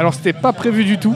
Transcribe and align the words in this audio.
Alors 0.00 0.14
c'était 0.14 0.32
pas 0.32 0.52
prévu 0.54 0.84
du 0.84 0.98
tout. 0.98 1.14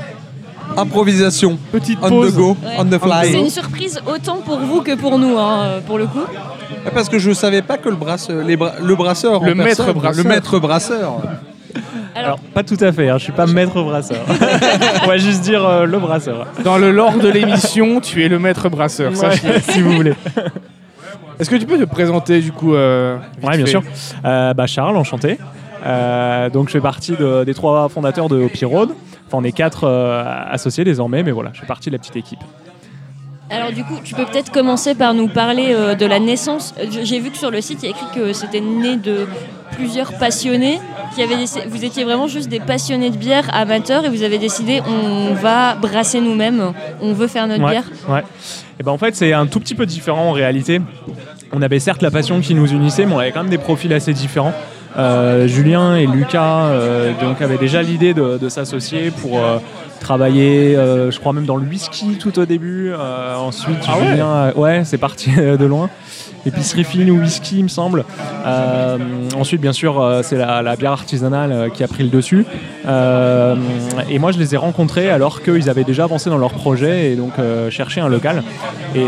Improvisation. 0.76 1.58
Petite 1.72 1.98
On 2.02 2.08
pause. 2.10 2.32
the 2.34 2.36
go, 2.36 2.56
Ouais. 2.62 2.74
on 2.78 2.84
the 2.84 2.90
C'est 2.92 2.98
fly. 3.30 3.38
une 3.40 3.50
surprise 3.50 4.00
autant 4.06 4.36
pour 4.44 4.58
vous 4.58 4.82
que 4.82 4.94
pour 4.94 5.18
nous, 5.18 5.38
hein, 5.38 5.80
pour 5.86 5.98
le 5.98 6.06
coup. 6.06 6.24
Parce 6.92 7.08
que 7.08 7.18
je 7.18 7.32
savais 7.32 7.62
pas 7.62 7.78
que 7.78 7.88
le, 7.88 7.96
brasseur, 7.96 8.44
les 8.44 8.56
bra- 8.56 8.74
le 8.82 8.94
brasseur, 8.94 9.40
en 9.42 9.44
Le 9.44 9.54
maître 9.54 9.76
personne, 9.76 9.92
brasseur. 9.94 10.22
le 10.24 10.28
maître 10.28 10.58
brasseur. 10.58 11.12
Alors, 12.14 12.38
pas 12.38 12.62
tout 12.62 12.76
à 12.80 12.92
fait, 12.92 13.08
hein, 13.08 13.16
je 13.18 13.24
suis 13.24 13.32
pas 13.32 13.46
maître 13.46 13.82
brasseur. 13.82 14.18
On 15.04 15.06
va 15.06 15.16
juste 15.16 15.40
dire 15.42 15.64
euh, 15.66 15.86
le 15.86 15.98
brasseur. 15.98 16.46
Dans 16.62 16.78
le 16.78 16.90
lore 16.92 17.14
de 17.18 17.28
l'émission, 17.28 18.00
tu 18.00 18.22
es 18.24 18.28
le 18.28 18.38
maître 18.38 18.68
brasseur. 18.68 19.12
Ouais, 19.12 19.60
si 19.70 19.80
vous 19.80 19.92
voulez. 19.92 20.14
Est-ce 21.40 21.50
que 21.50 21.56
tu 21.56 21.66
peux 21.66 21.78
te 21.78 21.84
présenter 21.84 22.40
du 22.40 22.52
coup 22.52 22.74
euh, 22.74 23.16
Ouais, 23.42 23.56
bien 23.56 23.64
fait 23.66 23.70
sûr. 23.72 23.82
Euh, 24.24 24.54
bah, 24.54 24.66
Charles, 24.66 24.96
enchanté. 24.96 25.38
Euh, 25.84 26.50
donc, 26.50 26.68
je 26.68 26.72
fais 26.72 26.80
partie 26.80 27.12
de- 27.12 27.44
des 27.44 27.54
trois 27.54 27.88
fondateurs 27.88 28.28
de 28.28 28.36
Hopi 28.42 28.64
Road. 28.64 28.90
Enfin, 29.26 29.38
on 29.38 29.44
est 29.44 29.52
quatre 29.52 29.84
euh, 29.84 30.22
associés 30.50 30.84
désormais, 30.84 31.22
mais 31.22 31.30
voilà, 31.30 31.50
je 31.52 31.60
fais 31.60 31.66
partie 31.66 31.90
de 31.90 31.94
la 31.94 31.98
petite 31.98 32.16
équipe. 32.16 32.40
Alors 33.50 33.72
du 33.72 33.84
coup, 33.84 33.94
tu 34.02 34.14
peux 34.14 34.24
peut-être 34.24 34.50
commencer 34.50 34.94
par 34.94 35.12
nous 35.12 35.28
parler 35.28 35.66
euh, 35.74 35.94
de 35.94 36.06
la 36.06 36.18
naissance. 36.18 36.74
J'ai 37.02 37.20
vu 37.20 37.30
que 37.30 37.36
sur 37.36 37.50
le 37.50 37.60
site, 37.60 37.80
il 37.82 37.84
y 37.84 37.88
a 37.88 37.90
écrit 37.90 38.06
que 38.14 38.32
c'était 38.32 38.60
né 38.60 38.96
de 38.96 39.26
plusieurs 39.72 40.14
passionnés. 40.14 40.78
Qui 41.14 41.22
avaient 41.22 41.36
déc- 41.36 41.68
Vous 41.68 41.84
étiez 41.84 42.04
vraiment 42.04 42.26
juste 42.26 42.48
des 42.48 42.58
passionnés 42.58 43.10
de 43.10 43.16
bière 43.18 43.44
amateurs 43.54 44.06
et 44.06 44.08
vous 44.08 44.22
avez 44.22 44.38
décidé 44.38 44.80
on 44.88 45.34
va 45.34 45.74
brasser 45.74 46.20
nous-mêmes, 46.22 46.72
on 47.02 47.12
veut 47.12 47.26
faire 47.26 47.46
notre 47.46 47.62
Ouais, 47.62 47.70
bière. 47.70 47.84
ouais. 48.08 48.22
Et 48.80 48.82
ben 48.82 48.92
en 48.92 48.98
fait, 48.98 49.14
c'est 49.14 49.34
un 49.34 49.46
tout 49.46 49.60
petit 49.60 49.74
peu 49.74 49.84
différent 49.84 50.30
en 50.30 50.32
réalité. 50.32 50.80
On 51.52 51.60
avait 51.60 51.78
certes 51.80 52.00
la 52.02 52.10
passion 52.10 52.40
qui 52.40 52.54
nous 52.54 52.72
unissait, 52.72 53.04
mais 53.04 53.12
on 53.14 53.18
avait 53.18 53.30
quand 53.30 53.42
même 53.42 53.50
des 53.50 53.58
profils 53.58 53.92
assez 53.92 54.14
différents. 54.14 54.54
Euh, 54.96 55.48
Julien 55.48 55.96
et 55.96 56.06
Lucas 56.06 56.66
euh, 56.66 57.12
donc 57.20 57.42
avaient 57.42 57.58
déjà 57.58 57.82
l'idée 57.82 58.14
de, 58.14 58.38
de 58.38 58.48
s'associer 58.48 59.10
pour 59.10 59.40
travailler, 60.04 60.76
euh, 60.76 61.10
je 61.10 61.18
crois 61.18 61.32
même 61.32 61.46
dans 61.46 61.56
le 61.56 61.66
whisky 61.66 62.18
tout 62.18 62.38
au 62.38 62.44
début. 62.44 62.92
Euh, 62.92 63.34
ensuite, 63.36 63.78
Ah 63.88 63.98
ouais 63.98 64.06
Julien, 64.10 64.28
euh, 64.28 64.52
ouais, 64.54 64.82
c'est 64.84 64.98
parti 64.98 65.30
de 65.36 65.64
loin. 65.64 65.88
Épicerie 66.46 66.84
fine 66.84 67.10
ou 67.10 67.20
whisky, 67.20 67.60
il 67.60 67.62
me 67.64 67.68
semble. 67.68 68.04
Ensuite, 69.34 69.62
bien 69.62 69.72
sûr, 69.72 70.20
c'est 70.22 70.36
la, 70.36 70.60
la 70.60 70.76
bière 70.76 70.92
artisanale 70.92 71.70
qui 71.72 71.82
a 71.82 71.88
pris 71.88 72.02
le 72.02 72.10
dessus. 72.10 72.44
Et 72.84 74.18
moi, 74.18 74.30
je 74.30 74.38
les 74.38 74.54
ai 74.54 74.58
rencontrés 74.58 75.08
alors 75.08 75.40
qu'ils 75.40 75.70
avaient 75.70 75.84
déjà 75.84 76.04
avancé 76.04 76.28
dans 76.28 76.36
leur 76.36 76.52
projet 76.52 77.12
et 77.12 77.16
donc 77.16 77.32
cherché 77.70 78.02
un 78.02 78.10
local. 78.10 78.42
Et, 78.94 79.06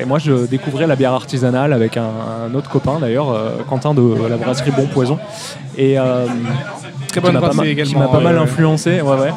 et 0.00 0.04
moi, 0.04 0.18
je 0.18 0.46
découvrais 0.46 0.88
la 0.88 0.96
bière 0.96 1.12
artisanale 1.12 1.72
avec 1.72 1.96
un, 1.96 2.10
un 2.48 2.52
autre 2.56 2.68
copain 2.68 2.98
d'ailleurs, 3.00 3.28
Quentin 3.68 3.94
de 3.94 4.02
la 4.28 4.36
brasserie 4.36 4.72
Bon 4.72 4.88
Poison. 4.88 5.20
Et 5.78 5.96
Très 7.12 7.20
qui 7.20 7.26
bonne 7.26 7.34
m'a 7.34 7.40
pas, 7.40 7.46
brasserie 7.48 7.68
mal- 7.68 7.84
qui 7.84 7.90
également. 7.90 7.98
m'a 8.00 8.08
pas 8.18 8.20
mal 8.20 8.38
influencé. 8.38 9.00
Ouais, 9.00 9.16
ouais. 9.16 9.30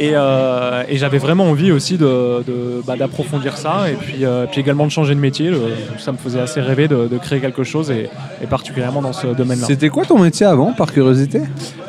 Et, 0.00 0.12
euh, 0.14 0.84
et 0.88 0.96
j'avais 0.96 1.18
vraiment 1.18 1.46
envie 1.50 1.72
aussi 1.72 1.98
de, 1.98 2.44
de- 2.46 2.82
bah, 2.86 2.94
d'approfondir 2.96 3.56
ça 3.56 3.90
et 3.90 3.94
puis, 3.94 4.24
euh, 4.24 4.46
puis 4.48 4.60
également 4.60 4.86
de 4.86 4.92
changer 4.92 5.12
de 5.14 5.18
métier. 5.20 5.50
Le- 5.50 5.58
ça 5.98 6.12
me 6.12 6.16
faisait 6.18 6.38
assez 6.38 6.60
rêver 6.60 6.86
de, 6.86 7.08
de 7.08 7.18
créer 7.18 7.40
quelque 7.40 7.64
chose 7.64 7.90
et, 7.90 8.08
et 8.40 8.46
particulièrement 8.46 9.02
dans 9.02 9.12
ce 9.12 9.26
domaine-là. 9.26 9.66
C'était 9.66 9.88
quoi 9.88 10.04
ton 10.04 10.18
métier 10.20 10.46
avant, 10.46 10.72
par 10.72 10.92
curiosité? 10.92 11.40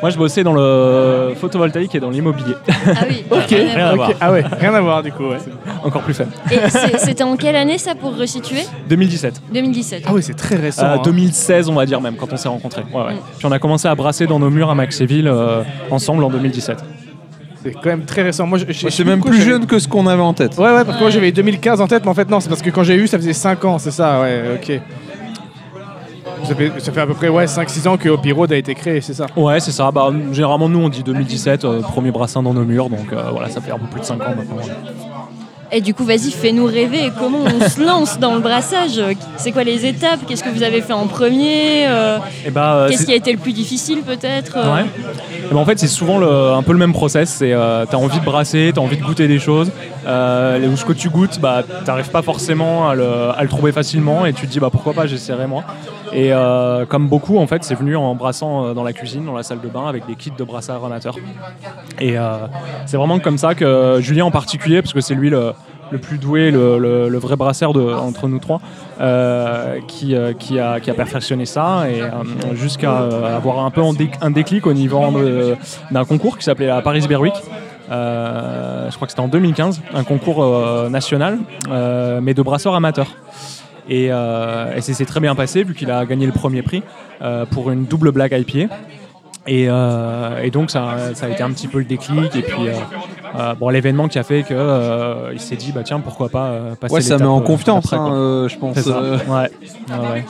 Moi, 0.02 0.10
je 0.10 0.16
bossais 0.18 0.42
dans 0.42 0.54
le 0.54 1.34
photovoltaïque 1.40 1.94
et 1.94 2.00
dans 2.00 2.10
l'immobilier. 2.10 2.54
Ah 2.68 3.04
oui. 3.08 3.24
Ok, 3.30 3.46
rien 3.50 3.86
à 3.86 3.94
voir. 3.94 4.10
Ah 4.20 4.32
ouais, 4.32 4.44
rien 4.58 4.74
à 4.74 4.80
voir 4.80 5.02
du 5.02 5.12
coup. 5.12 5.24
ouais. 5.28 5.38
Encore 5.84 6.02
plus 6.02 6.14
fun. 6.14 6.24
Et 6.50 6.56
c'est- 6.68 6.98
c'était 6.98 7.22
en 7.22 7.36
quelle 7.36 7.56
année 7.56 7.78
ça 7.78 7.94
pour 7.94 8.16
resituer? 8.16 8.62
2017. 8.88 9.40
2017. 9.54 10.02
Ah 10.06 10.10
oui, 10.12 10.22
c'est 10.22 10.34
très 10.34 10.56
récent. 10.56 10.84
Euh, 10.84 10.94
hein. 10.96 11.02
2016, 11.04 11.68
on 11.68 11.74
va 11.74 11.86
dire 11.86 12.00
même, 12.00 12.16
quand 12.16 12.32
on 12.32 12.36
s'est 12.36 12.48
rencontrés. 12.48 12.82
Ouais, 12.92 13.02
ouais. 13.02 13.14
Mm. 13.14 13.18
Puis 13.38 13.46
on 13.46 13.52
a 13.52 13.58
commencé 13.60 13.86
à 13.88 13.94
brasser 13.94 14.26
dans 14.26 14.38
nos 14.40 14.50
murs 14.50 14.68
à 14.70 14.74
Maxéville 14.74 15.09
euh, 15.12 15.62
ensemble 15.90 16.24
en 16.24 16.30
2017. 16.30 16.78
C'est 17.62 17.72
quand 17.72 17.86
même 17.86 18.04
très 18.04 18.22
récent. 18.22 18.46
Moi, 18.46 18.58
C'est 18.72 19.04
même 19.04 19.20
plus 19.20 19.42
jeune 19.42 19.66
que 19.66 19.78
ce 19.78 19.86
qu'on 19.86 20.06
avait 20.06 20.22
en 20.22 20.32
tête. 20.32 20.56
Ouais, 20.56 20.72
ouais, 20.72 20.84
parce 20.84 20.96
que 20.96 21.02
moi 21.02 21.10
j'avais 21.10 21.30
2015 21.30 21.80
en 21.80 21.86
tête, 21.86 22.04
mais 22.04 22.10
en 22.10 22.14
fait, 22.14 22.28
non, 22.30 22.40
c'est 22.40 22.48
parce 22.48 22.62
que 22.62 22.70
quand 22.70 22.82
j'ai 22.82 22.94
eu, 22.94 23.06
ça 23.06 23.18
faisait 23.18 23.34
5 23.34 23.64
ans, 23.66 23.78
c'est 23.78 23.90
ça, 23.90 24.20
ouais, 24.22 24.42
ok. 24.54 24.80
Ça 26.44 26.54
fait, 26.54 26.72
ça 26.78 26.92
fait 26.92 27.00
à 27.00 27.06
peu 27.06 27.14
près 27.14 27.28
ouais, 27.28 27.44
5-6 27.44 27.86
ans 27.88 27.96
que 27.98 28.08
Hopi 28.08 28.32
Road 28.32 28.50
a 28.52 28.56
été 28.56 28.74
créé, 28.74 29.00
c'est 29.02 29.12
ça. 29.12 29.26
Ouais, 29.36 29.60
c'est 29.60 29.72
ça. 29.72 29.90
Bah, 29.90 30.10
généralement, 30.32 30.68
nous, 30.68 30.78
on 30.78 30.88
dit 30.88 31.02
2017, 31.02 31.64
euh, 31.64 31.80
premier 31.80 32.10
brassin 32.10 32.42
dans 32.42 32.54
nos 32.54 32.64
murs. 32.64 32.88
Donc 32.88 33.12
euh, 33.12 33.24
voilà, 33.30 33.50
ça 33.50 33.60
fait 33.60 33.72
un 33.72 33.78
peu 33.78 33.86
plus 33.86 34.00
de 34.00 34.06
5 34.06 34.14
ans 34.22 34.34
maintenant. 34.36 34.56
Et 35.72 35.80
du 35.80 35.94
coup, 35.94 36.04
vas-y, 36.04 36.30
fais-nous 36.32 36.64
rêver. 36.66 37.12
Comment 37.18 37.38
on 37.44 37.68
se 37.68 37.80
lance 37.84 38.18
dans 38.18 38.34
le 38.34 38.40
brassage 38.40 39.00
C'est 39.36 39.52
quoi 39.52 39.62
les 39.62 39.86
étapes 39.86 40.20
Qu'est-ce 40.26 40.42
que 40.42 40.48
vous 40.48 40.62
avez 40.64 40.80
fait 40.82 40.92
en 40.92 41.06
premier 41.06 41.86
Euh, 41.86 42.18
Et 42.44 42.50
bah, 42.50 42.74
euh, 42.74 42.88
Qu'est-ce 42.88 43.06
qui 43.06 43.12
a 43.12 43.16
été 43.16 43.30
le 43.32 43.38
plus 43.38 43.52
difficile 43.52 44.00
peut-être 44.02 44.56
Euh, 44.56 44.74
Ouais. 44.74 44.84
Eh 45.48 45.54
ben, 45.54 45.56
en 45.60 45.64
fait, 45.64 45.78
c'est 45.78 45.86
souvent 45.88 46.18
le- 46.18 46.28
un 46.52 46.62
peu 46.62 46.72
le 46.72 46.78
même 46.78 46.92
process. 46.92 47.30
C'est 47.38 47.52
euh, 47.52 47.84
t'as 47.88 47.96
envie 47.96 48.18
de 48.18 48.24
brasser, 48.24 48.72
t'as 48.74 48.80
envie 48.80 48.96
de 48.96 49.02
goûter 49.02 49.28
des 49.28 49.38
choses. 49.38 49.70
Euh, 50.06 50.76
ce 50.76 50.84
que 50.84 50.92
tu 50.92 51.08
goûtes, 51.08 51.38
bah, 51.40 51.62
t'arrives 51.84 52.10
pas 52.10 52.22
forcément 52.22 52.88
à 52.88 52.94
le, 52.94 53.06
à 53.36 53.42
le 53.42 53.48
trouver 53.48 53.70
facilement 53.72 54.26
et 54.26 54.32
tu 54.32 54.46
te 54.46 54.52
dis 54.52 54.58
bah 54.60 54.68
pourquoi 54.72 54.92
pas, 54.92 55.06
j'essaierai 55.06 55.46
moi. 55.46 55.62
Et 56.12 56.32
euh, 56.32 56.86
comme 56.86 57.08
beaucoup, 57.08 57.38
en 57.38 57.46
fait, 57.46 57.62
c'est 57.64 57.74
venu 57.74 57.96
en 57.96 58.14
brassant 58.14 58.66
euh, 58.66 58.74
dans 58.74 58.82
la 58.82 58.92
cuisine, 58.92 59.24
dans 59.24 59.34
la 59.34 59.42
salle 59.42 59.60
de 59.60 59.68
bain, 59.68 59.86
avec 59.86 60.06
des 60.06 60.14
kits 60.16 60.32
de 60.36 60.44
brassage 60.44 60.82
amateurs. 60.84 61.16
Et 62.00 62.18
euh, 62.18 62.46
c'est 62.86 62.96
vraiment 62.96 63.18
comme 63.20 63.38
ça 63.38 63.54
que 63.54 63.98
Julien 64.00 64.24
en 64.24 64.30
particulier, 64.30 64.82
parce 64.82 64.92
que 64.92 65.00
c'est 65.00 65.14
lui 65.14 65.30
le, 65.30 65.52
le 65.90 65.98
plus 65.98 66.18
doué, 66.18 66.50
le, 66.50 67.16
vrai 67.18 67.36
brasseur 67.36 67.70
entre 68.02 68.28
nous 68.28 68.38
trois, 68.38 68.60
qui, 69.86 70.14
qui, 70.38 70.58
a, 70.58 70.80
qui 70.80 70.90
a 70.90 70.94
perfectionné 70.94 71.46
ça 71.46 71.84
et 71.88 72.00
jusqu'à 72.54 72.98
avoir 73.36 73.64
un 73.64 73.70
peu 73.70 73.82
un, 73.82 73.92
dé- 73.92 74.10
un 74.20 74.30
déclic 74.30 74.66
au 74.66 74.72
niveau 74.72 75.00
d'un 75.90 76.04
concours 76.04 76.38
qui 76.38 76.44
s'appelait 76.44 76.66
la 76.66 76.82
Paris. 76.82 77.02
Euh, 77.92 78.88
je 78.88 78.94
crois 78.94 79.06
que 79.06 79.10
c'était 79.12 79.22
en 79.22 79.26
2015, 79.28 79.82
un 79.94 80.04
concours 80.04 80.44
national, 80.90 81.38
mais 82.22 82.34
de 82.34 82.42
brasseurs 82.42 82.74
amateurs. 82.74 83.14
Et, 83.90 84.06
euh, 84.10 84.76
et 84.76 84.80
c'est 84.80 85.04
très 85.04 85.20
bien 85.20 85.34
passé 85.34 85.64
vu 85.64 85.74
qu'il 85.74 85.90
a 85.90 86.06
gagné 86.06 86.24
le 86.24 86.32
premier 86.32 86.62
prix 86.62 86.82
euh, 87.22 87.44
pour 87.44 87.70
une 87.70 87.84
double 87.84 88.12
black 88.12 88.32
IPA. 88.32 88.72
Et, 89.46 89.66
euh, 89.68 90.42
et 90.42 90.50
donc 90.50 90.70
ça, 90.70 91.14
ça 91.14 91.26
a 91.26 91.28
été 91.30 91.42
un 91.42 91.50
petit 91.50 91.66
peu 91.66 91.78
le 91.78 91.84
déclic 91.84 92.36
et 92.36 92.42
puis 92.42 92.68
euh, 92.68 92.72
euh, 93.36 93.54
bon 93.54 93.70
l'événement 93.70 94.06
qui 94.06 94.18
a 94.18 94.22
fait 94.22 94.42
que 94.42 94.52
euh, 94.52 95.30
il 95.32 95.40
s'est 95.40 95.56
dit 95.56 95.72
bah 95.72 95.82
tiens 95.82 95.98
pourquoi 95.98 96.28
pas 96.28 96.76
passer 96.78 96.94
Ouais, 96.94 97.00
ça 97.00 97.16
met 97.16 97.24
en 97.24 97.40
confiance, 97.40 97.86
après, 97.86 97.96
hein, 97.96 98.46
je 98.48 98.56
pense. 98.58 98.76
Ouais, 98.76 99.50
ouais. 100.12 100.24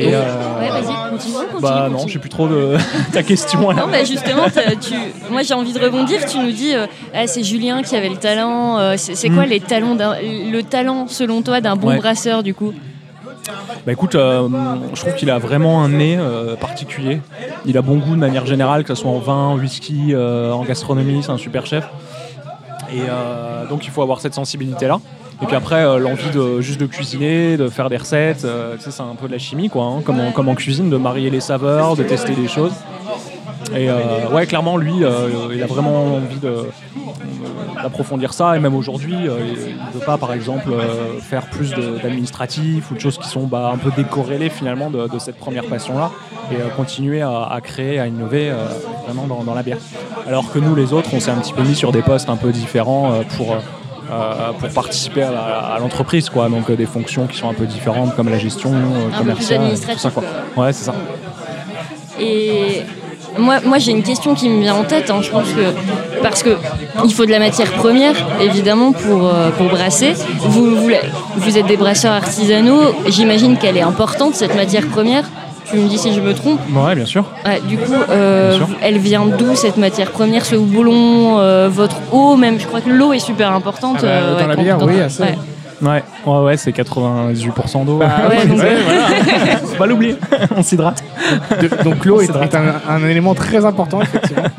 Et 0.00 0.14
euh, 0.14 0.20
Ouais, 0.60 0.68
vas-y, 0.70 1.10
continue, 1.10 1.34
continue. 1.34 1.60
bah 1.60 1.88
non, 1.90 2.06
je 2.06 2.12
sais 2.12 2.18
plus 2.18 2.28
trop 2.30 2.46
de 2.46 2.76
ta 3.12 3.22
question 3.22 3.70
là. 3.70 3.82
Non, 3.86 3.88
bah 3.90 4.04
justement, 4.04 4.44
tu... 4.80 4.94
moi 5.30 5.42
j'ai 5.42 5.54
envie 5.54 5.72
de 5.72 5.80
rebondir. 5.80 6.24
Tu 6.24 6.38
nous 6.38 6.52
dis, 6.52 6.74
euh, 6.74 6.86
Ah, 7.14 7.26
c'est 7.26 7.42
Julien 7.42 7.82
qui 7.82 7.96
avait 7.96 8.08
le 8.08 8.16
talent. 8.16 8.78
euh, 8.78 8.94
c'est 8.96 9.28
quoi 9.30 9.44
Mm. 9.44 9.50
les 9.50 9.60
talents 9.60 9.96
le 10.22 10.60
talent 10.62 11.06
selon 11.08 11.42
toi 11.42 11.60
d'un 11.60 11.74
bon 11.76 11.88
Ouais. 11.88 11.96
brasseur 11.98 12.42
du 12.42 12.54
coup? 12.54 12.72
Bah 13.86 13.92
écoute, 13.92 14.14
euh, 14.14 14.46
je 14.94 15.00
trouve 15.00 15.14
qu'il 15.14 15.30
a 15.30 15.38
vraiment 15.38 15.82
un 15.82 15.88
nez 15.88 16.16
euh, 16.18 16.54
particulier. 16.56 17.20
Il 17.64 17.78
a 17.78 17.82
bon 17.82 17.96
goût 17.96 18.10
de 18.14 18.20
manière 18.20 18.44
générale, 18.46 18.84
que 18.84 18.94
ce 18.94 19.02
soit 19.02 19.10
en 19.10 19.18
vin, 19.18 19.34
en 19.34 19.56
whisky, 19.56 20.10
euh, 20.14 20.52
en 20.52 20.62
gastronomie, 20.64 21.22
c'est 21.22 21.30
un 21.32 21.38
super 21.38 21.64
chef. 21.66 21.84
Et 22.92 23.00
euh, 23.08 23.66
donc 23.66 23.84
il 23.86 23.90
faut 23.90 24.02
avoir 24.02 24.20
cette 24.20 24.34
sensibilité-là. 24.34 24.98
Et 25.40 25.46
puis 25.46 25.54
après, 25.54 25.84
euh, 25.84 25.98
l'envie 25.98 26.30
de 26.30 26.60
juste 26.60 26.80
de 26.80 26.86
cuisiner, 26.86 27.56
de 27.56 27.68
faire 27.68 27.88
des 27.88 27.96
recettes, 27.96 28.44
euh, 28.44 28.74
tu 28.76 28.82
sais, 28.82 28.90
c'est 28.90 29.02
un 29.02 29.14
peu 29.14 29.28
de 29.28 29.32
la 29.32 29.38
chimie, 29.38 29.68
quoi, 29.68 29.84
hein, 29.84 30.02
comme, 30.04 30.18
en, 30.18 30.32
comme 30.32 30.48
en 30.48 30.56
cuisine, 30.56 30.90
de 30.90 30.96
marier 30.96 31.30
les 31.30 31.40
saveurs, 31.40 31.94
de 31.94 32.02
tester 32.02 32.32
des 32.34 32.48
choses. 32.48 32.72
Et 33.74 33.88
euh, 33.88 34.28
ouais, 34.32 34.46
clairement, 34.46 34.76
lui, 34.76 34.94
il 34.96 35.62
a 35.62 35.66
vraiment 35.66 36.16
envie 36.16 36.40
d'approfondir 37.82 38.32
ça. 38.32 38.56
Et 38.56 38.60
même 38.60 38.74
aujourd'hui, 38.74 39.14
il 39.14 39.24
ne 39.26 39.92
veut 39.92 40.04
pas, 40.04 40.16
par 40.16 40.32
exemple, 40.32 40.70
faire 41.20 41.46
plus 41.46 41.72
d'administratif 42.02 42.90
ou 42.90 42.94
de 42.94 43.00
choses 43.00 43.18
qui 43.18 43.28
sont 43.28 43.46
bah, 43.46 43.70
un 43.72 43.76
peu 43.76 43.90
décorrélées 43.94 44.48
finalement 44.48 44.90
de, 44.90 45.18
cette 45.18 45.36
première 45.36 45.64
passion-là. 45.66 46.10
Et 46.50 46.56
continuer 46.76 47.20
à, 47.20 47.42
à 47.42 47.60
créer, 47.60 48.00
à 48.00 48.06
innover 48.06 48.52
vraiment 49.04 49.26
dans, 49.26 49.44
dans 49.44 49.54
la 49.54 49.62
bière. 49.62 49.78
Alors 50.26 50.50
que 50.50 50.58
nous, 50.58 50.74
les 50.74 50.92
autres, 50.94 51.10
on 51.12 51.20
s'est 51.20 51.30
un 51.30 51.36
petit 51.36 51.52
peu 51.52 51.62
mis 51.62 51.74
sur 51.74 51.92
des 51.92 52.02
postes 52.02 52.30
un 52.30 52.36
peu 52.36 52.50
différents 52.50 53.20
pour. 53.36 53.58
Euh, 54.10 54.52
pour 54.58 54.68
participer 54.70 55.22
à, 55.22 55.76
l'entreprise, 55.80 56.30
quoi. 56.30 56.48
Donc 56.48 56.70
euh, 56.70 56.76
des 56.76 56.86
fonctions 56.86 57.26
qui 57.26 57.36
sont 57.36 57.48
un 57.48 57.54
peu 57.54 57.66
différentes, 57.66 58.14
comme 58.16 58.28
la 58.28 58.38
gestion 58.38 58.72
euh, 58.72 59.04
peu 59.04 59.10
plus 59.10 59.18
commerciale, 59.18 59.60
tout 59.74 59.98
ça, 59.98 60.10
quoi. 60.10 60.22
quoi. 60.54 60.64
Ouais, 60.64 60.72
c'est 60.72 60.84
ça. 60.84 60.94
Et 62.20 62.82
moi, 63.36 63.60
moi 63.64 63.78
j'ai 63.78 63.92
une 63.92 64.02
question 64.02 64.34
qui 64.34 64.48
me 64.48 64.60
vient 64.60 64.74
en 64.74 64.84
tête. 64.84 65.10
hein, 65.10 65.20
je 65.22 65.30
pense 65.30 65.48
que 65.48 66.20
parce 66.22 66.42
que 66.42 66.56
il 67.04 67.14
faut 67.14 67.26
de 67.26 67.30
la 67.30 67.38
matière 67.38 67.70
première, 67.72 68.14
évidemment, 68.40 68.92
pour, 68.92 69.26
euh, 69.26 69.50
pour 69.50 69.68
brasser. 69.68 70.14
Vous, 70.40 70.76
vous, 70.76 70.90
vous 71.36 71.58
êtes 71.58 71.66
des 71.66 71.76
brasseurs 71.76 72.12
artisanaux. 72.12 72.80
J'imagine 73.06 73.56
qu'elle 73.56 73.76
est 73.76 73.82
importante 73.82 74.34
cette 74.34 74.54
matière 74.54 74.86
première. 74.86 75.24
Tu 75.70 75.76
me 75.76 75.88
dis 75.88 75.98
si 75.98 76.14
je 76.14 76.20
me 76.20 76.32
trompe. 76.32 76.60
Ouais, 76.74 76.94
bien 76.94 77.04
sûr. 77.04 77.24
Ouais, 77.44 77.60
du 77.60 77.76
coup, 77.76 77.92
euh, 77.92 78.56
sûr. 78.56 78.68
elle 78.80 78.98
vient 78.98 79.26
d'où 79.26 79.54
cette 79.54 79.76
matière 79.76 80.10
première, 80.10 80.46
ce 80.46 80.56
houblon, 80.56 81.38
euh, 81.38 81.68
votre 81.70 81.96
eau 82.10 82.36
même? 82.36 82.58
Je 82.58 82.66
crois 82.66 82.80
que 82.80 82.88
l'eau 82.88 83.12
est 83.12 83.18
super 83.18 83.52
importante. 83.52 83.98
Ah 84.00 84.02
bah, 84.02 84.40
dans 84.40 84.46
la 84.46 84.56
bière, 84.56 84.78
oui, 84.82 85.00
assez. 85.00 85.24
Ouais, 85.80 86.02
ouais, 86.26 86.38
ouais, 86.40 86.56
c'est 86.56 86.72
98% 86.72 87.84
d'eau. 87.84 87.98
Bah, 87.98 88.08
ouais, 88.28 88.36
ouais, 88.50 88.76
voilà. 88.84 89.56
Faut 89.58 89.76
pas 89.76 89.86
l'oublier, 89.86 90.16
on 90.56 90.62
s'hydrate. 90.62 91.04
Donc 91.84 92.04
l'eau 92.04 92.20
est, 92.20 92.24
est 92.30 92.54
un, 92.54 92.80
un 92.88 93.04
élément 93.08 93.34
très 93.34 93.64
important, 93.64 94.00
effectivement. 94.02 94.42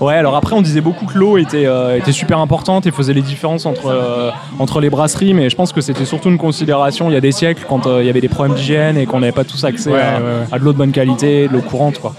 Ouais, 0.00 0.14
alors 0.14 0.36
après, 0.36 0.54
on 0.54 0.62
disait 0.62 0.80
beaucoup 0.80 1.06
que 1.06 1.18
l'eau 1.18 1.38
était, 1.38 1.66
euh, 1.66 1.96
était 1.96 2.12
super 2.12 2.38
importante 2.38 2.86
et 2.86 2.92
faisait 2.92 3.12
les 3.14 3.20
différences 3.20 3.66
entre, 3.66 3.88
euh, 3.88 4.30
entre 4.60 4.80
les 4.80 4.90
brasseries, 4.90 5.34
mais 5.34 5.50
je 5.50 5.56
pense 5.56 5.72
que 5.72 5.80
c'était 5.80 6.04
surtout 6.04 6.28
une 6.28 6.38
considération 6.38 7.10
il 7.10 7.14
y 7.14 7.16
a 7.16 7.20
des 7.20 7.32
siècles 7.32 7.64
quand 7.68 7.88
euh, 7.88 8.00
il 8.00 8.06
y 8.06 8.08
avait 8.08 8.20
des 8.20 8.28
problèmes 8.28 8.54
d'hygiène 8.54 8.96
et 8.96 9.06
qu'on 9.06 9.18
n'avait 9.18 9.32
pas 9.32 9.42
tous 9.42 9.64
accès 9.64 9.90
à, 9.92 10.56
de 10.56 10.64
l'eau 10.64 10.72
de 10.72 10.78
bonne 10.78 10.92
qualité, 10.92 11.48
de 11.48 11.52
l'eau 11.52 11.62
courante. 11.62 11.98
quoi. 11.98 12.14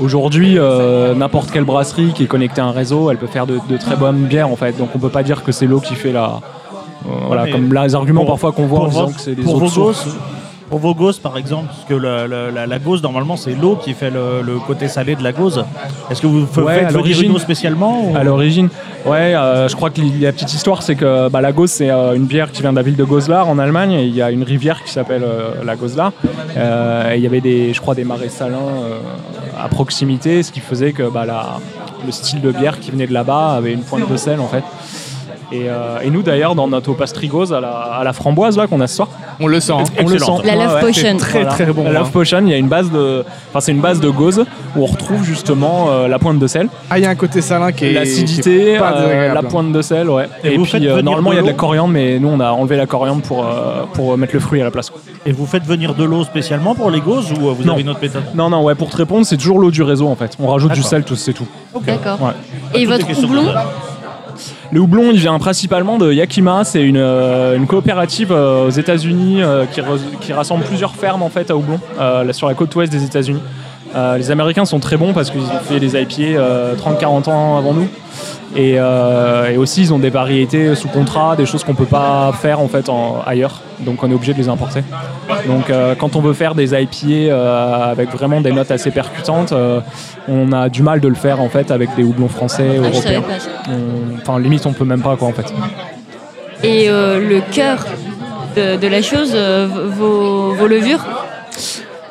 Aujourd'hui, 0.00 0.58
euh, 0.58 1.14
n'importe 1.14 1.52
quelle 1.52 1.62
brasserie 1.62 2.12
qui 2.12 2.24
est 2.24 2.26
connectée 2.26 2.60
à 2.60 2.64
un 2.64 2.72
réseau, 2.72 3.08
elle 3.08 3.18
peut 3.18 3.28
faire 3.28 3.46
de, 3.46 3.60
de 3.68 3.76
très 3.76 3.94
bonnes 3.94 4.24
bières 4.24 4.48
en 4.48 4.56
fait. 4.56 4.76
Donc 4.76 4.88
on 4.96 4.98
peut 4.98 5.08
pas 5.08 5.22
dire 5.22 5.44
que 5.44 5.52
c'est 5.52 5.66
l'eau 5.66 5.78
qui 5.78 5.94
fait 5.94 6.10
la. 6.12 6.40
Voilà, 7.26 7.50
comme 7.50 7.72
là, 7.72 7.84
les 7.84 7.94
arguments 7.94 8.20
pour- 8.22 8.30
parfois 8.30 8.52
qu'on 8.52 8.66
voit 8.66 8.80
en 8.80 8.88
disant 8.88 9.06
vos- 9.06 9.12
que 9.12 9.20
c'est 9.20 9.34
des 9.34 9.42
pour 9.42 9.54
autres 9.56 9.64
vos 9.66 9.70
sources. 9.70 10.04
gosses, 10.06 10.16
pour 10.70 10.78
vos 10.78 10.94
gosses 10.94 11.18
par 11.18 11.36
exemple, 11.36 11.66
parce 11.66 11.84
que 11.84 11.92
la, 11.94 12.66
la 12.66 12.78
gauze 12.78 13.02
normalement 13.02 13.36
c'est 13.36 13.54
l'eau 13.54 13.76
qui 13.76 13.92
fait 13.92 14.08
le, 14.10 14.40
le 14.42 14.58
côté 14.58 14.88
salé 14.88 15.14
de 15.16 15.22
la 15.22 15.32
gauze. 15.32 15.62
Est-ce 16.10 16.22
que 16.22 16.26
vous 16.26 16.40
Ouais, 16.40 16.46
faites 16.74 16.84
venir 16.84 16.92
l'origine. 16.92 17.24
une 17.30 17.36
eau 17.36 17.38
spécialement 17.38 18.00
ou- 18.10 18.16
À 18.16 18.24
l'origine, 18.24 18.68
ouais, 19.04 19.34
euh, 19.34 19.68
je 19.68 19.76
crois 19.76 19.90
que 19.90 20.00
la 20.20 20.32
petite 20.32 20.54
histoire, 20.54 20.82
c'est 20.82 20.94
que 20.94 21.28
bah, 21.28 21.42
la 21.42 21.52
Gauze, 21.52 21.70
c'est 21.70 21.90
euh, 21.90 22.14
une 22.14 22.24
bière 22.24 22.50
qui 22.50 22.62
vient 22.62 22.70
de 22.72 22.76
la 22.76 22.82
ville 22.82 22.96
de 22.96 23.04
Goslar 23.04 23.48
en 23.50 23.58
Allemagne. 23.58 23.92
Et 23.92 24.04
il 24.04 24.14
y 24.14 24.22
a 24.22 24.30
une 24.30 24.44
rivière 24.44 24.82
qui 24.82 24.90
s'appelle 24.90 25.24
euh, 25.24 25.62
la 25.62 25.76
Goslar. 25.76 26.12
Et 26.56 27.16
il 27.16 27.22
y 27.22 27.26
avait 27.26 27.42
des, 27.42 27.74
je 27.74 27.80
crois, 27.82 27.94
des 27.94 28.04
marais 28.04 28.30
salins 28.30 28.56
à 29.62 29.68
proximité, 29.68 30.42
ce 30.42 30.50
qui 30.52 30.60
faisait 30.60 30.92
que 30.92 31.02
bah, 31.10 31.26
la- 31.26 31.58
le 32.06 32.10
style 32.12 32.40
de 32.40 32.50
bière 32.50 32.80
qui 32.80 32.90
venait 32.90 33.06
de 33.06 33.12
là-bas 33.12 33.52
avait 33.56 33.72
une 33.74 33.82
pointe 33.82 34.10
de 34.10 34.16
sel 34.16 34.40
en 34.40 34.48
fait. 34.48 34.64
Et, 35.52 35.68
euh, 35.68 35.98
et 36.02 36.10
nous 36.10 36.22
d'ailleurs, 36.22 36.54
dans 36.54 36.66
notre 36.66 36.94
pastrigose 36.94 37.52
à 37.52 37.60
la, 37.60 37.68
à 37.70 38.04
la 38.04 38.12
framboise 38.12 38.56
là 38.56 38.66
qu'on 38.66 38.80
a 38.80 38.86
ce 38.86 38.96
soir, 38.96 39.08
On 39.38 39.46
le 39.46 39.60
sent. 39.60 39.72
hein. 39.72 39.84
on 40.02 40.08
le 40.08 40.18
sent. 40.18 40.32
La 40.44 40.54
Love 40.56 40.74
Ouais, 40.74 40.80
Potion. 40.80 41.08
c'est 41.10 41.16
très, 41.18 41.44
très 41.46 41.66
bon, 41.66 41.84
La 41.84 41.90
hein. 41.90 41.92
Love 41.94 42.10
Potion, 42.10 42.38
il 42.42 42.48
y 42.48 42.54
a 42.54 42.56
une 42.56 42.68
base 42.68 42.90
de, 42.90 43.24
enfin 43.50 43.60
c'est 43.60 43.72
une 43.72 43.80
base 43.80 44.00
de 44.00 44.08
gauze 44.08 44.44
où 44.76 44.82
on 44.82 44.86
retrouve 44.86 45.22
justement 45.24 45.88
euh, 45.90 46.08
la 46.08 46.18
pointe 46.18 46.38
de 46.38 46.46
sel. 46.46 46.68
Ah, 46.90 46.98
il 46.98 47.02
y 47.04 47.06
a 47.06 47.10
un 47.10 47.14
côté 47.14 47.40
salin 47.42 47.70
qui 47.72 47.84
est. 47.86 47.92
L'acidité, 47.92 48.78
euh, 48.80 49.34
la 49.34 49.42
pointe 49.42 49.72
de 49.72 49.82
sel, 49.82 50.08
ouais. 50.08 50.28
Et 50.42 50.54
Et, 50.54 50.56
vous 50.56 50.64
puis 50.64 50.88
euh, 50.88 51.02
normalement 51.02 51.32
il 51.32 51.36
y 51.36 51.38
a 51.38 51.42
de 51.42 51.46
la 51.46 51.52
coriandre, 51.52 51.90
mais 51.92 52.18
nous 52.18 52.28
on 52.28 52.40
a 52.40 52.50
enlevé 52.50 52.76
la 52.76 52.86
coriandre 52.86 53.22
pour, 53.22 53.44
euh, 53.44 53.84
pour 53.92 54.16
mettre 54.16 54.32
le 54.34 54.40
fruit 54.40 54.60
à 54.60 54.64
la 54.64 54.70
place. 54.70 54.88
quoi. 54.90 55.00
Et 55.26 55.32
vous 55.32 55.46
faites 55.46 55.64
venir 55.64 55.94
de 55.94 56.04
l'eau 56.04 56.24
spécialement 56.24 56.74
pour 56.74 56.90
les 56.90 57.00
gauzes 57.00 57.30
ou 57.32 57.48
euh, 57.48 57.52
vous 57.52 57.64
Non. 57.64 57.74
avez 57.74 57.82
une 57.82 57.90
autre 57.90 58.00
méthode? 58.02 58.22
Non, 58.34 58.48
non, 58.50 58.62
ouais, 58.64 58.74
pour 58.74 58.90
te 58.90 58.96
répondre, 58.96 59.24
c'est 59.26 59.36
toujours 59.36 59.58
l'eau 59.58 59.70
du 59.70 59.82
réseau 59.82 60.08
en 60.08 60.16
fait. 60.16 60.36
On 60.40 60.46
rajoute 60.48 60.72
du 60.72 60.78
D'accord. 60.80 60.90
sel, 60.90 61.04
tout, 61.04 61.14
c'est 61.16 61.32
tout. 61.34 61.46
D'accord. 61.86 62.20
Ouais. 62.22 62.32
Et 62.74 62.78
les 62.80 62.86
votre 62.86 63.06
houblon. 63.24 63.44
Le 64.72 64.80
houblon, 64.80 65.10
il 65.12 65.18
vient 65.18 65.38
principalement 65.38 65.98
de 65.98 66.10
Yakima. 66.10 66.64
C'est 66.64 66.82
une, 66.82 66.96
euh, 66.96 67.58
coopérative 67.66 68.32
euh, 68.32 68.66
aux 68.66 68.70
États-Unis 68.70 69.42
euh, 69.42 69.66
qui, 69.66 70.32
rassemble 70.32 70.64
plusieurs 70.64 70.94
fermes 70.94 71.22
en 71.22 71.28
fait 71.28 71.50
à 71.50 71.56
houblon 71.56 71.78
sur 72.32 72.48
la 72.48 72.54
côte 72.54 72.74
ouest 72.74 72.90
des 72.90 73.04
États-Unis. 73.04 73.42
Les 73.94 74.30
Américains 74.30 74.64
sont 74.64 74.80
très 74.80 74.96
bons 74.96 75.12
parce 75.12 75.30
qu'ils 75.30 75.42
ont 75.42 75.60
fait 75.62 75.78
des 75.78 76.00
IPA 76.00 76.40
euh, 76.40 76.74
30-40 76.74 77.28
ans 77.28 77.58
avant 77.58 77.74
nous. 77.74 77.88
Et, 78.54 78.74
euh, 78.76 79.50
et 79.50 79.56
aussi, 79.56 79.80
ils 79.80 79.94
ont 79.94 79.98
des 79.98 80.10
variétés 80.10 80.74
sous 80.74 80.88
contrat, 80.88 81.36
des 81.36 81.46
choses 81.46 81.64
qu'on 81.64 81.74
peut 81.74 81.86
pas 81.86 82.32
faire 82.40 82.60
en 82.60 82.68
fait 82.68 82.88
en- 82.90 83.22
ailleurs. 83.26 83.60
Donc, 83.80 84.02
on 84.02 84.10
est 84.10 84.14
obligé 84.14 84.34
de 84.34 84.38
les 84.38 84.48
importer. 84.48 84.82
Donc, 85.46 85.70
euh, 85.70 85.94
quand 85.94 86.16
on 86.16 86.20
veut 86.20 86.34
faire 86.34 86.54
des 86.54 86.74
IPA 86.74 87.06
euh, 87.32 87.90
avec 87.92 88.10
vraiment 88.10 88.40
des 88.42 88.52
notes 88.52 88.70
assez 88.70 88.90
percutantes, 88.90 89.54
on 90.28 90.52
a 90.52 90.68
du 90.68 90.82
mal 90.82 91.00
de 91.00 91.08
le 91.08 91.14
faire 91.14 91.40
en 91.40 91.48
fait 91.48 91.70
avec 91.70 91.94
des 91.96 92.04
houblons 92.04 92.28
français, 92.28 92.78
Ah, 92.82 92.86
européens. 92.88 93.22
Enfin, 94.20 94.38
limite, 94.38 94.66
on 94.66 94.72
peut 94.72 94.84
même 94.84 95.02
pas 95.02 95.16
quoi 95.16 95.28
en 95.28 95.32
fait. 95.32 95.52
Et 96.62 96.88
le 96.88 97.40
cœur 97.52 97.86
de, 98.56 98.76
de 98.76 98.86
la 98.86 99.00
chose, 99.02 99.34
vos, 99.98 100.52
vos 100.54 100.66
levures? 100.66 101.00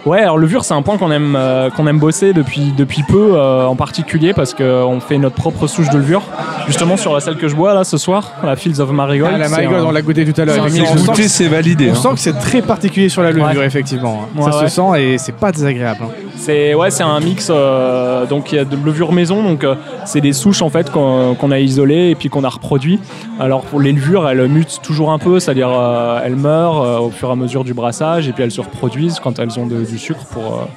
Ouais, 0.05 0.19
alors 0.19 0.37
levure, 0.39 0.63
c'est 0.65 0.73
un 0.73 0.81
point 0.81 0.97
qu'on 0.97 1.11
aime, 1.11 1.35
euh, 1.37 1.69
qu'on 1.69 1.85
aime 1.85 1.99
bosser 1.99 2.33
depuis, 2.33 2.73
depuis 2.75 3.03
peu, 3.03 3.33
euh, 3.35 3.65
en 3.67 3.75
particulier 3.75 4.33
parce 4.33 4.55
qu'on 4.55 4.99
fait 4.99 5.19
notre 5.19 5.35
propre 5.35 5.67
souche 5.67 5.89
de 5.89 5.97
levure. 5.97 6.23
Justement, 6.65 6.97
sur 6.97 7.13
la 7.13 7.19
salle 7.19 7.37
que 7.37 7.47
je 7.47 7.55
bois 7.55 7.73
là 7.75 7.83
ce 7.83 7.97
soir, 7.97 8.31
la 8.43 8.55
Fields 8.55 8.79
of 8.79 8.91
Marigold. 8.91 9.31
Ah, 9.35 9.37
la 9.37 9.47
marigold, 9.49 9.81
un- 9.81 9.85
on 9.85 9.91
l'a 9.91 10.01
goûté 10.01 10.25
tout 10.25 10.41
à 10.41 10.45
l'heure. 10.45 10.57
Goûter, 10.67 11.23
que- 11.23 11.27
c'est 11.27 11.47
validé. 11.47 11.89
On 11.89 11.91
hein. 11.91 11.95
sent 11.95 12.09
que 12.13 12.19
c'est 12.19 12.33
très 12.39 12.61
particulier 12.63 13.09
sur 13.09 13.21
la 13.21 13.31
levure, 13.31 13.45
Ouais. 13.59 13.65
effectivement. 13.65 14.27
Ouais, 14.35 14.51
ça 14.51 14.57
ouais. 14.61 14.69
se 14.69 14.75
sent 14.75 15.01
et 15.03 15.17
c'est 15.19 15.35
pas 15.35 15.51
désagréable. 15.51 15.99
hein. 16.05 16.29
C'est 16.35 16.73
ouais, 16.73 16.91
c'est 16.91 17.03
un 17.03 17.19
mix. 17.19 17.49
euh, 17.49 18.25
donc 18.25 18.51
il 18.51 18.55
y 18.55 18.59
a 18.59 18.65
de 18.65 18.75
levure 18.75 19.11
maison, 19.11 19.43
donc 19.43 19.63
euh, 19.63 19.75
c'est 20.05 20.21
des 20.21 20.33
souches 20.33 20.61
en 20.61 20.69
fait 20.69 20.91
qu'on 20.91 21.51
a 21.51 21.59
isolées 21.59 22.09
et 22.09 22.15
puis 22.15 22.29
qu'on 22.29 22.43
a 22.43 22.49
reproduit. 22.49 22.99
Alors 23.39 23.61
pour 23.61 23.79
les 23.79 23.91
levures, 23.91 24.27
elles 24.27 24.47
mutent 24.47 24.79
toujours 24.81 25.11
un 25.11 25.19
peu, 25.19 25.39
c'est-à-dire 25.39 25.69
euh, 25.71 26.21
elles 26.23 26.35
meurent 26.35 26.81
euh, 26.81 26.99
au 26.99 27.09
fur 27.09 27.29
et 27.29 27.31
à 27.31 27.35
mesure 27.35 27.63
du 27.63 27.73
brassage 27.73 28.27
et 28.27 28.31
puis 28.33 28.43
elles 28.43 28.51
se 28.51 28.61
reproduisent 28.61 29.19
quand 29.19 29.39
elles 29.39 29.59
ont 29.59 29.67
du 29.67 29.97
sucre 29.97 30.25
pour 30.25 30.67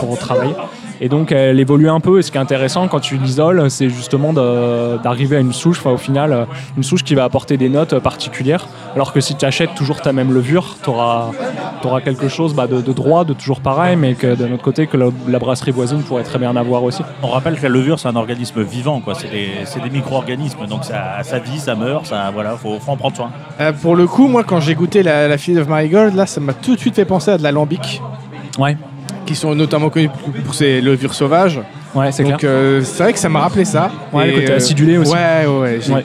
pour 0.00 0.18
travailler. 0.18 0.54
Et 1.00 1.08
donc 1.08 1.32
elle 1.32 1.60
évolue 1.60 1.88
un 1.88 2.00
peu. 2.00 2.18
Et 2.18 2.22
ce 2.22 2.30
qui 2.30 2.38
est 2.38 2.40
intéressant 2.40 2.88
quand 2.88 3.00
tu 3.00 3.16
l'isoles, 3.16 3.70
c'est 3.70 3.88
justement 3.88 4.32
d'arriver 4.32 5.36
à 5.36 5.40
une 5.40 5.52
souche, 5.52 5.78
enfin 5.78 5.90
au 5.90 5.96
final, 5.98 6.46
une 6.76 6.82
souche 6.82 7.04
qui 7.04 7.14
va 7.14 7.24
apporter 7.24 7.56
des 7.56 7.68
notes 7.68 7.98
particulières. 7.98 8.66
Alors 8.94 9.12
que 9.12 9.20
si 9.20 9.34
tu 9.36 9.44
achètes 9.44 9.74
toujours 9.74 10.00
ta 10.00 10.12
même 10.12 10.32
levure, 10.32 10.76
tu 10.82 10.90
auras, 10.90 11.30
quelque 12.04 12.28
chose 12.28 12.54
bah, 12.54 12.66
de, 12.66 12.80
de 12.80 12.92
droit, 12.92 13.24
de 13.24 13.32
toujours 13.32 13.60
pareil, 13.60 13.96
mais 13.96 14.14
que 14.14 14.34
de 14.34 14.46
notre 14.46 14.62
côté, 14.62 14.86
que 14.86 14.96
la, 14.96 15.06
la 15.28 15.38
brasserie 15.38 15.70
voisine 15.70 16.02
pourrait 16.02 16.22
très 16.22 16.38
bien 16.38 16.54
avoir 16.56 16.82
aussi. 16.82 17.02
On 17.22 17.28
rappelle 17.28 17.56
que 17.56 17.62
la 17.62 17.68
levure 17.68 17.98
c'est 17.98 18.08
un 18.08 18.16
organisme 18.16 18.62
vivant, 18.62 19.00
quoi. 19.00 19.14
C'est 19.14 19.30
des, 19.30 19.48
c'est 19.64 19.82
des 19.82 19.90
micro-organismes, 19.90 20.66
donc 20.66 20.84
ça, 20.84 21.22
ça 21.22 21.38
vit, 21.38 21.58
ça 21.58 21.74
meurt, 21.74 22.06
ça 22.06 22.30
voilà, 22.32 22.56
faut, 22.56 22.78
faut 22.80 22.92
en 22.92 22.96
prendre 22.96 23.16
soin. 23.16 23.30
Euh, 23.60 23.72
pour 23.72 23.96
le 23.96 24.06
coup, 24.06 24.28
moi, 24.28 24.44
quand 24.44 24.60
j'ai 24.60 24.74
goûté 24.74 25.02
la, 25.02 25.28
la 25.28 25.38
Field 25.38 25.60
of 25.60 25.68
Marigold, 25.68 26.14
là, 26.14 26.26
ça 26.26 26.40
m'a 26.40 26.54
tout 26.54 26.74
de 26.74 26.80
suite 26.80 26.94
fait 26.94 27.04
penser 27.04 27.30
à 27.30 27.38
de 27.38 27.42
l'alambic, 27.42 28.00
Ouais, 28.58 28.76
qui 29.28 29.34
sont 29.36 29.54
notamment 29.54 29.90
connus 29.90 30.10
pour 30.44 30.54
ces 30.54 30.80
levures 30.80 31.14
sauvages. 31.14 31.60
ouais, 31.94 32.10
c'est 32.12 32.22
clair. 32.24 32.36
Donc, 32.36 32.44
euh, 32.44 32.80
c'est 32.82 33.02
vrai 33.02 33.12
que 33.12 33.18
ça 33.18 33.28
m'a 33.28 33.40
rappelé 33.40 33.64
ça. 33.64 33.90
Ouais, 34.12 34.26
le 34.28 34.32
côté 34.40 34.52
euh, 34.52 34.56
acidulé 34.56 34.98
aussi. 34.98 35.12
Ouais, 35.12 35.46
ouais, 35.46 35.80
ouais. 35.92 36.04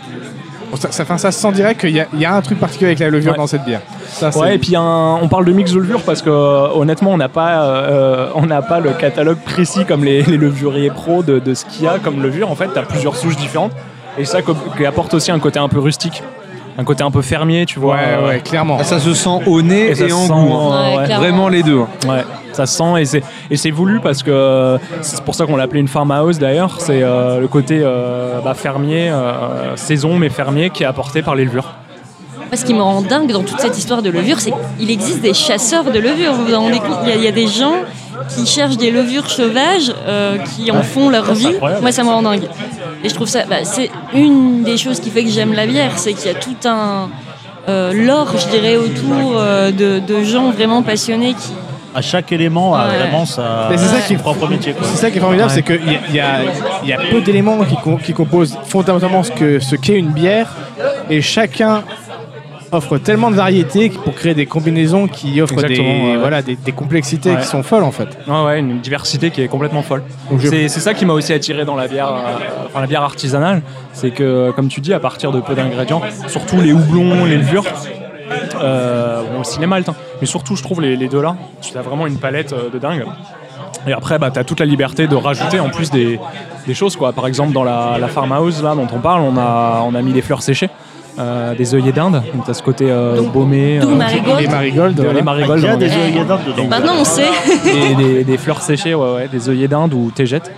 Bon, 0.69 0.77
ça, 0.77 0.91
ça, 0.91 1.03
enfin, 1.03 1.17
ça 1.17 1.31
se 1.31 1.39
sent 1.39 1.51
direct 1.53 1.79
qu'il 1.81 1.91
y, 1.91 1.99
a- 1.99 2.07
il 2.13 2.19
y 2.19 2.25
a 2.25 2.33
un 2.33 2.41
truc 2.41 2.59
particulier 2.59 2.87
avec 2.89 2.99
la 2.99 3.09
levure 3.09 3.31
Ouais. 3.33 3.37
dans 3.37 3.47
cette 3.47 3.63
bière. 3.63 3.81
Ça, 4.07 4.29
Ouais, 4.37 4.55
et 4.55 4.57
puis 4.57 4.75
un- 4.75 5.19
on 5.21 5.27
parle 5.27 5.45
de 5.45 5.51
mix 5.53 5.71
de 5.71 5.79
levure 5.79 6.01
parce 6.01 6.21
que 6.21 6.29
euh, 6.29 6.67
honnêtement, 6.73 7.11
on 7.11 7.17
n'a 7.17 7.29
pas, 7.29 7.63
euh, 7.63 8.27
on 8.35 8.45
n'a 8.45 8.61
pas 8.61 8.79
le 8.79 8.89
catalogue 8.91 9.37
précis 9.45 9.85
comme 9.85 10.03
les, 10.03 10.23
les 10.23 10.37
levuriers 10.37 10.89
pros 10.89 11.21
de, 11.23 11.39
de 11.39 11.53
ce 11.53 11.63
qu'il 11.65 11.85
y 11.85 11.87
a 11.87 11.99
comme 11.99 12.21
levure. 12.23 12.49
En 12.51 12.55
fait, 12.55 12.69
tu 12.73 12.79
as 12.79 12.83
plusieurs 12.83 13.15
souches 13.15 13.37
différentes 13.37 13.71
et 14.17 14.25
ça 14.25 14.39
qui 14.41 14.85
apporte 14.85 15.13
aussi 15.13 15.31
un 15.31 15.39
côté 15.39 15.59
un 15.59 15.69
peu 15.69 15.79
rustique, 15.79 16.23
un 16.77 16.83
côté 16.83 17.03
un 17.03 17.11
peu 17.11 17.21
fermier, 17.21 17.65
tu 17.65 17.79
vois. 17.79 17.95
Ouais, 17.95 18.27
ouais, 18.27 18.39
clairement. 18.39 18.77
Ah, 18.79 18.83
ça 18.83 18.99
se 18.99 19.13
sent 19.13 19.29
au 19.45 19.61
nez 19.61 19.91
Et 19.99 20.11
en 20.13 20.25
sent, 20.27 20.33
goût. 20.33 20.53
hein. 20.53 20.89
Ouais, 20.91 20.97
ouais. 20.97 21.05
clairement. 21.05 21.23
Vraiment 21.23 21.49
les 21.49 21.63
deux. 21.63 21.79
hein. 21.81 21.87
Ouais, 22.09 22.23
ça 22.51 22.65
se 22.65 22.77
sent 22.77 23.01
et 23.01 23.05
c'est 23.05 23.23
et 23.51 23.57
c'est 23.57 23.71
voulu 23.71 23.99
parce 23.99 24.23
que 24.23 24.77
c'est 25.01 25.21
pour 25.23 25.35
ça 25.35 25.45
qu'on 25.45 25.55
l'a 25.55 25.63
appelé 25.63 25.79
une 25.81 25.87
farmhouse 25.87 26.39
d'ailleurs. 26.39 26.75
C'est 26.79 27.01
euh, 27.03 27.39
le 27.39 27.47
côté 27.47 27.79
euh, 27.83 28.39
bah, 28.43 28.53
fermier, 28.53 29.09
euh, 29.09 29.75
saison 29.75 30.17
mais 30.17 30.29
fermier 30.29 30.69
qui 30.69 30.83
est 30.83 30.87
apporté 30.87 31.21
par 31.21 31.35
les 31.35 31.45
levures. 31.45 31.73
Moi, 32.37 32.57
ce 32.57 32.65
qui 32.65 32.73
me 32.75 32.81
rend 32.83 33.01
dingue 33.01 33.31
dans 33.31 33.41
toute 33.43 33.59
cette 33.59 33.77
histoire 33.77 34.03
de 34.03 34.11
levure, 34.11 34.39
c'est 34.39 34.53
qu'il 34.77 34.91
existe 34.91 35.21
des 35.21 35.33
chasseurs 35.33 35.85
de 35.85 35.97
levure. 35.97 36.33
Vous 36.33 36.45
vous 36.45 36.55
rendez 36.55 36.77
compte 36.79 36.99
Il 37.03 37.09
y, 37.09 37.11
a- 37.11 37.15
il 37.15 37.23
y 37.23 37.27
a 37.27 37.31
des 37.31 37.47
gens 37.47 37.73
qui 38.35 38.45
cherchent 38.45 38.77
des 38.77 38.91
levures 38.91 39.27
sauvages, 39.27 39.91
euh, 40.07 40.37
qui 40.37 40.69
en 40.69 40.83
font 40.83 41.09
leur 41.09 41.33
vie. 41.33 41.55
Moi, 41.81 41.91
ça 41.91 42.03
me 42.03 42.09
rend 42.09 42.21
dingue. 42.21 42.43
Et 43.03 43.09
je 43.09 43.13
trouve 43.15 43.27
ça, 43.27 43.43
bah, 43.49 43.57
c'est 43.63 43.89
une 44.13 44.63
des 44.63 44.77
choses 44.77 44.99
qui 44.99 45.09
fait 45.09 45.23
que 45.23 45.29
j'aime 45.29 45.53
la 45.53 45.65
bière, 45.67 45.91
c'est 45.97 46.13
qu'il 46.13 46.31
y 46.31 46.35
a 46.35 46.39
tout 46.39 46.55
un 46.65 47.09
euh, 47.69 47.93
lore, 47.93 48.33
je 48.37 48.47
dirais, 48.49 48.77
autour 48.77 49.33
euh, 49.37 49.71
de, 49.71 49.99
de 49.99 50.23
gens 50.23 50.51
vraiment 50.51 50.81
passionnés 50.83 51.33
qui. 51.33 51.51
À 51.95 52.01
chaque 52.01 52.31
élément 52.31 52.75
a 52.75 52.87
Ouais. 52.87 52.97
vraiment 52.97 53.25
sa, 53.25 53.67
Mais 53.69 53.77
c'est 53.77 53.85
ça 53.87 53.99
qui 54.01 54.13
est- 54.13 54.17
propre 54.17 54.47
métier. 54.47 54.73
Quoi. 54.73 54.87
C'est 54.89 54.97
ça 54.99 55.11
qui 55.11 55.17
est 55.17 55.21
formidable, 55.21 55.49
Ouais. 55.49 55.55
c'est 55.55 55.61
qu'il 55.61 55.91
y, 55.91 55.95
a- 55.95 55.99
il 56.09 56.15
y 56.15 56.19
a, 56.19 56.39
il 56.83 56.89
y 56.89 56.93
a 56.93 56.97
peu 57.11 57.21
d'éléments 57.21 57.63
qui, 57.63 57.75
com- 57.75 57.99
qui 58.03 58.13
composent 58.13 58.57
fondamentalement 58.65 59.21
ce 59.21 59.31
que 59.31 59.59
ce 59.59 59.75
qu'est 59.75 59.93
une 59.99 60.09
bière, 60.11 60.47
et 61.09 61.21
chacun 61.21 61.83
offre 62.73 62.97
tellement 62.97 63.31
de 63.31 63.35
variétés 63.35 63.89
pour 63.89 64.13
créer 64.15 64.33
des 64.33 64.45
combinaisons 64.45 65.07
qui 65.07 65.39
offrent 65.41 65.63
des, 65.63 65.79
ouais. 65.79 66.17
voilà, 66.19 66.41
des, 66.41 66.55
des 66.55 66.71
complexités 66.71 67.31
Ouais. 67.31 67.39
qui 67.41 67.47
sont 67.47 67.63
folles 67.63 67.83
en 67.83 67.91
fait. 67.91 68.09
Ouais, 68.27 68.43
ouais, 68.45 68.59
une 68.59 68.79
diversité 68.79 69.29
qui 69.31 69.41
est 69.41 69.47
complètement 69.47 69.81
folle. 69.83 70.03
C'est 70.39 70.67
c'est 70.67 70.79
ça 70.79 70.93
qui 70.93 71.05
m'a 71.05 71.13
aussi 71.13 71.33
attiré 71.33 71.65
dans 71.65 71.75
la 71.75 71.87
bière, 71.87 72.07
euh, 72.09 72.65
enfin 72.67 72.81
la 72.81 72.87
bière 72.87 73.03
artisanale, 73.03 73.61
c'est 73.93 74.11
que 74.11 74.51
comme 74.51 74.67
tu 74.67 74.81
dis, 74.81 74.93
à 74.93 74.99
partir 74.99 75.31
de 75.31 75.39
peu 75.41 75.55
d'ingrédients, 75.55 76.01
surtout 76.27 76.59
les 76.61 76.73
houblons, 76.73 77.25
les 77.25 77.37
levures, 77.37 77.63
euh, 78.61 79.21
bon, 79.33 79.41
aussi 79.41 79.59
les 79.59 79.67
maltes, 79.67 79.89
hein, 79.89 79.95
mais 80.21 80.27
surtout 80.27 80.55
je 80.55 80.63
trouve 80.63 80.81
les, 80.81 80.95
les 80.95 81.07
deux 81.07 81.21
là, 81.21 81.35
tu 81.61 81.77
as 81.77 81.81
vraiment 81.81 82.07
une 82.07 82.17
palette 82.17 82.53
euh, 82.53 82.69
de 82.69 82.79
dingue. 82.79 83.05
Et 83.85 83.91
après, 83.91 84.17
bah, 84.17 84.31
tu 84.31 84.39
as 84.39 84.45
toute 84.45 84.61
la 84.61 84.65
liberté 84.65 85.07
de 85.07 85.15
rajouter 85.15 85.59
en 85.59 85.67
plus 85.69 85.91
des, 85.91 86.17
des 86.65 86.73
choses. 86.73 86.95
Quoi. 86.95 87.11
Par 87.11 87.27
exemple, 87.27 87.51
dans 87.51 87.65
la, 87.65 87.97
la 87.99 88.07
farmhouse 88.07 88.63
là, 88.63 88.75
dont 88.75 88.87
on 88.93 88.99
parle, 88.99 89.21
on 89.23 89.35
a, 89.37 89.83
on 89.85 89.93
a 89.93 90.01
mis 90.01 90.13
des 90.13 90.21
fleurs 90.21 90.41
séchées, 90.41 90.69
euh, 91.19 91.53
des 91.55 91.75
œillets 91.75 91.91
d'Inde. 91.91 92.21
Donc 92.33 92.45
tu 92.45 92.51
as 92.51 92.53
ce 92.53 92.63
côté 92.63 92.85
euh, 92.89 93.17
Donc, 93.17 93.31
baumé, 93.33 93.79
d'où 93.79 93.89
euh, 93.89 93.95
Marigold. 93.95 94.41
Les 94.41 94.47
marigoldes, 94.47 94.95
de- 94.95 95.01
voilà. 95.03 95.19
les 95.19 95.23
marigoldes, 95.25 95.61
Il 95.61 95.65
y 95.65 95.69
a 95.69 95.75
des 95.77 95.91
œillets 95.91 96.25
d'Inde 96.25 96.39
dedans. 96.47 96.67
Maintenant, 96.69 96.93
on 96.99 97.03
sait. 97.03 97.23
des, 97.63 98.03
des- 98.03 98.23
des 98.23 98.37
fleurs 98.37 98.61
séchées, 98.61 98.95
ouais, 98.95 99.13
ouais, 99.15 99.27
des 99.27 99.49
œillets 99.49 99.67
d'Inde 99.67 99.93
ou 99.93 100.11
tégette. 100.11 100.51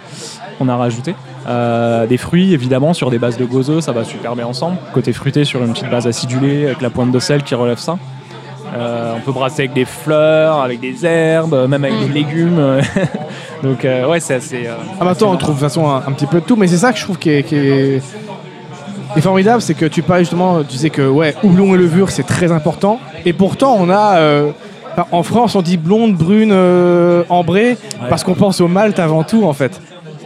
on 0.60 0.70
a 0.70 0.76
rajouté. 0.76 1.16
Euh, 1.48 2.08
des 2.08 2.18
fruits, 2.18 2.54
évidemment, 2.54 2.94
sur 2.94 3.12
des 3.12 3.20
bases 3.20 3.38
de 3.38 3.46
gozo, 3.46 3.80
ça 3.82 3.92
va 3.92 4.04
super 4.04 4.36
bien 4.36 4.48
ensemble. 4.48 4.78
Côté 4.94 5.14
fruité, 5.14 5.44
sur 5.46 5.62
une 5.62 5.74
petite 5.74 5.90
base 5.92 6.08
acidulée, 6.08 6.66
avec 6.66 6.82
la 6.82 6.90
pointe 6.90 7.12
de 7.12 7.20
sel 7.20 7.44
qui 7.44 7.54
relève 7.54 7.78
ça. 7.78 7.98
Euh, 8.76 9.14
on 9.16 9.20
peut 9.22 9.32
brasser 9.32 9.62
avec 9.64 9.74
des 9.74 9.86
fleurs, 9.86 10.60
avec 10.62 10.80
des 10.80 11.06
herbes, 11.06 11.68
même 11.70 11.84
avec 11.84 11.96
Mm. 11.96 12.08
des 12.08 12.14
légumes. 12.14 12.80
Donc, 13.64 13.86
euh, 13.86 14.08
ouais, 14.08 14.20
c'est 14.20 14.34
assez. 14.36 14.66
euh, 14.68 14.74
Ah 15.00 15.06
bah 15.06 15.12
attends, 15.12 15.32
on 15.32 15.38
trouve 15.38 15.56
de 15.56 15.60
toute 15.60 15.70
façon 15.70 15.88
un, 15.88 15.98
un 15.98 16.12
petit 16.14 16.26
peu 16.26 16.40
de 16.42 16.46
tout, 16.46 16.56
mais 16.56 16.68
c'est 16.68 16.78
ça 16.78 16.92
que 16.92 16.98
je 17.00 17.04
trouve 17.04 17.18
qui 17.20 17.30
est, 17.30 17.44
qui 17.44 17.56
est- 17.56 18.02
qui 18.02 18.45
est 19.18 19.22
formidable, 19.22 19.62
c'est 19.62 19.74
que 19.74 19.86
tu 19.86 20.02
parles 20.02 20.20
justement, 20.22 20.64
tu 20.64 20.78
sais 20.78 20.90
que 20.90 21.08
ouais, 21.08 21.36
houblon 21.44 21.76
et 21.76 21.78
levure 21.78 22.10
c'est 22.12 22.24
très 22.24 22.52
important, 22.52 23.00
et 23.26 23.34
pourtant 23.34 23.76
on 23.80 23.90
a, 23.90 24.18
euh, 24.18 24.52
en 25.12 25.24
France 25.24 25.56
on 25.56 25.62
dit 25.62 25.78
blonde, 25.78 26.16
brune, 26.16 26.52
euh, 26.54 27.24
ambrée, 27.30 27.78
parce 28.10 28.24
qu'on 28.24 28.36
pense 28.36 28.62
au 28.62 28.68
malt 28.68 29.00
avant 29.00 29.24
tout 29.24 29.44
en 29.46 29.54
fait. 29.54 29.82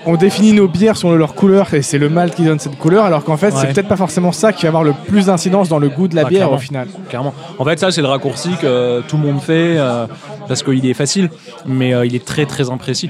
On 0.05 0.15
définit 0.15 0.53
nos 0.53 0.69
bières 0.69 0.95
selon 0.95 1.15
leur 1.15 1.35
couleur 1.35 1.73
et 1.73 1.81
c'est 1.81 1.97
le 1.97 2.07
malt 2.09 2.33
qui 2.33 2.43
donne 2.43 2.57
cette 2.57 2.77
couleur, 2.77 3.03
alors 3.03 3.25
qu'en 3.25 3.35
fait 3.35 3.51
c'est 3.51 3.67
Ouais. 3.67 3.73
peut-être 3.73 3.89
pas 3.89 3.97
forcément 3.97 4.31
ça 4.31 4.53
qui 4.53 4.63
va 4.63 4.69
avoir 4.69 4.83
le 4.85 4.93
plus 4.93 5.25
d'incidence 5.25 5.67
dans 5.67 5.77
le 5.77 5.89
goût 5.89 6.07
de 6.07 6.15
la 6.15 6.21
Ah, 6.25 6.29
bière 6.29 6.39
clairement. 6.39 6.55
au 6.55 6.59
final. 6.59 6.87
Clairement. 7.09 7.33
En 7.59 7.65
fait, 7.65 7.77
ça, 7.79 7.91
c'est 7.91 8.01
le 8.01 8.07
raccourci 8.07 8.49
que 8.61 9.01
tout 9.01 9.17
le 9.17 9.23
monde 9.23 9.41
fait 9.41 9.75
euh, 9.77 10.07
parce 10.47 10.63
qu'il 10.63 10.85
est 10.85 10.93
facile, 10.93 11.29
mais 11.65 11.93
euh, 11.93 12.05
il 12.05 12.15
est 12.15 12.23
très 12.25 12.45
très 12.45 12.69
imprécis. 12.71 13.09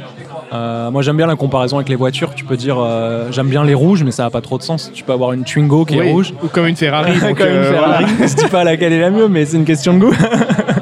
Euh, 0.52 0.90
moi, 0.90 1.02
j'aime 1.04 1.16
bien 1.18 1.28
la 1.28 1.36
comparaison 1.36 1.76
avec 1.78 1.90
les 1.90 1.96
voitures. 1.96 2.34
Tu 2.34 2.44
peux 2.44 2.58
dire, 2.58 2.78
euh, 2.80 3.28
j'aime 3.32 3.50
bien 3.50 3.64
les 3.64 3.76
rouges, 3.76 4.04
mais 4.04 4.12
ça 4.12 4.24
n'a 4.24 4.30
pas 4.32 4.42
trop 4.42 4.58
de 4.58 4.64
sens. 4.64 4.90
Tu 4.94 5.04
peux 5.04 5.14
avoir 5.14 5.34
une 5.34 5.44
Twingo 5.44 5.86
qui 5.86 6.00
Oui, 6.00 6.08
est 6.08 6.12
rouge. 6.12 6.34
Ou 6.44 6.48
comme 6.48 6.66
une 6.66 6.76
Ferrari. 6.76 7.20
donc, 7.20 7.38
Comme 7.38 7.48
une 7.48 7.54
euh, 7.54 7.72
Ferrari. 7.72 8.06
voilà. 8.06 8.28
Je 8.28 8.36
dis 8.36 8.48
pas 8.50 8.64
laquelle 8.64 8.94
est 8.94 9.00
la 9.00 9.12
mieux, 9.12 9.28
mais 9.28 9.46
c'est 9.46 9.58
une 9.58 9.66
question 9.66 9.94
de 9.94 10.00
goût. 10.00 10.16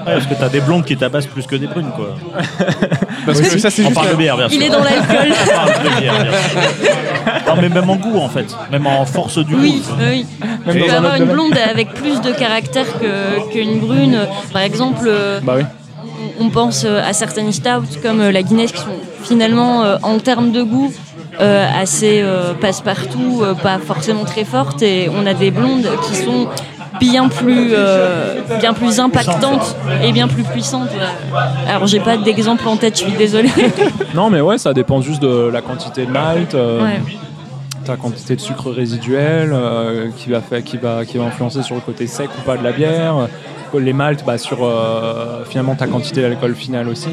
Ouais, 0.07 0.13
parce 0.13 0.25
que 0.27 0.35
t'as 0.35 0.47
des 0.47 0.61
blondes 0.61 0.85
qui 0.85 0.95
tabassent 0.95 1.25
plus 1.25 1.45
que 1.45 1.57
des 1.57 1.67
brunes, 1.67 1.91
quoi. 1.93 2.15
Parce 3.25 3.41
que 3.41 3.59
ça 3.59 3.69
c'est 3.69 3.81
On 3.81 3.89
juste 3.89 3.93
parle 3.95 4.11
de 4.11 4.15
bière, 4.15 4.37
bien 4.37 4.47
sûr. 4.47 4.57
Il 4.61 4.65
est 4.65 4.69
dans 4.69 4.81
l'alcool. 4.81 5.33
On 5.43 5.53
parle 5.53 5.83
de 5.83 5.99
bière, 5.99 6.13
bien 6.13 6.31
sûr. 6.31 7.31
Non, 7.55 7.61
mais 7.61 7.67
même 7.67 7.89
en 7.89 7.95
goût, 7.97 8.17
en 8.17 8.29
fait. 8.29 8.45
Même 8.71 8.87
en 8.87 9.03
force 9.03 9.37
du 9.39 9.53
Oui, 9.53 9.83
goût. 9.85 9.95
oui. 9.99 10.25
Même 10.65 10.77
Tu 10.77 10.81
peux 10.89 10.93
avoir 10.95 11.15
une 11.15 11.25
blonde 11.25 11.57
avec 11.57 11.93
plus 11.93 12.21
de 12.21 12.31
caractère 12.31 12.85
que- 13.01 13.51
qu'une 13.51 13.79
brune. 13.79 14.17
Par 14.53 14.61
exemple, 14.61 15.09
Bah 15.43 15.55
oui. 15.57 15.63
On 16.39 16.49
pense 16.49 16.83
euh, 16.85 17.01
à 17.03 17.13
certaines 17.13 17.51
stouts 17.51 17.99
comme 18.01 18.21
euh, 18.21 18.31
la 18.31 18.43
Guinness 18.43 18.71
qui 18.71 18.79
sont 18.81 18.99
finalement, 19.23 19.83
euh, 19.83 19.97
en 20.03 20.19
termes 20.19 20.51
de 20.51 20.61
goût, 20.63 20.91
assez 21.39 22.23
passe-partout, 22.61 23.43
pas 23.61 23.77
forcément 23.77 24.25
très 24.25 24.43
fortes. 24.43 24.81
Et 24.81 25.07
on 25.15 25.25
a 25.27 25.35
des 25.35 25.51
blondes 25.51 25.87
qui 26.07 26.15
sont 26.15 26.47
bien 26.99 27.29
plus, 27.29 27.73
euh, 27.73 28.41
bien 28.59 28.73
plus 28.73 28.99
impactantes 28.99 29.75
et 30.03 30.11
bien 30.11 30.27
plus 30.27 30.43
puissantes. 30.43 30.89
Alors, 31.67 31.87
j'ai 31.87 31.99
pas 31.99 32.17
d'exemple 32.17 32.67
en 32.67 32.77
tête, 32.77 32.97
je 32.97 33.03
suis 33.03 33.17
désolée. 33.17 33.51
Non, 34.15 34.29
mais 34.31 34.41
ouais, 34.41 34.57
ça 34.57 34.73
dépend 34.73 35.01
juste 35.01 35.21
de 35.21 35.49
la 35.51 35.61
quantité 35.61 36.05
de 36.07 36.11
malt, 36.11 36.55
euh, 36.55 36.81
Ouais. 36.81 37.01
ta 37.85 37.97
quantité 37.97 38.35
de 38.35 38.41
sucre 38.41 38.71
résiduel 38.71 39.51
euh, 39.53 40.07
qui, 40.17 40.29
va 40.31 40.41
faire, 40.41 40.63
qui, 40.63 40.77
va, 40.77 41.05
qui 41.05 41.17
va 41.19 41.25
influencer 41.25 41.61
sur 41.61 41.75
le 41.75 41.81
côté 41.81 42.07
sec 42.07 42.29
ou 42.37 42.41
pas 42.41 42.57
de 42.57 42.63
la 42.63 42.71
bière. 42.71 43.27
Les 43.73 43.93
maltes, 43.93 44.23
bah, 44.25 44.37
sur 44.37 44.59
euh, 44.65 45.43
finalement 45.49 45.75
ta 45.75 45.87
quantité 45.87 46.21
d'alcool 46.21 46.55
final 46.55 46.87
aussi. 46.87 47.09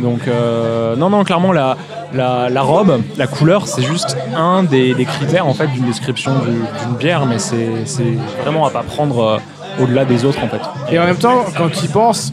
Donc, 0.00 0.20
euh, 0.28 0.96
non, 0.96 1.10
non, 1.10 1.24
clairement, 1.24 1.52
la, 1.52 1.76
la, 2.12 2.62
robe, 2.62 3.00
la 3.16 3.26
couleur, 3.26 3.66
c'est 3.66 3.82
juste 3.82 4.16
un 4.36 4.62
des, 4.62 4.94
critères 5.04 5.46
en 5.46 5.54
fait 5.54 5.66
d'une 5.68 5.84
description 5.84 6.32
du- 6.40 6.50
d'une 6.86 6.96
bière, 6.98 7.26
mais 7.26 7.38
c'est 7.38 7.84
c'est 7.84 8.14
vraiment 8.42 8.66
à 8.66 8.70
pas 8.70 8.82
prendre 8.82 9.22
euh, 9.22 9.82
au-delà 9.82 10.04
des 10.04 10.24
autres 10.24 10.42
en 10.42 10.48
fait. 10.48 10.60
Et 10.90 10.98
en 10.98 11.04
même 11.04 11.16
temps, 11.16 11.44
quand 11.56 11.68
tu 11.70 11.84
y 11.84 11.88
penses, 11.88 12.32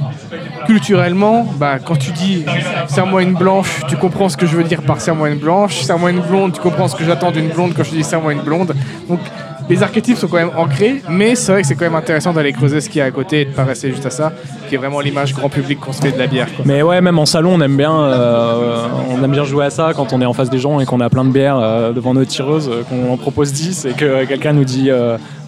culturellement, 0.66 1.46
bah, 1.58 1.80
quand 1.80 1.96
tu 1.98 2.12
dis 2.12 2.46
serre-moi 2.88 3.22
une 3.24 3.34
blanche, 3.34 3.82
tu 3.88 3.98
comprends 3.98 4.30
ce 4.30 4.38
que 4.38 4.46
je 4.46 4.56
veux 4.56 4.64
dire 4.64 4.82
par 4.82 5.02
serre-moi 5.02 5.30
une 5.30 5.40
blanche. 5.40 5.82
Serre-moi 5.82 6.12
une 6.12 6.22
blonde, 6.22 6.54
tu 6.54 6.62
comprends 6.62 6.88
ce 6.88 6.96
que 6.96 7.04
j'attends 7.04 7.32
d'une 7.32 7.50
blonde 7.50 7.74
quand 7.76 7.84
je 7.84 7.92
dis 7.92 8.04
serre-moi 8.04 8.34
une 8.34 8.42
blonde. 8.42 8.76
Donc 9.10 9.20
les 9.70 9.84
archétypes 9.84 10.18
sont 10.18 10.28
quand 10.28 10.38
même 10.38 10.52
ancrés, 10.56 11.02
mais 11.10 11.36
c'est 11.36 11.52
vrai 11.52 11.62
que 11.62 11.68
c'est 11.68 11.76
quand 11.76 11.86
même 11.86 11.96
intéressant 11.96 12.34
d'aller 12.34 12.54
creuser 12.54 12.82
ce 12.82 12.90
qu'il 12.90 13.00
y 13.00 13.02
a 13.02 13.06
à 13.06 13.12
côté 13.12 13.42
et 13.42 13.46
de 13.46 13.52
pas 13.52 13.64
rester 13.64 13.90
juste 13.90 14.06
à 14.06 14.10
ça, 14.10 14.32
qui 14.70 14.76
est 14.76 14.78
vraiment 14.78 15.00
l'image 15.00 15.34
grand 15.34 15.50
public 15.50 15.80
qu'on 15.80 15.94
se 15.94 16.02
fait 16.02 16.12
de 16.12 16.20
la 16.20 16.28
bière. 16.28 16.48
Mais 16.66 16.82
ouais, 16.82 17.02
même 17.02 17.18
en 17.18 17.26
salon, 17.26 17.56
on 17.56 17.62
aime 17.62 17.78
bien, 17.78 17.94
euh, 17.94 18.88
on 19.10 19.24
aime 19.24 19.32
bien 19.32 19.44
jouer 19.44 19.66
à 19.66 19.70
ça 19.70 19.94
quand 19.96 20.14
on 20.14 20.22
est 20.22 20.26
en 20.26 20.34
face 20.34 20.50
des 20.50 20.60
gens 20.60 20.80
et 20.80 20.86
qu'on 20.86 21.00
a 21.00 21.10
plein 21.10 21.26
de 21.26 21.32
bières 21.32 21.58
euh, 21.58 21.94
devant 21.94 22.14
nos 22.14 22.26
tireuses, 22.26 22.70
euh, 22.70 22.84
qu'on 22.84 23.12
en 23.12 23.18
propose 23.18 23.54
10 23.54 23.86
et 23.86 23.94
que 23.94 24.26
quelqu'un 24.26 24.54
nous 24.54 24.66
dit 24.66 24.90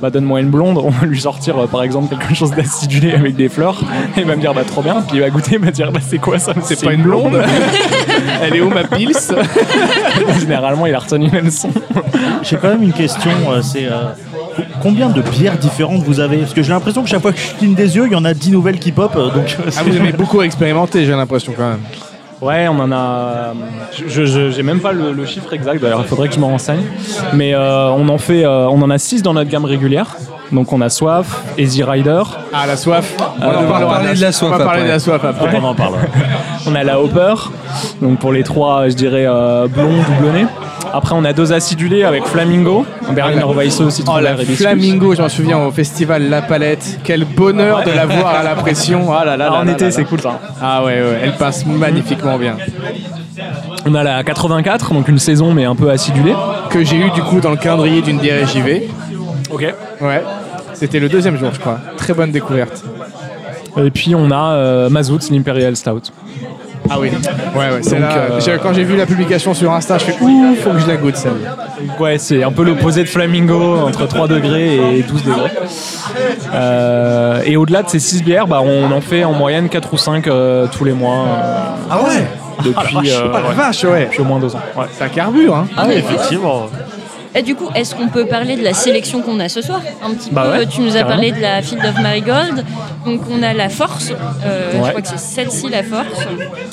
bah 0.01 0.09
donne-moi 0.11 0.41
une 0.41 0.49
blonde, 0.49 0.77
on 0.77 0.89
va 0.89 1.07
lui 1.07 1.19
sortir 1.19 1.57
euh, 1.57 1.65
par 1.67 1.81
exemple 1.83 2.15
quelque 2.15 2.35
chose 2.35 2.51
d'acidulé 2.51 3.13
avec 3.13 3.35
des 3.35 3.49
fleurs 3.49 3.79
et 4.15 4.19
il 4.21 4.25
va 4.25 4.35
me 4.35 4.41
dire 4.41 4.53
bah 4.53 4.61
trop 4.65 4.81
bien, 4.83 5.01
puis 5.07 5.17
il 5.17 5.21
va 5.21 5.29
goûter, 5.31 5.53
il 5.55 5.59
va 5.59 5.71
dire 5.71 5.91
bah 5.91 5.99
c'est 6.07 6.19
quoi 6.19 6.37
ça? 6.37 6.53
C'est 6.63 6.83
pas 6.83 6.93
une 6.93 7.01
blonde 7.01 7.41
Elle 8.43 8.55
est 8.55 8.61
où 8.61 8.69
ma 8.69 8.83
pils? 8.83 9.11
Généralement, 10.39 10.85
il 10.85 10.93
a 10.93 10.99
retenu 10.99 11.29
la 11.31 11.41
leçon. 11.41 11.69
J'ai 12.43 12.57
quand 12.57 12.69
même 12.69 12.83
une 12.83 12.93
question. 12.93 13.31
euh, 13.49 13.61
c'est 13.61 13.85
euh, 13.85 14.03
co- 14.55 14.61
combien 14.81 15.09
de 15.09 15.21
bières 15.21 15.57
différentes 15.57 16.03
vous 16.03 16.19
avez? 16.19 16.37
Parce 16.37 16.53
que 16.53 16.61
j'ai 16.63 16.71
l'impression 16.73 17.03
que 17.03 17.09
chaque 17.09 17.21
fois 17.21 17.31
que 17.33 17.39
je 17.39 17.53
cligne 17.57 17.73
des 17.75 17.95
yeux, 17.95 18.05
il 18.07 18.11
y 18.13 18.15
en 18.15 18.25
a 18.25 18.33
10 18.33 18.51
nouvelles 18.51 18.79
qui 18.79 18.91
pop. 18.91 19.13
Donc, 19.15 19.57
Ah, 19.77 19.81
vous 19.83 19.95
aimez 19.95 20.11
beaucoup 20.11 20.41
expérimenter, 20.41 21.05
j'ai 21.05 21.11
l'impression 21.13 21.53
quand 21.57 21.69
même. 21.69 21.79
Ouais, 22.41 22.67
on 22.67 22.79
en 22.79 22.91
a. 22.91 23.53
Je 24.07 24.25
je- 24.25 24.51
j'ai 24.51 24.63
même 24.63 24.79
pas 24.79 24.91
le, 24.91 25.11
le 25.11 25.25
chiffre 25.25 25.51
exact. 25.53 25.81
D'ailleurs, 25.81 26.01
il 26.01 26.07
faudrait 26.07 26.27
que 26.27 26.35
je 26.35 26.39
me 26.39 26.45
renseigne. 26.45 26.83
Mais 27.33 27.53
euh, 27.55 27.89
on 27.89 28.07
en 28.09 28.17
fait, 28.19 28.45
euh, 28.45 28.67
on 28.69 28.81
en 28.81 28.89
a 28.91 28.97
6 28.99 29.23
dans 29.23 29.33
notre 29.33 29.49
gamme 29.49 29.65
régulière. 29.65 30.15
Donc 30.51 30.71
on 30.71 30.79
a 30.79 30.87
Soif, 30.89 31.43
Easy 31.57 31.83
Rider, 31.83 32.21
Ah, 32.53 32.65
la 32.67 32.77
soif. 32.77 33.15
On, 33.41 33.45
on 33.45 33.63
va 33.67 33.85
parler 33.85 34.13
de 34.15 34.21
la 34.21 34.31
soif 34.31 34.49
On 34.53 34.57
va 34.57 34.63
parler 34.63 34.79
après. 34.81 34.87
de 34.87 34.93
la 34.93 34.99
soif 34.99 35.21
après. 35.25 35.59
on 35.61 35.63
en 35.65 35.75
parle. 35.75 35.95
on 36.67 36.73
a 36.75 36.83
la 36.85 37.01
Hopper. 37.01 37.33
Donc 38.01 38.19
pour 38.19 38.31
les 38.31 38.43
trois, 38.43 38.87
je 38.87 38.93
dirais 38.93 39.25
euh, 39.27 39.67
blond, 39.67 39.89
doublonné. 40.07 40.45
Après, 40.93 41.15
on 41.15 41.23
a 41.25 41.33
deux 41.33 41.53
acidulés 41.53 42.03
avec 42.03 42.25
Flamingo, 42.25 42.85
Berliner 43.13 43.43
Weisse 43.43 43.79
aussi 43.81 44.03
Oh 44.07 44.19
la 44.19 44.35
flamingo, 44.37 45.15
je 45.15 45.21
m'en 45.21 45.29
souviens 45.29 45.59
au 45.59 45.71
festival 45.71 46.29
La 46.29 46.41
Palette. 46.41 46.99
Quel 47.03 47.25
bonheur 47.25 47.83
de 47.83 47.91
la 47.91 48.05
voir 48.05 48.27
à 48.27 48.43
la 48.43 48.55
pression. 48.55 49.11
Ah 49.11 49.25
là 49.25 49.37
là. 49.37 49.49
là 49.49 49.59
en 49.59 49.67
été, 49.67 49.91
c'est 49.91 50.05
cool 50.05 50.21
ça. 50.21 50.39
Ah 50.61 50.83
ouais, 50.83 51.01
ouais, 51.01 51.19
elle 51.23 51.35
passe 51.35 51.65
magnifiquement 51.65 52.37
bien. 52.37 52.57
On 53.85 53.95
a 53.95 54.03
la 54.03 54.23
84, 54.23 54.93
donc 54.93 55.07
une 55.07 55.19
saison 55.19 55.53
mais 55.53 55.65
un 55.65 55.75
peu 55.75 55.89
acidulée. 55.89 56.35
Que 56.69 56.83
j'ai 56.83 56.97
eu 56.97 57.09
du 57.11 57.21
coup 57.21 57.39
dans 57.39 57.51
le 57.51 57.57
calendrier 57.57 58.01
d'une 58.01 58.19
bière 58.19 58.47
JV. 58.47 58.89
Ok. 59.51 59.61
Ouais. 60.01 60.23
C'était 60.73 60.99
le 60.99 61.09
deuxième 61.09 61.37
jour, 61.37 61.51
je 61.53 61.59
crois. 61.59 61.79
Très 61.97 62.13
bonne 62.13 62.31
découverte. 62.31 62.83
Et 63.77 63.91
puis 63.91 64.15
on 64.15 64.31
a 64.31 64.53
euh, 64.53 64.89
Mazout, 64.89 65.19
l'Imperial 65.29 65.75
Stout. 65.75 66.11
Ah 66.89 66.99
oui. 66.99 67.09
Ouais, 67.55 67.57
ouais. 67.69 67.79
C'est 67.81 67.91
Donc, 67.91 68.01
là. 68.01 68.15
euh, 68.31 68.57
Quand 68.61 68.73
j'ai 68.73 68.83
vu 68.83 68.95
la 68.95 69.05
publication 69.05 69.53
sur 69.53 69.71
Insta, 69.73 69.97
je 69.97 70.05
fais 70.05 70.15
ouh, 70.21 70.55
faut 70.63 70.71
que 70.71 70.79
je 70.79 70.87
la 70.87 70.95
goûte 70.97 71.15
celle-là. 71.17 71.55
Ouais, 71.99 72.17
c'est 72.17 72.43
un 72.43 72.51
peu 72.51 72.63
l'opposé 72.63 73.03
de 73.03 73.09
Flamingo, 73.09 73.77
entre 73.87 74.07
3 74.07 74.27
degrés 74.27 74.97
et 74.99 75.03
12 75.03 75.23
degrés. 75.23 75.51
Euh, 76.53 77.41
et 77.45 77.57
au-delà 77.57 77.83
de 77.83 77.89
ces 77.89 77.99
6 77.99 78.23
bières, 78.23 78.47
bah, 78.47 78.61
on 78.63 78.91
en 78.91 79.01
fait 79.01 79.23
en 79.23 79.33
moyenne 79.33 79.69
4 79.69 79.93
ou 79.93 79.97
5 79.97 80.27
euh, 80.27 80.67
tous 80.71 80.83
les 80.85 80.93
mois 80.93 81.25
euh, 81.27 81.63
Ah 81.89 81.97
ouais? 82.03 82.27
depuis, 82.63 83.11
euh, 83.11 83.31
Ah 83.33 83.39
la 83.41 83.49
ouais, 83.49 83.55
vache, 83.55 83.83
ouais. 83.83 84.05
depuis 84.05 84.21
au 84.21 84.25
moins 84.25 84.39
2 84.39 84.55
ans. 84.55 84.59
Ouais. 84.75 84.85
Ça 84.97 85.09
carbure, 85.09 85.55
hein. 85.55 85.67
Ah 85.77 85.85
oui, 85.87 85.95
effectivement. 85.97 86.67
Et 87.37 87.43
du 87.43 87.53
coup, 87.53 87.69
est-ce 87.75 87.93
qu'on 87.93 88.07
peut 88.07 88.25
parler 88.25 88.55
de 88.55 88.63
la 88.63 88.73
sélection 88.73 89.21
qu'on 89.21 89.39
a 89.39 89.47
ce 89.47 89.61
soir 89.61 89.79
Un 90.03 90.11
petit 90.15 90.31
Bah 90.31 90.45
peu, 90.45 90.57
ouais, 90.57 90.65
tu 90.65 90.81
nous 90.81 90.97
as 90.97 91.03
parlé 91.03 91.31
de 91.31 91.39
la 91.39 91.61
Field 91.61 91.85
of 91.85 92.01
Marigold. 92.01 92.65
Donc 93.05 93.21
on 93.31 93.43
a 93.43 93.53
la 93.53 93.69
Force, 93.69 94.11
euh, 94.43 94.71
je 94.73 94.77
crois 94.89 95.01
que 95.01 95.07
c'est 95.07 95.19
celle-ci 95.19 95.69
la 95.69 95.83
Force. 95.83 96.07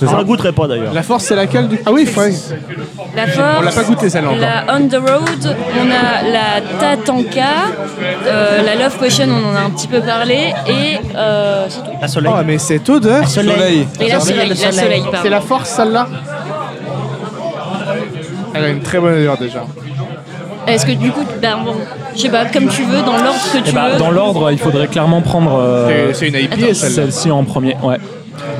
Ça 0.01 0.17
la 0.17 0.25
goûterait 0.25 0.53
pas 0.53 0.67
d'ailleurs. 0.67 0.95
La 0.95 1.03
force, 1.03 1.25
c'est 1.25 1.37
laquelle 1.37 1.69
du 1.69 1.79
Ah 1.85 1.93
oui, 1.93 2.09
ouais. 2.17 2.33
La 3.15 3.27
Force, 3.27 3.57
On 3.59 3.63
l'a 3.63 3.71
pas 3.73 3.85
goûté, 3.85 4.09
celle-là. 4.09 4.31
La 4.41 4.75
On 4.75 4.89
the 4.89 4.95
Road, 4.95 5.57
on 5.79 5.91
a 5.91 6.29
la 6.31 6.61
Tatanka, 6.81 7.43
euh, 8.27 8.63
la 8.63 8.75
Love 8.75 8.97
Potion, 8.99 9.27
on 9.29 9.53
en 9.53 9.55
a 9.55 9.61
un 9.61 9.71
petit 9.71 9.87
peu 9.87 10.01
parlé, 10.01 10.55
et 10.67 10.99
euh, 11.15 11.67
c'est 11.69 11.81
tout. 11.85 11.91
La 12.01 12.09
soleil. 12.09 12.33
Oh, 12.35 12.41
mais 12.47 12.59
cette 12.59 12.89
odeur. 12.89 13.29
Soleil. 13.29 13.87
Et 14.01 14.09
la 14.09 14.19
Soleil, 14.19 14.49
la 14.49 14.73
Soleil, 14.73 15.03
C'est 15.23 15.31
la 15.31 15.41
force, 15.43 15.69
celle-là 15.71 16.09
Elle 18.55 18.65
a 18.65 18.69
une 18.69 18.81
très 18.81 18.99
bonne 18.99 19.15
odeur 19.15 19.37
déjà. 19.37 19.65
Est-ce 20.67 20.87
que 20.87 20.93
du 20.93 21.11
coup, 21.11 21.25
ben 21.43 21.59
bon, 21.65 21.75
je 22.15 22.21
sais 22.23 22.29
pas, 22.29 22.47
comme 22.47 22.69
tu 22.69 22.83
veux, 22.85 23.03
dans 23.03 23.13
l'ordre 23.23 23.41
que 23.53 23.59
tu 23.59 23.71
Et 23.71 23.73
bah, 23.73 23.91
veux. 23.93 23.99
dans 23.99 24.11
l'ordre, 24.11 24.51
il 24.51 24.59
faudrait 24.59 24.87
clairement 24.89 25.21
prendre 25.21 25.59
euh, 25.61 26.13
C'est- 26.13 26.29
une 26.29 26.35
IPA, 26.37 26.57
celle-là. 26.75 26.75
celle-ci 26.75 27.31
en 27.31 27.45
premier. 27.45 27.77
Ouais. 27.83 27.97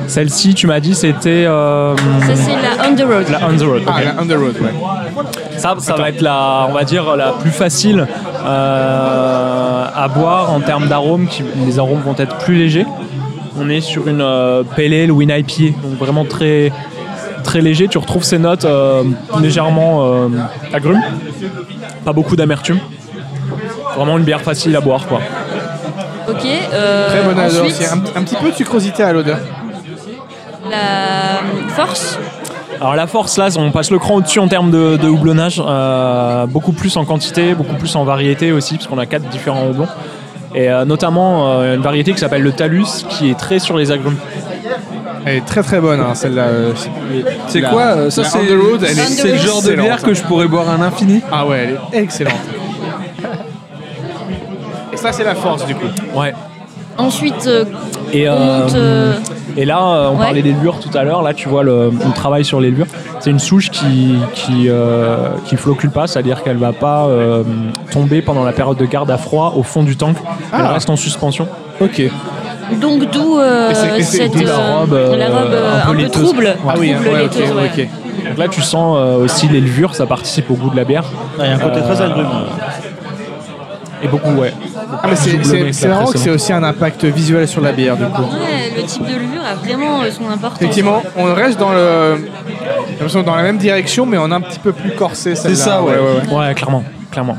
Celle-ci, 0.07 0.53
tu 0.53 0.67
m'as 0.67 0.79
dit, 0.79 0.93
c'était 0.95 1.45
euh, 1.47 1.95
Ça 1.97 2.35
c'est 2.35 2.51
la 2.51 2.87
On 2.89 2.95
the 2.95 3.01
Road. 3.01 3.25
la 3.29 3.39
On 3.49 3.57
the 3.57 3.61
Road. 3.67 3.81
Ah, 3.87 4.03
la 4.03 4.21
Under 4.21 4.37
Road, 4.39 4.55
ouais. 4.61 4.73
Ça, 5.57 5.75
ça 5.79 5.95
va 5.95 6.09
être 6.09 6.21
la, 6.21 6.67
on 6.69 6.73
va 6.73 6.83
dire, 6.83 7.15
la 7.15 7.31
plus 7.31 7.49
facile 7.49 8.05
euh, 8.45 9.85
à 9.95 10.07
boire 10.07 10.51
en 10.53 10.59
termes 10.59 10.87
d'arômes. 10.87 11.27
Les 11.65 11.79
arômes 11.79 12.01
vont 12.05 12.15
être 12.17 12.37
plus 12.37 12.55
légers. 12.55 12.85
On 13.59 13.69
est 13.69 13.81
sur 13.81 14.07
une 14.07 14.21
euh, 14.21 14.63
Pale 14.75 14.93
Ale 14.93 15.11
ou 15.11 15.21
une 15.21 15.29
IPA, 15.31 15.77
donc 15.81 15.97
vraiment 15.97 16.25
très, 16.25 16.71
très 17.43 17.61
léger. 17.61 17.87
Tu 17.87 17.97
retrouves 17.97 18.23
ces 18.23 18.37
notes 18.37 18.65
euh, 18.65 19.03
légèrement 19.41 20.03
euh, 20.03 20.27
agrumes, 20.73 21.01
pas 22.05 22.13
beaucoup 22.13 22.35
d'amertume. 22.35 22.79
Vraiment 23.97 24.17
une 24.17 24.23
bière 24.23 24.41
facile 24.41 24.75
à 24.75 24.81
boire, 24.81 25.05
quoi. 25.07 25.19
Ok. 26.29 26.45
euh, 26.73 27.09
Très 27.09 27.23
bonne 27.23 27.39
odeur 27.39 27.63
ensuite, 27.65 27.81
aussi. 27.81 27.85
Un, 27.85 28.19
un 28.19 28.23
petit 28.23 28.35
peu 28.35 28.51
de 28.51 28.55
sucrosité 28.55 29.03
à 29.03 29.11
l'odeur. 29.11 29.39
la 30.69 31.41
Force. 31.75 32.17
Alors 32.81 32.95
la 32.95 33.07
force 33.07 33.37
là, 33.37 33.47
on 33.57 33.71
passe 33.71 33.89
le 33.89 33.99
cran 33.99 34.15
au-dessus 34.15 34.39
en 34.39 34.49
termes 34.49 34.69
de, 34.69 34.97
de 34.97 35.07
houblonnage, 35.07 35.63
euh, 35.65 36.45
beaucoup 36.45 36.73
plus 36.73 36.97
en 36.97 37.05
quantité, 37.05 37.55
beaucoup 37.55 37.75
plus 37.75 37.95
en 37.95 38.03
variété 38.03 38.51
aussi, 38.51 38.75
parce 38.75 38.87
qu'on 38.87 38.97
a 38.97 39.05
quatre 39.05 39.23
différents 39.29 39.67
houblons. 39.67 39.87
Et 40.53 40.69
euh, 40.69 40.83
notamment 40.83 41.47
euh, 41.59 41.75
une 41.75 41.81
variété 41.81 42.11
qui 42.11 42.19
s'appelle 42.19 42.41
le 42.41 42.51
Talus, 42.51 43.05
qui 43.09 43.29
est 43.29 43.39
très 43.39 43.59
sur 43.59 43.77
les 43.77 43.91
agrumes. 43.91 44.17
Elle 45.25 45.37
est 45.37 45.45
très 45.45 45.63
très 45.63 45.79
bonne, 45.81 45.99
hein, 45.99 46.13
celle-là. 46.13 46.43
euh, 46.43 46.73
C'est 47.47 47.59
la- 47.61 47.69
quoi 47.69 47.81
euh, 47.81 48.09
Ça, 48.11 48.21
la 48.21 48.27
c'est 48.29 48.39
Underwood, 48.39 48.83
elle 48.83 48.89
est 48.91 48.93
c'est 49.05 49.27
le 49.31 49.37
genre 49.37 49.55
de 49.61 49.69
excellente, 49.69 49.85
bière 49.85 50.01
que 50.03 50.13
je 50.13 50.21
pourrais 50.23 50.47
boire 50.47 50.69
à 50.69 50.77
l'infini. 50.77 51.21
Ah 51.31 51.45
ouais, 51.47 51.75
elle 51.93 51.99
est 51.99 52.03
excellente. 52.03 52.33
Et 54.93 54.97
ça, 54.97 55.11
c'est 55.11 55.23
la 55.23 55.35
force 55.35 55.65
du 55.65 55.75
coup. 55.75 55.87
Ouais. 56.15 56.33
Ensuite, 56.97 57.45
euh, 57.47 57.65
Et, 58.13 58.29
on 58.29 58.33
euh, 58.33 58.59
monte. 58.63 58.75
euh, 58.75 59.13
et 59.57 59.65
là, 59.65 59.79
euh, 59.81 60.09
on 60.11 60.17
Ouais. 60.17 60.25
parlait 60.25 60.41
des 60.41 60.53
lures 60.53 60.79
tout 60.79 60.95
à 60.97 61.03
l'heure. 61.03 61.21
Là, 61.21 61.33
tu 61.33 61.49
vois 61.49 61.63
le, 61.63 61.89
le 61.89 62.13
travail 62.13 62.45
sur 62.45 62.61
les 62.61 62.71
lures. 62.71 62.85
C'est 63.19 63.31
une 63.31 63.39
souche 63.39 63.69
qui 63.69 64.15
qui, 64.33 64.69
euh, 64.69 65.17
qui 65.45 65.57
floccule 65.57 65.89
pas, 65.89 66.07
c'est-à-dire 66.07 66.41
qu'elle 66.43 66.55
va 66.57 66.71
pas 66.71 67.05
euh, 67.07 67.43
tomber 67.91 68.21
pendant 68.21 68.43
la 68.45 68.53
période 68.53 68.77
de 68.77 68.85
garde 68.85 69.11
à 69.11 69.17
froid 69.17 69.55
au 69.57 69.63
fond 69.63 69.83
du 69.83 69.97
tank. 69.97 70.15
Elle 70.53 70.61
Ah. 70.63 70.71
reste 70.73 70.89
en 70.89 70.95
suspension. 70.95 71.47
Ok. 71.81 72.01
Donc 72.81 73.09
d'où 73.11 73.37
euh, 73.39 73.69
Et 73.71 73.75
c'est- 73.75 73.99
et 73.99 74.03
c'est- 74.03 74.17
cette 74.17 74.35
la 74.43 74.51
euh, 74.51 74.79
robe, 74.79 74.93
euh, 74.93 75.15
la 75.17 75.27
robe 75.27 75.35
un 75.37 75.91
peu 75.91 75.99
un 75.99 76.03
peu 76.03 76.09
trouble, 76.09 76.55
Ah 76.67 76.73
oui, 76.77 76.93
trouble 76.93 77.09
ouais, 77.09 77.25
ok, 77.25 77.77
ouais. 77.77 77.89
Donc 78.29 78.37
là, 78.37 78.47
tu 78.47 78.61
sens 78.61 78.97
euh, 78.99 79.17
aussi 79.23 79.47
les 79.47 79.61
levures, 79.61 79.93
ça 79.95 80.05
participe 80.05 80.49
au 80.49 80.55
goût 80.55 80.69
de 80.69 80.75
la 80.75 80.83
bière. 80.83 81.03
Il 81.39 81.45
y 81.45 81.47
a 81.47 81.53
un 81.55 81.59
côté 81.59 81.79
très 81.81 82.01
agrume. 82.01 82.27
Et 84.03 84.07
beaucoup, 84.07 84.31
ouais. 84.31 84.53
Ah, 85.03 85.07
mais 85.09 85.15
c'est- 85.15 85.43
c'est 85.43 85.71
c'est 85.73 85.87
marrant 85.87 86.05
que 86.11 86.17
c'est 86.17 86.29
aussi 86.29 86.51
un 86.53 86.63
impact 86.63 87.05
visuel 87.05 87.47
sur 87.47 87.61
la 87.61 87.71
bière 87.71 87.95
du 87.97 88.03
coup. 88.05 88.21
Ouais, 88.23 88.73
le 88.75 88.83
type 88.83 89.03
de 89.03 89.13
levure 89.13 89.41
a 89.49 89.55
vraiment 89.55 89.99
son 90.11 90.29
importance. 90.29 90.61
Effectivement, 90.61 91.01
on 91.17 91.33
reste 91.33 91.59
dans 91.59 91.71
le. 91.71 92.17
dans 93.25 93.35
la 93.35 93.43
même 93.43 93.57
direction, 93.57 94.05
mais 94.05 94.17
en 94.17 94.31
un 94.31 94.41
petit 94.41 94.59
peu 94.59 94.73
plus 94.73 94.91
corsé. 94.91 95.35
celle-là. 95.35 95.55
ça, 95.57 95.81
ouais. 95.81 95.93
Ouais, 96.31 96.53
clairement, 96.55 96.83
clairement. 97.11 97.37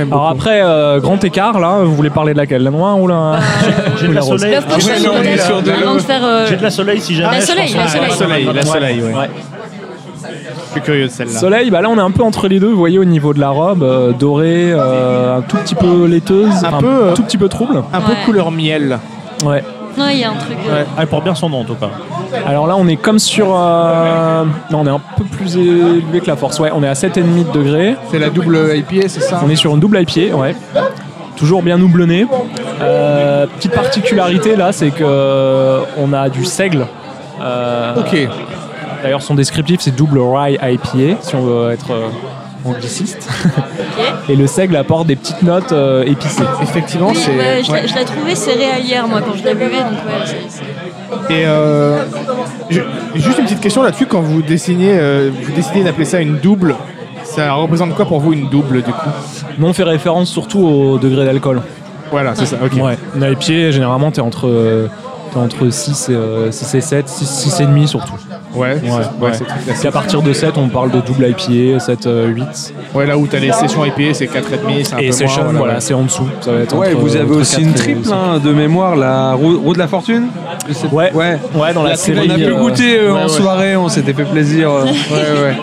Alors 0.00 0.28
après, 0.28 0.60
euh, 0.62 1.00
grand 1.00 1.22
écart, 1.24 1.58
là, 1.60 1.80
vous 1.82 1.94
voulez 1.94 2.10
parler 2.10 2.32
de 2.32 2.38
laquelle? 2.38 2.62
La 2.62 2.70
noire 2.70 2.98
ou 3.00 3.06
la, 3.08 3.38
J'ai 4.00 4.06
de 4.08 4.12
la 4.12 4.20
la 4.20 4.26
rose 4.26 4.40
soleil. 4.40 4.58
Sur 5.38 5.62
de 5.62 5.70
avant 5.70 5.94
de 5.94 5.98
faire. 6.00 6.24
euh, 6.24 6.46
J'ai 6.48 6.56
de 6.56 6.62
la 6.62 6.70
soleil 6.70 7.00
si 7.00 7.14
jamais. 7.14 7.34
la 7.36 7.40
je 7.40 7.46
soleil, 7.46 7.72
pense 7.74 7.84
la 7.84 7.88
soleil. 7.88 8.08
La 8.08 8.14
soleil, 8.16 8.48
la 8.54 8.62
soleil, 8.62 9.02
ouais. 9.02 9.14
Ouais. 9.14 9.30
Je 10.66 10.72
suis 10.72 10.80
curieux 10.82 11.04
de 11.06 11.10
celle-là. 11.10 11.38
Soleil, 11.38 11.70
bah 11.70 11.80
là 11.80 11.88
on 11.90 11.96
est 11.96 12.00
un 12.02 12.10
peu 12.10 12.22
entre 12.22 12.46
les 12.48 12.60
deux, 12.60 12.68
vous 12.68 12.76
voyez 12.78 12.98
au 12.98 13.04
niveau 13.04 13.32
de 13.32 13.40
la 13.40 13.48
robe, 13.50 13.82
euh, 13.82 14.12
dorée, 14.12 14.72
euh, 14.72 15.38
un 15.38 15.40
tout 15.42 15.56
petit 15.56 15.74
peu 15.74 16.06
laiteuse, 16.06 16.52
Un 16.64 16.78
peu, 16.78 16.86
euh, 16.86 17.14
tout 17.14 17.22
petit 17.22 17.38
peu 17.38 17.48
trouble. 17.48 17.82
Un 17.92 18.00
peu 18.00 18.12
Ouais. 18.12 18.18
couleur 18.26 18.50
miel. 18.50 18.98
Ouais. 19.44 19.62
Non, 19.96 20.08
il 20.10 20.18
y 20.18 20.24
a 20.24 20.30
un 20.30 20.34
truc. 20.34 20.56
euh, 20.68 20.84
elle 20.98 21.06
porte 21.06 21.24
bien 21.24 21.34
son 21.34 21.48
nom 21.50 21.60
en 21.60 21.64
tout 21.64 21.74
cas. 21.74 21.90
Alors 22.46 22.66
là 22.66 22.76
on 22.76 22.86
est 22.88 22.96
comme 22.96 23.18
sur, 23.18 23.48
euh, 23.56 24.44
non 24.70 24.80
on 24.80 24.86
est 24.86 24.90
un 24.90 25.00
peu 25.16 25.24
plus 25.24 25.56
élevé 25.56 26.20
que 26.20 26.26
la 26.26 26.36
force, 26.36 26.60
ouais, 26.60 26.70
on 26.74 26.82
est 26.82 26.88
à 26.88 26.92
7,5 26.94 27.52
degrés, 27.52 27.96
C'est 28.10 28.18
la 28.18 28.30
double 28.30 28.58
IPA, 28.76 29.08
c'est 29.08 29.20
ça? 29.20 29.40
On 29.44 29.48
est 29.48 29.56
sur 29.56 29.74
une 29.74 29.80
double 29.80 30.00
IPA, 30.00 30.36
ouais. 30.36 30.54
Toujours 31.36 31.62
bien 31.62 31.80
houblonné. 31.80 32.26
Euh, 32.80 33.46
petite 33.46 33.72
particularité 33.72 34.56
là, 34.56 34.72
c'est 34.72 34.90
que 34.90 35.04
euh, 35.04 35.80
on 35.96 36.12
a 36.12 36.28
du 36.28 36.44
seigle. 36.44 36.86
Euh, 37.40 37.94
Ok. 37.96 38.28
D'ailleurs, 39.02 39.22
son 39.22 39.36
descriptif, 39.36 39.80
c'est 39.80 39.94
double 39.94 40.18
rye 40.18 40.58
IPA, 40.60 41.18
si 41.20 41.36
on 41.36 41.42
veut 41.42 41.70
être 41.70 41.92
angliciste. 42.64 43.28
Et 44.28 44.36
le 44.36 44.46
seigle 44.46 44.76
apporte 44.76 45.06
des 45.06 45.16
petites 45.16 45.42
notes 45.42 45.72
euh, 45.72 46.04
épicées. 46.04 46.42
Effectivement, 46.62 47.08
Oui, 47.10 47.16
c'est. 47.16 47.30
ouais, 47.36 47.62
je, 47.64 47.70
ouais. 47.72 47.80
la- 47.82 47.86
je 47.86 47.94
la 47.94 48.04
trouvais 48.04 48.34
céréalière, 48.34 49.06
moi, 49.08 49.20
quand 49.20 49.36
je 49.36 49.44
la 49.44 49.54
buvais. 49.54 49.78
Donc, 49.78 49.92
ouais, 51.30 51.34
Et 51.36 51.46
euh, 51.46 52.04
je- 52.70 52.80
juste 53.14 53.38
une 53.38 53.44
petite 53.44 53.60
question 53.60 53.82
là-dessus, 53.82 54.06
quand 54.06 54.20
vous 54.20 54.42
dessinez, 54.42 54.90
euh, 54.98 55.30
vous 55.42 55.52
décidez 55.52 55.82
d'appeler 55.84 56.04
ça 56.04 56.20
une 56.20 56.36
double, 56.38 56.74
ça 57.24 57.52
représente 57.54 57.94
quoi 57.94 58.06
pour 58.06 58.20
vous 58.20 58.32
une 58.32 58.48
double 58.50 58.82
du 58.82 58.92
coup? 58.92 59.08
Nous, 59.58 59.66
on 59.66 59.72
fait 59.72 59.82
référence 59.84 60.28
surtout 60.30 60.60
au 60.60 60.98
degré 60.98 61.24
d'alcool. 61.24 61.62
Voilà, 62.10 62.34
c'est 62.34 62.46
ça, 62.46 62.56
ok. 62.64 62.72
Ouais. 62.82 62.96
Une 63.16 63.22
IPA, 63.22 63.70
généralement, 63.70 64.10
t'es 64.10 64.20
entre, 64.22 64.46
euh, 64.48 64.88
t'es 65.32 65.38
entre 65.38 65.68
6 65.70 66.08
et, 66.08 66.14
euh, 66.14 66.50
6 66.50 66.74
et 66.74 66.80
7, 66.80 67.08
6, 67.08 67.26
6 67.26 67.60
et 67.60 67.66
demi 67.66 67.86
surtout. 67.88 68.14
Ouais, 68.58 68.68
Ouais, 68.68 68.78
c'est- 68.82 68.90
ouais. 68.90 69.30
ouais, 69.30 69.74
c'est 69.74 69.88
à 69.88 69.92
partir 69.92 70.22
de 70.22 70.32
7, 70.32 70.58
on 70.58 70.68
parle 70.68 70.90
de 70.90 71.00
double 71.00 71.28
IPA, 71.28 71.78
7, 71.80 72.06
euh, 72.06 72.26
8. 72.28 72.74
Ouais, 72.94 73.06
là 73.06 73.16
où 73.16 73.26
t'as 73.26 73.38
les 73.38 73.52
sessions 73.52 73.84
IPA, 73.84 74.14
c'est 74.14 74.26
4,5, 74.26 74.84
c'est 74.84 74.94
un 74.94 74.98
Et 74.98 75.06
peu 75.06 75.12
session, 75.12 75.44
moins. 75.44 75.52
voilà, 75.52 75.74
ouais. 75.74 75.80
c'est 75.80 75.94
en 75.94 76.02
dessous. 76.02 76.28
Ça 76.40 76.52
va 76.52 76.60
être 76.60 76.76
Ouais, 76.76 76.88
entre, 76.88 76.98
vous 76.98 77.16
avez 77.16 77.24
entre 77.30 77.40
aussi 77.40 77.56
4 77.56 77.62
une 77.66 77.74
triple 77.74 78.04
5. 78.04 78.14
hein, 78.14 78.40
de 78.44 78.52
mémoire, 78.52 78.96
la 78.96 79.32
roue, 79.34 79.58
roue 79.58 79.72
de 79.74 79.78
la 79.78 79.88
fortune 79.88 80.26
Ouais. 80.92 81.12
ouais. 81.14 81.38
Ouais, 81.54 81.72
dans 81.74 81.82
la, 81.82 81.92
On 81.92 81.96
série. 81.96 82.30
a 82.30 82.34
pu 82.34 82.44
euh, 82.44 82.54
goûter 82.58 82.98
euh, 82.98 83.12
ouais, 83.14 83.22
en 83.22 83.28
soirée, 83.28 83.76
on 83.76 83.88
s'était 83.88 84.12
fait 84.12 84.24
plaisir. 84.24 84.70
euh. 84.70 84.84
Ouais, 85.10 85.42
ouais. 85.42 85.56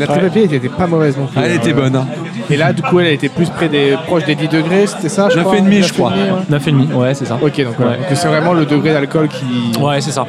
La 0.00 0.06
triple 0.06 0.26
IPA 0.26 0.40
elle 0.50 0.54
était 0.54 0.68
pas 0.68 0.86
mauvaise 0.86 1.16
non 1.16 1.26
plus. 1.26 1.40
Elle 1.42 1.54
était 1.56 1.72
bonne. 1.72 1.94
hein. 1.96 2.06
Et 2.50 2.56
là, 2.56 2.72
du 2.72 2.82
coup, 2.82 2.98
elle 3.00 3.08
était 3.08 3.28
plus 3.28 3.48
près 3.50 3.68
des, 3.68 3.94
proche 4.06 4.24
des 4.24 4.34
10 4.34 4.48
degrés, 4.48 4.86
c'était 4.86 5.08
ça 5.10 5.28
je 5.30 5.36
Neuf 5.36 5.44
crois? 5.44 5.58
et 5.58 5.60
demi, 5.60 5.82
je 5.82 5.92
crois. 5.92 6.12
9,5, 6.50 6.94
ouais, 6.94 7.14
c'est 7.14 7.26
ça. 7.26 7.38
Ok, 7.40 7.62
donc, 7.62 7.74
voilà. 7.76 7.92
Ouais. 7.92 7.98
Donc 7.98 8.06
c'est 8.14 8.28
vraiment 8.28 8.54
le 8.54 8.64
degré 8.64 8.92
d'alcool 8.92 9.28
qui. 9.28 9.78
Ouais, 9.80 10.00
c'est 10.00 10.10
ça. 10.12 10.24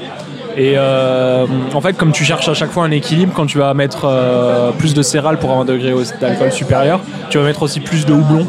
Et 0.59 0.73
euh, 0.75 1.47
en 1.73 1.79
fait, 1.79 1.93
comme 1.93 2.11
tu 2.11 2.25
cherches 2.25 2.49
à 2.49 2.53
chaque 2.53 2.71
fois 2.71 2.83
un 2.83 2.91
équilibre, 2.91 3.31
quand 3.33 3.45
tu 3.45 3.57
vas 3.57 3.73
mettre 3.73 4.03
euh, 4.03 4.71
plus 4.71 4.93
de 4.93 5.01
céréales 5.01 5.39
pour 5.39 5.51
avoir 5.51 5.61
un 5.61 5.65
degré 5.65 5.93
d'alcool 6.19 6.51
supérieur, 6.51 6.99
tu 7.29 7.37
vas 7.37 7.45
mettre 7.45 7.63
aussi 7.63 7.79
plus 7.79 8.05
de 8.05 8.11
houblon 8.11 8.45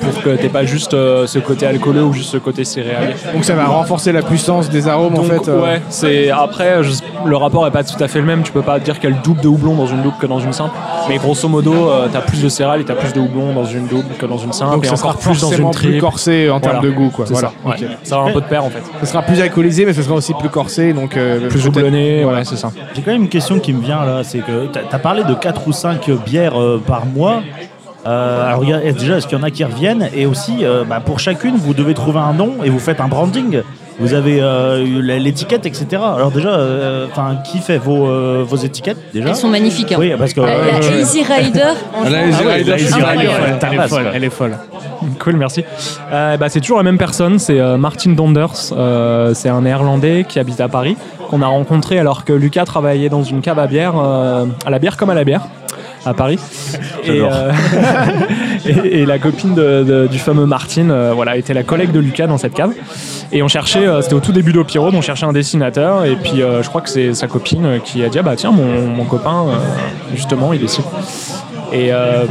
pour 0.00 0.22
que 0.22 0.30
t'aies 0.36 0.48
pas 0.48 0.64
juste 0.64 0.94
euh, 0.94 1.26
ce 1.26 1.38
côté 1.38 1.66
alcooleux 1.66 2.02
ou 2.04 2.12
juste 2.12 2.30
ce 2.30 2.36
côté 2.38 2.64
céréalier. 2.64 3.14
Donc 3.32 3.44
ça 3.44 3.54
va 3.54 3.66
renforcer 3.66 4.12
la 4.12 4.22
puissance 4.22 4.68
des 4.70 4.88
arômes 4.88 5.16
en 5.18 5.22
fait. 5.24 5.48
euh, 5.48 5.62
ouais, 5.62 5.82
c'est 5.88 6.30
après 6.30 6.82
je- 6.82 6.92
le 7.26 7.36
rapport 7.36 7.66
est 7.66 7.70
pas 7.70 7.84
tout 7.84 8.02
à 8.02 8.08
fait 8.08 8.20
le 8.20 8.26
même. 8.26 8.42
Tu 8.42 8.52
peux 8.52 8.62
pas 8.62 8.78
dire 8.78 8.98
qu'il 9.00 9.10
y 9.10 9.12
a 9.12 9.16
le 9.16 9.22
double 9.22 9.40
de 9.40 9.48
houblon 9.48 9.74
dans 9.74 9.86
une 9.86 10.02
double 10.02 10.16
que 10.20 10.26
dans 10.26 10.38
une 10.40 10.52
simple, 10.52 10.74
mais 11.08 11.16
grosso 11.18 11.48
modo, 11.48 11.72
euh, 11.88 12.08
t'as 12.12 12.20
plus 12.20 12.42
de 12.42 12.48
céréales 12.48 12.80
et 12.80 12.84
t'as 12.84 12.94
plus 12.94 13.12
de 13.12 13.20
houblon 13.20 13.52
dans 13.54 13.64
une 13.64 13.86
double 13.86 14.14
que 14.18 14.26
dans 14.26 14.38
une 14.38 14.52
simple, 14.52 14.72
Donc 14.72 14.84
et 14.84 14.88
ça 14.88 14.96
sera 14.96 15.10
encore 15.10 15.20
plus 15.20 15.40
dans 15.40 15.48
forcément 15.48 15.68
une 15.70 15.74
plus 15.76 15.88
triple. 15.88 16.00
corsé 16.00 16.50
en 16.50 16.60
termes 16.60 16.76
Voilà. 16.80 16.88
de 16.88 16.94
goût, 16.94 17.10
quoi. 17.10 17.24
C'est 17.26 17.32
Voilà. 17.32 17.48
ça. 17.62 17.68
ouais. 17.68 17.74
ok. 17.76 17.98
Ça 18.02 18.18
va 18.18 18.24
un 18.24 18.32
peu 18.32 18.40
de 18.40 18.46
pair 18.46 18.64
en 18.64 18.70
fait. 18.70 18.82
Ce 19.00 19.06
sera 19.06 19.22
plus 19.22 19.40
alcoolisé, 19.40 19.84
mais 19.86 19.92
ce 19.92 20.02
sera 20.02 20.14
aussi 20.14 20.34
plus 20.34 20.48
corsé, 20.50 20.92
donc 20.92 21.16
euh, 21.16 21.48
Plus 21.48 21.66
houblonné, 21.66 22.22
voilà. 22.24 22.38
ouais, 22.40 22.44
c'est 22.44 22.56
ça. 22.56 22.70
J'ai 22.94 23.02
quand 23.02 23.12
même 23.12 23.22
une 23.22 23.28
question 23.28 23.58
qui 23.58 23.72
me 23.72 23.80
vient 23.82 24.04
là, 24.04 24.22
c'est 24.24 24.38
que 24.38 24.66
tu 24.72 24.78
as 24.92 24.98
parlé 24.98 25.24
de 25.24 25.34
4 25.34 25.66
ou 25.66 25.72
5 25.72 26.10
bières 26.26 26.60
euh, 26.60 26.80
par 26.84 27.06
mois. 27.06 27.42
Euh, 28.06 28.46
alors 28.48 28.60
déjà, 28.60 29.16
est-ce 29.16 29.26
qu'il 29.26 29.38
y 29.38 29.40
en 29.40 29.44
a 29.44 29.50
qui 29.50 29.64
reviennent 29.64 30.08
Et 30.14 30.26
aussi, 30.26 30.58
euh, 30.64 30.84
bah, 30.88 31.00
pour 31.04 31.20
chacune, 31.20 31.56
vous 31.56 31.74
devez 31.74 31.94
trouver 31.94 32.20
un 32.20 32.32
nom 32.32 32.54
et 32.64 32.70
vous 32.70 32.78
faites 32.78 33.00
un 33.00 33.08
branding. 33.08 33.62
Vous 34.00 34.12
avez 34.12 34.40
euh, 34.42 34.84
l'étiquette, 35.18 35.66
etc. 35.66 35.86
Alors 36.02 36.32
déjà, 36.32 36.48
euh, 36.48 37.06
enfin, 37.12 37.36
qui 37.44 37.58
fait 37.58 37.78
vos, 37.78 38.08
euh, 38.08 38.44
vos 38.44 38.56
étiquettes 38.56 38.98
déjà 39.12 39.28
Elles 39.28 39.36
sont 39.36 39.46
magnifiques. 39.48 39.92
hein. 39.92 39.96
Oui, 40.00 40.12
parce 40.18 40.32
que 40.32 40.40
La, 40.40 40.46
la 40.48 40.62
euh, 40.82 41.00
Easy 41.00 41.22
Rider, 41.22 41.60
la 42.10 42.26
Easy 42.26 42.38
Ah 42.42 42.44
ouais, 42.44 42.54
Rider, 42.54 42.72
Easy 42.74 42.92
ouais. 42.94 43.00
Elle 43.62 43.74
est 43.74 43.88
folle, 43.88 44.02
quoi. 44.02 44.12
elle 44.14 44.24
est 44.24 44.30
folle. 44.30 44.56
Cool, 45.20 45.36
merci. 45.36 45.62
Euh, 46.12 46.36
bah, 46.38 46.48
c'est 46.48 46.60
toujours 46.60 46.78
la 46.78 46.82
même 46.82 46.98
personne, 46.98 47.38
c'est 47.38 47.60
euh, 47.60 47.76
Martin 47.76 48.12
Donders. 48.12 48.72
Euh, 48.72 49.32
c'est 49.34 49.50
un 49.50 49.60
néerlandais 49.60 50.24
qui 50.28 50.38
habite 50.38 50.60
à 50.60 50.68
Paris, 50.68 50.96
qu'on 51.30 51.42
a 51.42 51.46
rencontré 51.46 51.98
alors 51.98 52.24
que 52.24 52.32
Lucas 52.32 52.64
travaillait 52.64 53.10
dans 53.10 53.22
une 53.22 53.42
cave 53.42 53.58
à 53.58 53.66
bière, 53.66 53.92
euh, 53.96 54.46
à 54.66 54.70
la 54.70 54.78
bière 54.78 54.96
comme 54.96 55.10
à 55.10 55.14
la 55.14 55.24
bière, 55.24 55.42
à 56.06 56.14
Paris. 56.14 56.38
Et, 57.04 57.20
euh, 57.20 57.52
et, 58.66 59.00
et 59.02 59.06
la 59.06 59.18
copine 59.18 59.54
de- 59.54 59.84
de- 59.84 60.06
du 60.06 60.18
fameux 60.18 60.46
Martin 60.46 60.90
euh, 60.90 61.12
voilà, 61.14 61.36
était 61.36 61.54
la 61.54 61.62
collègue 61.62 61.92
de 61.92 62.00
Lucas 62.00 62.26
dans 62.26 62.38
cette 62.38 62.54
cave. 62.54 62.72
Et 63.32 63.42
on 63.42 63.48
cherchait, 63.48 63.86
euh, 63.86 64.00
c'était 64.02 64.14
au 64.14 64.20
tout 64.20 64.32
début 64.32 64.52
d'Opiro, 64.52 64.90
on 64.92 65.00
cherchait 65.02 65.26
un 65.26 65.32
dessinateur. 65.32 66.04
Et 66.04 66.16
puis 66.16 66.42
euh, 66.42 66.62
je 66.62 66.68
crois 66.68 66.80
que 66.80 66.88
c'est 66.88 67.14
sa 67.14 67.26
copine 67.26 67.80
qui 67.84 68.02
a 68.04 68.08
dit 68.08 68.18
ah 68.18 68.22
bah 68.22 68.36
tiens, 68.36 68.50
mon, 68.52 68.86
mon 68.86 69.04
copain, 69.04 69.44
justement, 70.14 70.52
il 70.52 70.60
dessine. 70.60 70.84
Et 71.74 71.92
euh, 71.92 72.24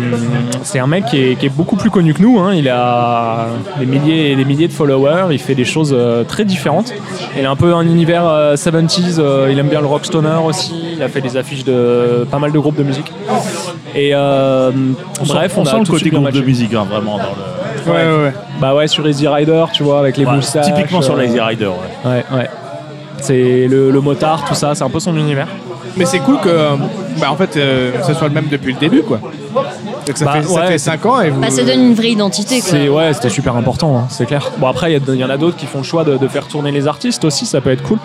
c'est 0.63 0.79
un 0.79 0.87
mec 0.87 1.05
qui 1.07 1.21
est, 1.21 1.35
qui 1.35 1.47
est 1.47 1.49
beaucoup 1.49 1.75
plus 1.75 1.89
connu 1.89 2.13
que 2.13 2.21
nous. 2.21 2.39
hein. 2.39 2.53
Il 2.53 2.69
a 2.69 3.47
des 3.77 3.85
milliers 3.85 4.31
et 4.31 4.35
des 4.37 4.45
milliers 4.45 4.69
de 4.69 4.73
followers. 4.73 5.25
Il 5.31 5.39
fait 5.39 5.53
des 5.53 5.65
choses 5.65 5.93
euh, 5.95 6.23
très 6.23 6.45
différentes. 6.45 6.93
Il 7.37 7.45
a 7.45 7.51
un 7.51 7.55
peu 7.57 7.73
un 7.73 7.81
univers 7.81 8.25
euh, 8.25 8.55
70s. 8.55 9.17
euh, 9.19 9.49
il 9.51 9.59
aime 9.59 9.67
bien 9.67 9.81
le 9.81 9.87
rockstoner 9.87 10.39
aussi. 10.45 10.73
Il 10.95 11.03
a 11.03 11.09
fait 11.09 11.19
des 11.19 11.35
affiches 11.35 11.65
de 11.65 12.25
pas 12.31 12.39
mal 12.39 12.53
de 12.53 12.59
groupes 12.59 12.77
de 12.77 12.83
musique. 12.83 13.11
Et 13.93 14.11
euh, 14.15 14.71
on 15.19 15.25
sent- 15.25 15.33
bref, 15.33 15.53
on, 15.57 15.61
on, 15.61 15.65
a 15.65 15.69
sent 15.71 15.77
le 15.79 15.85
côté 15.91 16.09
groupe 16.09 16.31
de 16.31 16.41
musique, 16.41 16.73
hein, 16.73 16.85
vraiment. 16.89 17.17
Dans 17.17 17.23
le... 17.23 17.91
Ouais, 17.91 17.97
ouais, 18.17 18.23
ouais. 18.27 18.33
Bah 18.61 18.73
ouais, 18.73 18.87
sur 18.87 19.05
Easy 19.05 19.27
Rider, 19.27 19.65
tu 19.73 19.83
vois, 19.83 19.99
avec 19.99 20.15
les 20.15 20.25
moustaches. 20.25 20.67
typiquement 20.73 21.01
sur 21.01 21.15
euh, 21.15 21.21
Lazy 21.21 21.39
Rider. 21.39 21.65
Ouais. 22.05 22.11
Ouais, 22.11 22.23
ouais. 22.37 22.49
C'est 23.17 23.67
le, 23.67 23.91
le 23.91 24.01
motard, 24.01 24.45
tout 24.45 24.53
ça, 24.55 24.73
c'est 24.73 24.83
un 24.85 24.89
peu 24.89 24.99
son 25.01 25.15
univers. 25.17 25.47
Mais 25.95 26.05
c'est 26.05 26.19
cool 26.19 26.39
que, 26.39 26.49
bah, 27.19 27.31
en 27.31 27.35
fait, 27.35 27.55
euh, 27.57 27.91
ce 28.07 28.13
soit 28.13 28.27
le 28.27 28.33
même 28.33 28.47
depuis 28.49 28.73
le 28.73 28.79
début, 28.79 29.03
quoi. 29.03 29.19
Donc 30.07 30.17
ça, 30.17 30.25
Bah, 30.25 30.31
fait, 30.33 30.43
ça 30.43 30.53
ouais, 30.53 30.67
fait 30.67 30.77
c'est- 30.79 30.89
5 30.91 31.05
ans 31.05 31.21
et 31.21 31.29
vous. 31.29 31.39
bah, 31.39 31.49
ça 31.49 31.63
donne 31.63 31.79
une 31.79 31.93
vraie 31.93 32.09
identité. 32.11 32.59
Quoi. 32.59 32.69
C'est 32.71 32.89
ouais, 32.89 33.13
c'était 33.13 33.29
super 33.29 33.55
important, 33.55 33.97
hein, 33.97 34.07
c'est 34.09 34.25
clair. 34.25 34.51
Bon 34.57 34.67
après, 34.67 34.91
il 34.91 34.93
y 34.93 34.97
a- 34.97 35.13
il 35.13 35.19
y, 35.19 35.23
en 35.23 35.29
a 35.29 35.37
d'autres 35.37 35.55
qui 35.55 35.65
font 35.67 35.77
le 35.79 35.83
choix 35.83 36.03
de, 36.03 36.17
de 36.17 36.27
faire 36.27 36.47
tourner 36.47 36.71
les 36.71 36.87
artistes 36.87 37.23
aussi, 37.25 37.45
ça 37.45 37.61
peut 37.61 37.71
être 37.71 37.83
cool. 37.83 37.99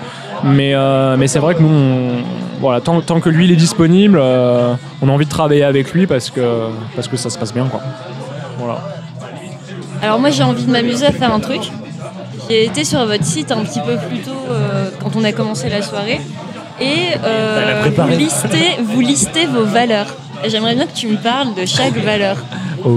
Mais 0.44 0.74
euh, 0.74 1.16
mais 1.18 1.27
c'est 1.27 1.38
vrai 1.40 1.55
que 1.55 1.62
nous, 1.62 1.68
on- 1.68 2.61
voilà, 2.61 2.81
tant, 2.81 3.01
tant 3.01 3.18
que 3.20 3.29
lui 3.31 3.46
il 3.46 3.53
est 3.53 3.57
disponible, 3.57 4.18
euh, 4.20 4.74
on 5.03 5.09
a 5.09 5.12
envie 5.12 5.24
de 5.24 5.31
travailler 5.31 5.64
avec 5.64 5.92
lui 5.92 6.07
parce 6.07 6.31
que 6.31 6.68
parce 6.94 7.09
que 7.09 7.16
ça 7.16 7.31
se 7.31 7.38
passe 7.38 7.53
bien 7.55 7.64
quoi. 7.64 7.81
Voilà. 8.59 8.79
Alors 10.03 10.18
moi 10.20 10.31
j'ai 10.31 10.42
envie 10.44 10.64
de 10.64 10.70
m'amuser 10.70 11.07
à 11.07 11.12
faire 11.12 11.33
un 11.33 11.40
truc. 11.40 11.62
J'ai 12.48 12.64
été 12.66 12.85
sur 12.85 13.05
votre 13.07 13.24
site 13.24 13.51
un 13.51 13.64
petit 13.64 13.81
peu 13.81 13.96
plus 14.09 14.18
tôt 14.20 14.31
euh, 14.51 14.90
quand 15.03 15.16
on 15.16 15.24
a 15.24 15.33
commencé 15.33 15.68
la 15.68 15.83
soirée. 15.83 16.20
Et 16.81 17.17
euh, 17.25 17.85
vous, 17.97 18.09
listez, 18.09 18.77
vous 18.83 19.01
listez 19.01 19.47
vos 19.47 19.64
valeurs. 19.64 20.07
J'aimerais 20.47 20.75
bien 20.77 20.87
que 20.87 20.95
tu 20.95 21.09
me 21.09 21.17
parles 21.17 21.55
de 21.55 21.67
chaque 21.67 21.97
valeur. 21.97 22.37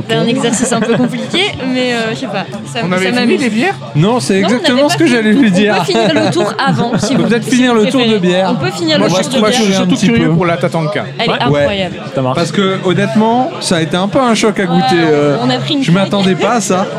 C'est 0.07 0.15
un 0.15 0.27
exercice 0.27 0.71
un 0.73 0.79
peu 0.79 0.93
compliqué, 0.95 1.39
mais 1.73 1.93
euh, 1.93 2.11
je 2.11 2.19
sais 2.19 2.27
pas. 2.27 2.45
Ça, 2.71 2.81
On 2.85 2.89
ça 2.89 2.95
avait 2.95 3.05
fini 3.07 3.15
m'amuse. 3.19 3.41
les 3.41 3.49
bières 3.49 3.73
Non, 3.95 4.19
c'est 4.19 4.35
on 4.35 4.47
exactement 4.47 4.87
ce 4.89 4.95
que 4.95 5.05
fini. 5.05 5.17
j'allais 5.17 5.33
lui 5.33 5.47
On 5.47 5.51
dire. 5.51 5.75
peut 5.79 5.85
finir 5.91 6.13
le 6.13 6.31
tour 6.31 6.53
avant. 6.65 6.91
Si 6.99 7.05
On 7.13 7.15
peut 7.15 7.23
vous- 7.23 7.29
peut-être 7.29 7.43
si 7.45 7.49
finir 7.55 7.73
le 7.73 7.87
tour 7.87 8.05
de 8.05 8.17
bière. 8.19 8.49
On 8.51 8.63
peut 8.63 8.69
finir 8.71 8.99
Moi, 8.99 9.07
le 9.07 9.15
je, 9.15 9.21
tour 9.23 9.33
de 9.33 9.39
moi, 9.39 9.49
je 9.49 9.55
bière. 9.57 9.63
suis 9.65 9.73
un 9.73 9.77
surtout 9.77 9.95
petit 9.95 10.05
curieux 10.07 10.27
peu. 10.29 10.35
pour 10.35 10.45
la 10.45 10.57
tatanka. 10.57 11.05
Elle 11.17 11.25
est 11.25 11.29
Ouais. 11.29 11.39
incroyable. 11.41 11.95
Ça. 12.13 12.21
Parce 12.35 12.51
que 12.51 12.77
honnêtement, 12.85 13.49
ça 13.59 13.77
a 13.77 13.81
été 13.81 13.97
un 13.97 14.07
peu 14.07 14.19
un 14.19 14.35
choc 14.35 14.59
à 14.59 14.65
goûter. 14.67 14.81
Ouais, 14.95 15.01
on- 15.01 15.13
euh, 15.13 15.37
on 15.43 15.49
a 15.49 15.57
pris 15.57 15.73
une 15.73 15.83
je 15.83 15.91
m'attendais 15.91 16.35
pas 16.35 16.53
à 16.53 16.61
ça. 16.61 16.85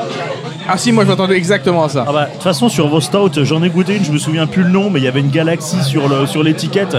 Ah 0.69 0.77
si, 0.79 0.93
moi 0.93 1.05
je 1.05 1.09
m'attendais 1.11 1.37
exactement 1.37 1.85
à 1.85 1.89
ça. 1.89 2.05
Ah 2.09 2.13
bah, 2.13 2.25
de 2.27 2.33
toute 2.33 2.43
façon, 2.43 2.69
sur 2.69 2.89
vos 2.89 3.01
stouts, 3.01 3.31
j'en 3.45 3.63
ai 3.63 3.69
goûté 3.71 3.97
une, 3.97 4.05
je 4.05 4.13
me 4.13 4.19
souviens 4.19 4.47
plus 4.47 4.63
le 4.63 4.71
nom, 4.71 4.91
mais 4.91 5.01
il 5.01 5.05
y 5.05 5.09
avait 5.09 5.21
une 5.21 5.31
galaxie 5.31 5.83
sur 5.83 6.09
le 6.09 6.27
sur 6.27 6.43
l'étiquette. 6.43 6.97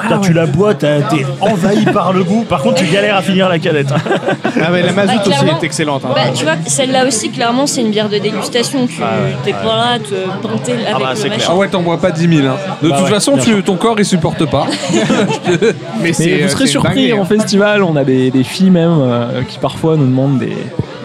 Putain, 0.00 0.18
tu 0.20 0.32
la 0.32 0.46
bois, 0.46 0.72
t'as- 0.74 1.02
t'es 1.02 1.24
envahi 1.42 1.84
par 1.84 2.14
le 2.14 2.24
goût. 2.24 2.44
Par 2.48 2.62
contre, 2.62 2.76
tu 2.76 2.86
galères 2.86 3.14
à 3.16 3.20
finir 3.22 3.48
la 3.50 3.58
canette. 3.58 3.92
Ah 3.92 4.68
mais 4.72 4.82
la 4.82 4.92
mazout 4.92 5.12
Bah, 5.16 5.20
aussi 5.20 5.30
clairement, 5.38 5.60
est 5.60 5.64
excellente. 5.64 6.02
hein. 6.06 6.12
Bah, 6.14 6.22
tu 6.34 6.44
vois, 6.44 6.54
celle-là 6.66 7.06
aussi, 7.06 7.30
clairement, 7.30 7.66
c'est 7.66 7.82
une 7.82 7.90
bière 7.90 8.08
de 8.08 8.16
dégustation. 8.18 8.86
Tu 8.86 8.96
t'es 9.44 9.52
pas 9.52 9.64
là 9.76 9.86
à 9.94 9.98
te 9.98 10.14
pinter 10.42 10.72
avec 10.86 10.98
bah, 10.98 11.10
le 11.10 11.16
c'est 11.16 11.28
machin. 11.28 11.48
Ah 11.50 11.56
ouais, 11.56 11.68
t'en 11.68 11.82
bois 11.82 11.98
pas 12.00 12.10
10 12.10 12.26
000. 12.36 12.48
hein. 12.48 12.56
De 12.82 12.88
Bah 12.88 12.96
toute 12.96 13.04
ouais, 13.04 13.10
façon, 13.12 13.34
bien 13.36 13.44
tu- 13.44 13.62
ton 13.62 13.76
corps 13.76 13.96
il 13.98 14.04
supporte 14.06 14.46
pas. 14.46 14.66
mais 16.00 16.12
c'est, 16.14 16.24
Mais 16.26 16.32
euh, 16.32 16.46
vous 16.46 16.48
serez 16.48 16.64
c'est 16.66 16.70
surpris 16.72 17.08
dingue, 17.10 17.18
en 17.18 17.22
hein. 17.22 17.26
festival, 17.26 17.82
on 17.82 17.94
a 17.96 18.04
des, 18.04 18.30
des 18.30 18.44
filles 18.44 18.70
même 18.70 18.96
euh, 18.98 19.42
qui 19.46 19.58
parfois 19.58 19.96
nous 19.96 20.06
demandent 20.06 20.38
des, 20.38 20.56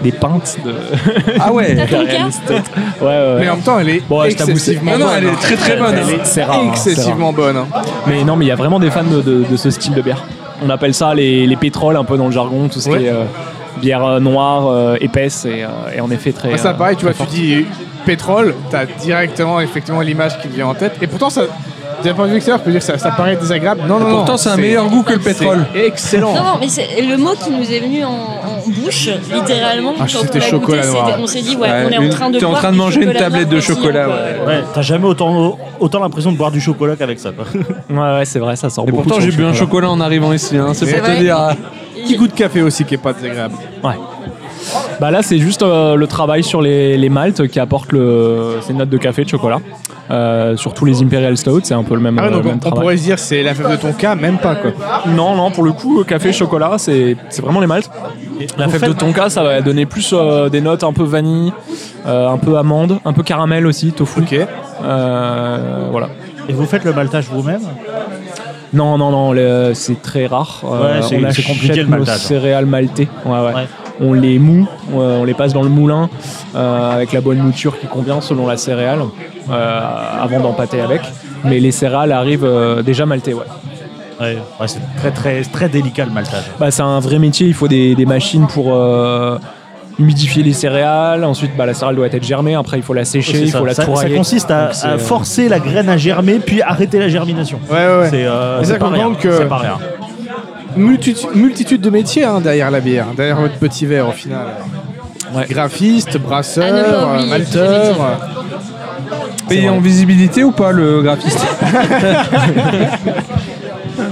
des 0.04 0.12
pintes 0.12 0.58
de. 0.66 0.74
Ah 1.40 1.52
ouais. 1.54 1.76
Ouais, 1.76 3.08
ouais. 3.08 3.36
Mais 3.40 3.50
en 3.50 3.56
même 3.56 3.64
temps, 3.64 3.80
elle 3.80 3.90
est 3.90 4.04
Bon, 4.08 4.24
excessivement 4.24 4.92
Non, 4.94 4.98
non, 5.00 5.06
bonne. 5.06 5.14
elle 5.18 5.24
est 5.26 5.30
hein. 5.30 5.36
très 5.42 5.56
très 5.56 5.78
bonne. 5.78 5.94
Elle 5.94 6.00
hein. 6.04 6.22
est- 6.22 6.26
C'est 6.26 6.44
rare. 6.44 6.56
hein, 6.60 6.72
c'est 6.76 6.90
rare. 6.94 6.96
excessivement 6.96 7.34
bonne. 7.34 7.58
hein. 7.58 7.68
Mais 8.08 8.24
non, 8.24 8.36
mais 8.36 8.46
il 8.46 8.48
y 8.48 8.52
a 8.52 8.56
vraiment 8.56 8.80
des 8.80 8.90
fans 8.92 9.04
de, 9.04 9.22
de- 9.22 9.44
de 9.50 9.58
ce 9.58 9.70
style 9.70 9.94
de 9.94 10.02
bière. 10.02 10.24
On 10.66 10.70
appelle 10.70 10.94
ça 10.94 11.14
les, 11.14 11.46
les 11.46 11.56
pétroles, 11.56 11.98
un 11.98 12.04
peu 12.04 12.18
dans 12.18 12.26
le 12.28 12.32
jargon, 12.32 12.68
tout 12.68 12.80
ce 12.80 12.90
Ouais. 12.90 12.98
qui 13.00 13.06
est 13.06 13.10
euh, 13.12 13.24
bière 13.82 14.04
euh, 14.06 14.20
noire, 14.20 14.68
euh, 14.68 14.98
épaisse 15.02 15.46
et, 15.46 15.64
euh, 15.64 15.68
et 15.96 16.02
en 16.02 16.10
effet 16.10 16.32
très. 16.32 16.50
Bah, 16.52 16.58
ça 16.58 16.70
euh, 16.70 16.74
pareil, 16.74 16.96
tu 16.96 17.06
vois, 17.06 17.14
tu 17.14 17.26
dis 17.28 17.66
pétrole, 18.06 18.56
t'as 18.72 18.86
directement 18.86 19.60
effectivement 19.60 20.02
l'image 20.02 20.40
qui 20.42 20.48
te 20.48 20.56
vient 20.56 20.68
en 20.68 20.74
tête. 20.74 20.96
Et 21.02 21.08
pourtant, 21.08 21.30
ça, 21.30 21.42
d'un 22.04 22.14
point 22.14 22.26
de 22.26 22.32
vue 22.32 22.36
extérieur, 22.38 22.60
je 22.60 22.64
peux 22.66 22.72
dire 22.72 22.80
que 22.80 22.86
ça, 22.86 22.98
ça 22.98 23.12
paraît 23.12 23.36
désagréable. 23.36 23.82
Non, 23.88 24.00
non, 24.00 24.08
non. 24.08 24.16
Pourtant, 24.18 24.38
c'est 24.38 24.50
un 24.50 24.58
meilleur 24.58 24.88
goût 24.88 25.04
que 25.04 25.14
le 25.14 25.20
pétrole. 25.20 25.66
Excellent. 25.76 26.34
Non, 26.34 26.44
non, 26.44 26.58
mais 26.60 26.68
c'est 26.68 27.02
le 27.02 27.18
mot 27.18 27.32
qui 27.42 27.50
nous 27.52 27.72
est 27.72 27.80
venu 27.80 28.04
en, 28.06 28.10
en 28.10 28.68
bouche, 28.68 29.10
littéralement. 29.34 29.94
Ah, 30.00 30.04
quand 30.12 30.20
c'était 30.22 30.38
on 30.38 30.42
l'a 30.42 30.48
chocolat 30.48 30.82
goûté, 30.84 30.94
noir. 30.94 31.08
c'était- 31.10 31.22
On 31.24 31.28
s'est 31.28 31.42
dit, 31.42 31.56
ouais, 31.56 31.68
Ouais, 31.70 31.84
on 31.88 31.90
est 31.92 31.98
en 31.98 32.10
train 32.10 32.30
de 32.30 32.40
t'es 32.40 32.46
en 32.46 32.54
train 32.54 32.72
de 32.72 32.78
manger 32.78 33.04
une 33.04 33.14
tablette 33.14 33.50
de 33.50 33.60
chocolat, 33.60 34.06
quoi. 34.06 34.16
Ouais, 34.48 34.64
t'as 34.74 34.82
jamais 34.82 35.06
autant, 35.06 35.58
autant 35.80 36.00
l'impression 36.00 36.32
de 36.32 36.38
boire 36.38 36.52
du 36.52 36.62
chocolat 36.62 36.96
qu'avec 36.96 37.20
ça. 37.20 37.32
quoi. 37.32 37.46
Ouais, 37.90 38.18
ouais, 38.20 38.26
c'est 38.26 38.40
vrai, 38.40 38.56
ça 38.56 38.70
sort 38.70 38.86
Et 38.88 38.92
beaucoup. 38.92 39.04
pourtant, 39.04 39.20
j'ai 39.22 39.32
bu 39.32 39.44
un 39.46 39.54
chocolat 39.54 39.90
en 39.90 40.00
arrivant 40.00 40.34
ici. 40.34 40.58
hein. 40.58 40.74
C'est 40.74 40.86
pour 40.94 41.06
te 41.08 41.20
dire. 41.20 41.38
Petit 41.96 42.16
goût 42.16 42.28
de 42.28 42.34
café 42.34 42.62
aussi 42.62 42.86
qui 42.86 42.94
est 42.94 42.98
pas 43.00 43.12
désagréable. 43.12 43.56
Ouais. 43.84 43.94
Bah 45.00 45.12
là, 45.12 45.22
c'est 45.22 45.38
juste 45.38 45.62
euh, 45.64 45.96
le 45.96 46.08
travail 46.08 46.44
sur 46.44 46.62
les, 46.62 46.98
les 46.98 47.10
maltes 47.10 47.48
qui 47.48 47.60
apportent 47.60 47.92
le, 47.92 48.58
ces 48.62 48.74
notes 48.74 48.90
de 48.90 48.98
café, 48.98 49.24
de 49.24 49.30
chocolat. 49.30 49.60
Euh, 50.10 50.56
sur 50.56 50.74
tous 50.74 50.86
les 50.86 51.04
Imperial 51.04 51.36
Stout, 51.36 51.62
c'est 51.64 51.74
un 51.74 51.84
peu 51.84 51.94
le 51.94 52.00
même, 52.00 52.18
Ah 52.18 52.24
ouais, 52.24 52.28
euh, 52.30 52.32
donc 52.36 52.44
même 52.46 52.54
on, 52.54 52.56
on 52.56 52.60
travail. 52.60 52.80
pourrait 52.80 52.98
se 52.98 53.04
dire 53.04 53.20
c'est 53.20 53.44
la 53.44 53.54
fève 53.54 53.70
de 53.70 53.76
ton 53.76 53.92
cas, 53.92 54.16
même 54.16 54.38
pas 54.38 54.56
quoi. 54.56 54.72
Non, 55.08 55.36
non, 55.36 55.52
pour 55.52 55.66
le 55.66 55.74
coup, 55.74 56.02
café, 56.06 56.32
chocolat, 56.32 56.76
c'est 56.78 57.18
c'est 57.30 57.42
vraiment 57.42 57.60
les 57.60 57.68
maltes. 57.68 57.92
La 58.58 58.70
fève 58.70 58.88
de 58.88 58.94
tonka, 58.94 59.30
ça 59.30 59.44
va 59.44 59.60
donner 59.62 59.86
plus 59.86 60.12
euh, 60.14 60.48
des 60.48 60.62
notes 60.62 60.86
un 60.86 60.94
peu 60.94 61.04
vanille, 61.04 61.52
euh, 62.06 62.30
un 62.30 62.38
peu 62.38 62.58
amande, 62.58 63.00
un 63.04 63.12
peu 63.12 63.22
caramel 63.24 63.68
aussi, 63.68 63.92
tofu. 63.92 64.22
Ok. 64.22 64.36
Euh, 64.84 65.88
voilà. 65.92 66.08
Et 66.48 66.54
vous 66.54 66.66
faites 66.66 66.86
le 66.86 66.94
maltage 66.94 67.26
vous-même? 67.30 67.62
Non, 68.74 68.98
non, 68.98 69.12
non, 69.12 69.72
c'est 69.74 70.02
très 70.02 70.28
rare. 70.28 70.62
Ouais, 70.64 71.02
c'est- 71.02 71.16
on 71.18 71.54
compliqué, 71.54 71.76
le 71.82 71.84
nos 71.84 71.90
maltage. 71.98 72.20
céréales 72.20 72.66
maltais. 72.66 73.08
Ouais, 73.26 73.32
ouais. 73.40 73.54
Ouais. 73.54 73.68
On 74.00 74.14
les 74.14 74.38
moue, 74.40 74.68
euh, 74.94 75.18
on 75.20 75.24
les 75.24 75.34
passe 75.34 75.54
dans 75.54 75.64
le 75.64 75.70
moulin 75.70 76.10
euh, 76.56 76.92
avec 76.96 77.14
la 77.14 77.22
bonne 77.22 77.40
mouture 77.40 77.80
qui 77.80 77.88
convient 77.88 78.22
selon 78.22 78.46
la 78.48 78.56
céréale 78.58 79.00
euh, 79.50 79.82
avant 80.22 80.40
d'empâter 80.40 80.82
avec. 80.82 81.02
Mais 81.44 81.60
les 81.60 81.72
céréales 81.72 82.12
arrivent 82.12 82.44
euh, 82.46 82.82
déjà 82.84 83.06
maltées, 83.06 83.34
ouais. 83.34 83.46
Ouais, 84.20 84.38
ouais, 84.60 84.68
c'est 84.68 84.80
très, 84.98 85.12
très, 85.12 85.42
très 85.44 85.70
délicat 85.70 86.06
le 86.06 86.12
maltage. 86.12 86.44
Bah, 86.60 86.72
c'est 86.72 86.82
un 86.82 87.00
vrai 87.00 87.20
métier, 87.20 87.48
il 87.48 87.54
faut 87.54 87.68
des, 87.68 87.94
des 87.96 88.06
machines 88.08 88.48
pour 88.48 88.74
euh, 88.74 89.38
humidifier 90.00 90.42
les 90.42 90.54
céréales. 90.54 91.24
Ensuite, 91.24 91.56
bah, 91.56 91.66
la 91.68 91.76
céréale 91.76 91.96
doit 91.98 92.08
être 92.08 92.24
germée. 92.24 92.56
Après, 92.56 92.78
il 92.78 92.84
faut 92.84 92.96
la 92.96 93.06
sécher, 93.06 93.42
il 93.42 93.52
ça. 93.52 93.60
faut 93.60 93.66
la 93.66 93.76
Ça- 93.76 93.86
consiste 93.86 94.50
à, 94.52 94.72
forcer 94.98 95.50
la 95.50 95.60
graine 95.60 95.88
à 95.90 95.98
germer 95.98 96.40
puis 96.40 96.62
arrêter 96.64 96.98
la 97.00 97.10
germination. 97.10 97.60
Ouais, 97.70 97.76
ouais, 97.78 98.00
ouais. 98.00 98.08
C'est 98.10 98.26
euh, 98.26 98.78
pas 98.80 98.90
rien. 98.90 99.14
que- 99.14 99.38
C'est 99.38 99.46
pas 99.48 99.58
rien. 99.58 99.78
Multitu- 100.78 101.28
multitude 101.36 101.82
de 101.82 101.90
métiers 101.90 102.24
hein, 102.26 102.40
derrière 102.42 102.72
la 102.72 102.80
bière, 102.80 103.08
derrière 103.16 103.38
votre 103.40 103.56
petit 103.56 103.86
verre 103.86 104.10
au 104.10 104.12
final. 104.12 104.46
Ouais. 105.34 105.46
Graphiste, 105.50 106.18
brasseur, 106.18 106.66
pas 106.66 107.22
euh, 107.22 107.26
malteur. 107.26 108.20
Payé 109.50 109.70
en 109.70 109.80
visibilité 109.80 110.44
ou 110.44 110.52
pas 110.52 110.72
le 110.72 111.02
graphiste 111.02 111.40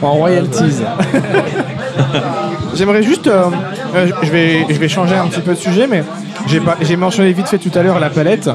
en 0.02 0.12
royalties. 0.14 0.82
J'aimerais 2.76 3.04
juste, 3.04 3.28
euh, 3.28 3.46
euh, 3.96 4.08
je 4.24 4.32
vais, 4.32 4.66
je 4.70 4.76
vais 4.80 4.90
changer 4.90 5.16
un 5.16 5.28
petit 5.28 5.42
peu 5.42 5.52
de 5.54 5.60
sujet, 5.60 5.88
mais 5.88 6.04
j'ai 6.48 6.60
pas- 6.60 6.78
j'ai 6.82 6.96
mentionné 6.98 7.32
vite 7.34 7.48
fait 7.48 7.58
tout 7.58 7.72
à 7.78 7.84
l'heure 7.84 8.00
la 8.00 8.10
palette, 8.10 8.50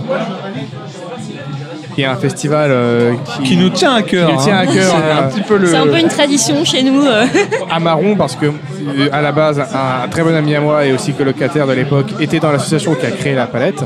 qui 2.01 2.05
est 2.05 2.09
un 2.09 2.17
festival 2.17 2.71
euh, 2.73 3.13
qui, 3.37 3.43
Qui 3.43 3.57
nous 3.59 3.69
tient 3.69 3.95
à 3.95 4.01
cœur. 4.03 4.29
qui 4.31 4.35
nous 4.35 4.43
tient 4.43 4.57
à 4.57 4.63
hein. 4.63 4.67
C'est 4.73 5.13
un 5.13 5.29
petit 5.29 5.43
peu 5.43 5.59
le. 5.59 5.67
C'est 5.67 5.77
un 5.77 5.87
peu 5.87 5.99
une 5.99 6.09
tradition 6.09 6.65
chez 6.65 6.83
nous. 6.83 7.03
euh. 7.05 7.27
à 7.71 7.79
Marron 7.79 8.17
parce 8.17 8.37
que 8.37 8.47
euh, 8.47 9.09
à 9.13 9.21
la 9.21 9.33
base 9.33 9.61
un, 9.61 10.05
un 10.05 10.09
très 10.09 10.23
bon 10.23 10.35
ami 10.35 10.55
à 10.55 10.61
moi 10.63 10.87
et 10.87 10.93
aussi 10.93 11.13
colocataire 11.13 11.67
de 11.67 11.75
l'époque 11.75 12.07
était 12.19 12.39
dans 12.41 12.53
l'association 12.53 12.95
qui 12.95 13.05
a 13.05 13.11
créé 13.11 13.35
la 13.35 13.47
palette. 13.47 13.85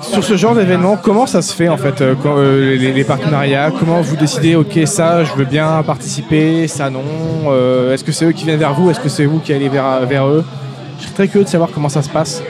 Sur 0.00 0.22
ce 0.24 0.36
genre 0.36 0.54
d'événement, 0.54 0.96
comment 1.02 1.26
ça 1.26 1.42
se 1.42 1.52
fait 1.54 1.68
en 1.68 1.76
fait 1.76 2.02
quand, 2.22 2.36
euh, 2.38 2.76
les, 2.76 2.92
les 2.92 3.04
partenariats? 3.04 3.70
Comment 3.78 4.00
vous 4.00 4.16
décidez 4.16 4.54
Ok, 4.56 4.78
ça, 4.86 5.24
je 5.24 5.32
veux 5.34 5.44
bien 5.44 5.82
participer, 5.84 6.68
ça 6.68 6.88
non 6.90 7.02
Euh, 7.48 7.92
Est-ce 7.92 8.04
que 8.04 8.12
c'est 8.12 8.24
eux 8.24 8.32
qui 8.32 8.44
viennent 8.44 8.58
vers 8.58 8.74
vous? 8.74 8.90
Est-ce 8.90 9.00
que 9.00 9.08
c'est 9.10 9.24
vous 9.26 9.40
qui 9.40 9.52
allez 9.52 9.68
vers, 9.68 10.06
vers 10.06 10.26
eux? 10.26 10.44
Je 10.98 11.04
suis 11.04 11.12
très 11.12 11.28
curieux 11.28 11.44
de 11.44 11.48
savoir 11.50 11.70
comment 11.72 11.88
ça 11.88 12.02
se 12.02 12.08
passe. 12.08 12.42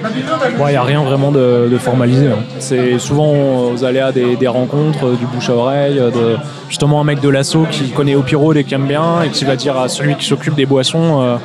Il 0.59 0.65
n'y 0.67 0.77
a 0.77 0.83
rien 0.83 1.03
vraiment 1.03 1.33
de, 1.33 1.69
de 1.71 1.79
formalisé. 1.79 2.27
hein. 2.29 2.39
C'est 2.59 2.99
souvent 2.99 3.33
aux 3.73 3.85
aléas 3.85 4.13
des, 4.13 4.37
des 4.37 4.47
rencontres, 4.49 5.07
euh, 5.07 5.15
du 5.17 5.27
bouche 5.27 5.51
à 5.51 5.55
oreille, 5.55 5.99
euh, 5.99 6.11
de, 6.11 6.37
justement 6.69 7.01
un 7.01 7.05
mec 7.05 7.21
de 7.21 7.29
l'assaut 7.29 7.67
qui 7.71 7.91
connaît 7.91 8.15
Opiro 8.15 8.53
et 8.55 8.65
qui 8.65 8.75
aime 8.75 8.87
bien 8.87 9.23
et 9.23 9.31
qui 9.31 9.45
va 9.45 9.57
dire 9.57 9.77
à 9.79 9.89
celui 9.89 10.15
qui 10.15 10.27
s'occupe 10.27 10.55
des 10.55 10.67
boissons 10.67 11.21
euh, 11.23 11.37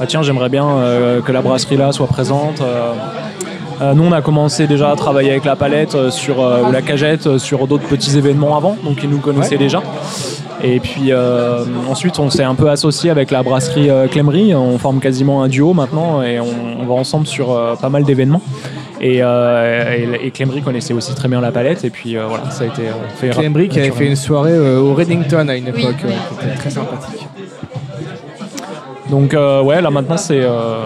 Ah 0.00 0.06
tiens, 0.06 0.22
j'aimerais 0.22 0.50
bien 0.50 0.66
euh, 0.68 1.20
que 1.22 1.32
la 1.32 1.40
brasserie 1.40 1.76
là 1.78 1.92
soit 1.92 2.06
présente. 2.06 2.60
euh. 2.60 2.92
Euh, 3.82 3.94
nous, 3.94 4.04
on 4.04 4.12
a 4.12 4.20
commencé 4.20 4.66
déjà 4.66 4.90
à 4.90 4.96
travailler 4.96 5.30
avec 5.30 5.46
la 5.46 5.56
palette 5.56 5.94
euh, 5.94 6.10
sur, 6.10 6.42
euh, 6.44 6.64
ou 6.68 6.70
la 6.70 6.82
cagette 6.82 7.26
euh, 7.26 7.38
sur 7.38 7.66
d'autres 7.66 7.88
petits 7.88 8.18
événements 8.18 8.54
avant, 8.54 8.76
donc 8.84 9.02
ils 9.02 9.08
nous 9.08 9.20
connaissaient 9.20 9.56
déjà. 9.56 9.82
Et 10.62 10.78
puis 10.80 11.10
euh, 11.12 11.64
ensuite, 11.88 12.18
on 12.18 12.28
s'est 12.30 12.44
un 12.44 12.54
peu 12.54 12.68
associé 12.70 13.10
avec 13.10 13.30
la 13.30 13.42
brasserie 13.42 13.88
euh, 13.90 14.06
Clémery. 14.08 14.54
On 14.54 14.78
forme 14.78 15.00
quasiment 15.00 15.42
un 15.42 15.48
duo 15.48 15.72
maintenant 15.72 16.22
et 16.22 16.38
on, 16.40 16.46
on 16.80 16.86
va 16.86 16.94
ensemble 16.94 17.26
sur 17.26 17.52
euh, 17.52 17.74
pas 17.76 17.88
mal 17.88 18.04
d'événements. 18.04 18.42
Et, 19.00 19.20
euh, 19.22 19.96
et, 20.22 20.26
et 20.26 20.30
Clémery 20.30 20.60
connaissait 20.60 20.92
aussi 20.92 21.14
très 21.14 21.28
bien 21.28 21.40
la 21.40 21.50
palette. 21.52 21.84
Et 21.84 21.90
puis 21.90 22.16
euh, 22.18 22.26
voilà, 22.28 22.50
ça 22.50 22.64
a 22.64 22.66
été 22.66 22.82
euh, 22.82 22.92
fait 23.16 23.30
Clembry 23.30 23.68
qui 23.70 23.78
avait 23.78 23.90
fait 23.90 24.06
une 24.06 24.16
soirée 24.16 24.52
euh, 24.52 24.78
au 24.80 24.92
Reddington 24.94 25.48
à 25.48 25.56
une 25.56 25.68
époque, 25.68 25.96
ouais, 26.04 26.14
qui 26.40 26.46
était 26.46 26.56
très 26.56 26.70
sympathique. 26.70 27.26
Donc 29.08 29.34
euh, 29.34 29.62
ouais, 29.62 29.80
là 29.80 29.90
maintenant 29.90 30.16
c'est 30.18 30.40
euh, 30.40 30.84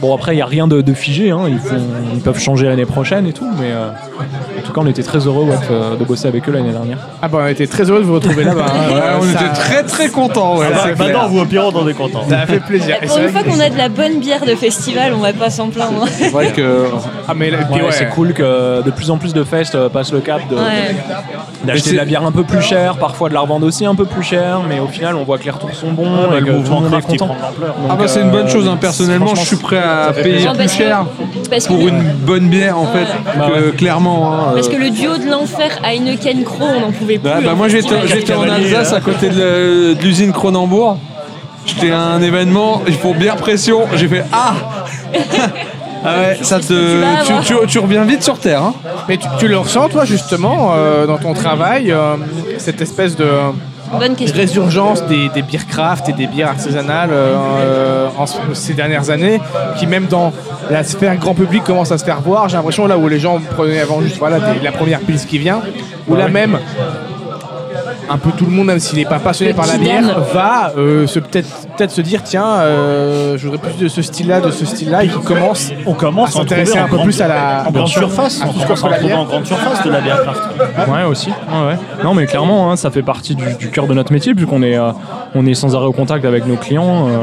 bon 0.00 0.14
après 0.14 0.34
il 0.34 0.38
y 0.38 0.42
a 0.42 0.46
rien 0.46 0.66
de, 0.68 0.80
de 0.80 0.94
figé. 0.94 1.30
hein. 1.30 1.42
Ils, 1.48 1.58
font- 1.58 1.76
ils 2.14 2.20
peuvent 2.20 2.38
changer 2.38 2.66
l'année 2.66 2.86
prochaine 2.86 3.26
et 3.26 3.32
tout, 3.32 3.48
mais 3.58 3.70
euh, 3.72 3.88
en 4.62 4.66
tout 4.66 4.72
cas 4.72 4.80
on 4.82 4.86
était 4.86 5.02
très 5.02 5.18
heureux 5.18 5.44
ouais, 5.44 5.96
de, 5.98 6.04
bosser 6.04 6.28
avec 6.28 6.48
eux 6.48 6.52
l'année 6.52 6.72
dernière. 6.72 6.98
Ah 7.22 7.28
bah 7.28 7.38
on 7.42 7.46
était 7.48 7.66
très 7.66 7.88
heureux 7.90 8.00
de 8.00 8.04
vous 8.04 8.14
retrouver 8.14 8.44
là-bas. 8.44 8.66
hein. 8.68 8.94
Ouais, 8.94 9.00
on 9.20 9.22
Ça- 9.22 9.44
était 9.46 9.54
très 9.54 9.82
très 9.84 10.08
contents. 10.08 10.58
Ouais. 10.58 10.66
ça-. 10.74 10.94
Maintenant, 10.98 11.28
vous 11.28 11.40
au 11.40 11.44
Pyro, 11.44 11.70
on 11.74 11.88
est 11.88 11.94
content. 11.94 12.22
Ça 12.28 12.40
a 12.40 12.46
fait 12.46 12.60
plaisir. 12.60 12.96
Et 13.02 13.06
Pour 13.06 13.18
une 13.18 13.28
fois 13.28 13.42
qu'on 13.42 13.60
a 13.60 13.68
de 13.70 13.76
la 13.78 13.88
bonne 13.88 14.20
bière 14.20 14.44
de 14.44 14.54
festival, 14.54 15.12
on 15.14 15.18
va 15.20 15.32
pas 15.32 15.50
s'en 15.50 15.68
plaindre. 15.68 16.06
C'est 16.08 16.30
vrai 16.30 16.52
que. 16.52 16.86
Ah 17.28 17.34
mais 17.34 17.50
là, 17.50 17.58
Ouais, 17.70 17.82
ouais. 17.82 17.86
C'est 17.92 18.08
cool 18.08 18.32
que 18.32 18.82
de 18.82 18.90
plus 18.90 19.10
en 19.10 19.16
plus 19.18 19.32
de 19.34 19.44
fest 19.44 19.74
euh, 19.74 19.88
passent 19.88 20.12
le 20.12 20.20
cap 20.20 20.40
de, 20.48 20.56
Ouais. 20.56 20.94
d'acheter 21.64 21.92
de 21.92 21.96
la 21.96 22.04
bière 22.04 22.24
un 22.24 22.32
peu 22.32 22.42
plus 22.44 22.62
chère, 22.62 22.96
parfois 22.96 23.28
de 23.28 23.34
la 23.34 23.40
revendre 23.40 23.66
aussi 23.66 23.84
un 23.86 23.94
peu 23.94 24.04
plus 24.04 24.22
cher, 24.22 24.60
mais 24.68 24.80
au 24.80 24.86
final 24.86 25.14
on 25.16 25.24
voit 25.24 25.38
que 25.38 25.44
les 25.44 25.50
retours 25.50 25.74
sont 25.74 25.92
bons 25.92 26.28
Ouais, 26.30 26.38
et 26.38 26.40
le 26.40 26.46
que 26.46 26.46
tout 26.46 26.52
le 26.52 26.58
mouvement 26.58 26.80
monde 26.80 26.94
est 26.94 27.00
craft, 27.02 27.16
prend 27.18 27.26
l'ampleur. 27.28 27.74
Ah 27.88 27.96
bah 27.96 28.04
c'est 28.08 28.20
une 28.22 28.30
bonne 28.30 28.46
euh, 28.46 28.50
chose. 28.50 28.66
hein. 28.68 28.78
Personnellement, 28.80 29.34
je 29.34 29.44
suis 29.44 29.56
prêt 29.56 29.78
à 29.78 30.12
payer 30.12 30.46
plus 30.56 30.68
cher 30.72 31.04
pour 31.68 31.78
une 31.88 32.02
bonne 32.26 32.48
bière 32.48 32.78
en 32.78 32.86
fait. 32.86 33.06
Bah. 33.38 33.48
Clairement. 33.76 34.49
Hein, 34.50 34.54
parce 34.54 34.68
euh, 34.68 34.72
que 34.72 34.76
le 34.76 34.90
duo 34.90 35.16
de 35.18 35.30
l'enfer 35.30 35.70
Heineken 35.84 36.44
Crow, 36.44 36.64
on 36.76 36.80
n'en 36.80 36.92
pouvait 36.92 37.18
plus. 37.18 37.28
Ouais, 37.30 37.40
bah 37.42 37.50
hein, 37.52 37.54
moi 37.54 37.68
j'étais 37.68 38.34
en 38.34 38.42
Alsace 38.42 38.92
là. 38.92 38.98
à 38.98 39.00
côté 39.00 39.28
de 39.30 39.96
l'usine 40.02 40.32
Cronenbourg. 40.32 40.98
J'étais 41.66 41.90
à 41.90 42.00
un 42.00 42.22
événement, 42.22 42.82
il 42.86 42.94
faut 42.94 43.12
bière 43.14 43.36
pression. 43.36 43.82
J'ai 43.94 44.08
fait 44.08 44.24
Ah 44.32 44.54
Ah 46.02 46.18
ouais, 46.20 46.38
ça 46.40 46.60
te. 46.60 47.02
Tu, 47.26 47.32
tu- 47.44 47.66
tu 47.66 47.78
reviens 47.78 48.04
vite 48.04 48.22
sur 48.22 48.38
terre. 48.38 48.62
Hein. 48.62 48.74
Mais 49.08 49.18
tu, 49.18 49.28
tu 49.38 49.48
le 49.48 49.58
ressens, 49.58 49.90
toi, 49.90 50.06
justement, 50.06 50.72
euh, 50.74 51.06
dans 51.06 51.18
ton 51.18 51.34
travail, 51.34 51.92
euh, 51.92 52.16
cette 52.56 52.80
espèce 52.80 53.16
de, 53.16 53.28
Bonne 53.98 54.14
question. 54.16 54.36
résurgence 54.38 55.04
des, 55.06 55.28
des 55.30 55.42
bières 55.42 55.66
craft 55.66 56.08
et 56.08 56.12
des 56.12 56.26
bières 56.26 56.48
artisanales 56.48 57.10
euh, 57.12 57.34
euh, 57.36 58.08
en 58.16 58.26
ces 58.54 58.74
dernières 58.74 59.10
années, 59.10 59.40
qui 59.78 59.86
même 59.86 60.06
dans 60.06 60.32
la 60.70 60.84
sphère 60.84 61.16
grand 61.16 61.34
public 61.34 61.64
commence 61.64 61.90
à 61.92 61.98
se 61.98 62.04
faire 62.04 62.20
voir. 62.20 62.48
J'ai 62.48 62.56
l'impression 62.56 62.86
là 62.86 62.96
où 62.98 63.08
les 63.08 63.18
gens 63.18 63.38
prenaient 63.56 63.80
avant 63.80 64.00
juste 64.00 64.18
voilà, 64.18 64.38
des- 64.38 64.60
la 64.62 64.72
première 64.72 65.00
piste 65.00 65.28
qui 65.28 65.38
vient, 65.38 65.60
où 66.08 66.14
là 66.14 66.28
même 66.28 66.58
un 68.12 68.18
peu 68.18 68.30
tout 68.36 68.44
le 68.44 68.50
monde, 68.50 68.66
même 68.66 68.80
s'il 68.80 68.98
n'est 68.98 69.04
pas 69.04 69.18
passionné 69.20 69.52
Le 69.52 69.56
par 69.56 69.66
la 69.66 69.78
bière, 69.78 70.02
va 70.34 70.72
euh, 70.76 71.06
se 71.06 71.20
peut-être 71.20 71.48
peut-être 71.76 71.90
se 71.92 72.00
dire 72.00 72.22
tiens, 72.24 72.44
euh, 72.60 73.38
je 73.38 73.46
voudrais 73.48 73.58
plus 73.70 73.78
de 73.82 73.88
ce 73.88 74.02
style-là, 74.02 74.40
de 74.40 74.50
ce 74.50 74.66
style-là, 74.66 75.04
et 75.04 75.08
qui 75.08 75.18
commence 75.20 75.70
On 75.86 75.94
commence 75.94 76.30
à 76.30 76.40
s'intéresser 76.40 76.78
un 76.78 76.88
peu 76.88 76.98
plus 76.98 77.20
à 77.20 77.28
la 77.28 77.64
en 77.68 77.70
grande 77.70 77.86
surface. 77.88 78.42
à 78.42 78.46
On 78.48 78.52
tout 78.52 78.58
ce 78.60 78.64
commence 78.64 78.80
qu'on 78.80 78.86
à 78.86 78.88
en 78.88 78.90
la 78.92 78.96
trouver 78.98 79.12
bière. 79.14 79.20
en 79.22 79.24
grande 79.26 79.46
surface 79.46 79.84
de 79.84 79.90
la 79.90 80.00
bière 80.00 80.22
craft. 80.22 80.40
Ouais, 80.88 81.04
aussi. 81.04 81.28
Ouais, 81.30 81.66
ouais. 81.68 81.78
Non, 82.04 82.14
mais 82.14 82.26
clairement, 82.26 82.70
hein, 82.72 82.76
ça 82.76 82.90
fait 82.90 83.02
partie 83.02 83.34
du, 83.34 83.44
du 83.58 83.70
cœur 83.70 83.86
de 83.86 83.94
notre 83.94 84.12
métier, 84.12 84.34
puisqu'on 84.34 84.62
est, 84.62 84.76
euh, 84.76 84.90
on 85.34 85.46
est 85.46 85.54
sans 85.54 85.76
arrêt 85.76 85.86
au 85.86 85.92
contact 85.92 86.24
avec 86.24 86.46
nos 86.46 86.56
clients. 86.56 87.06
euh, 87.08 87.20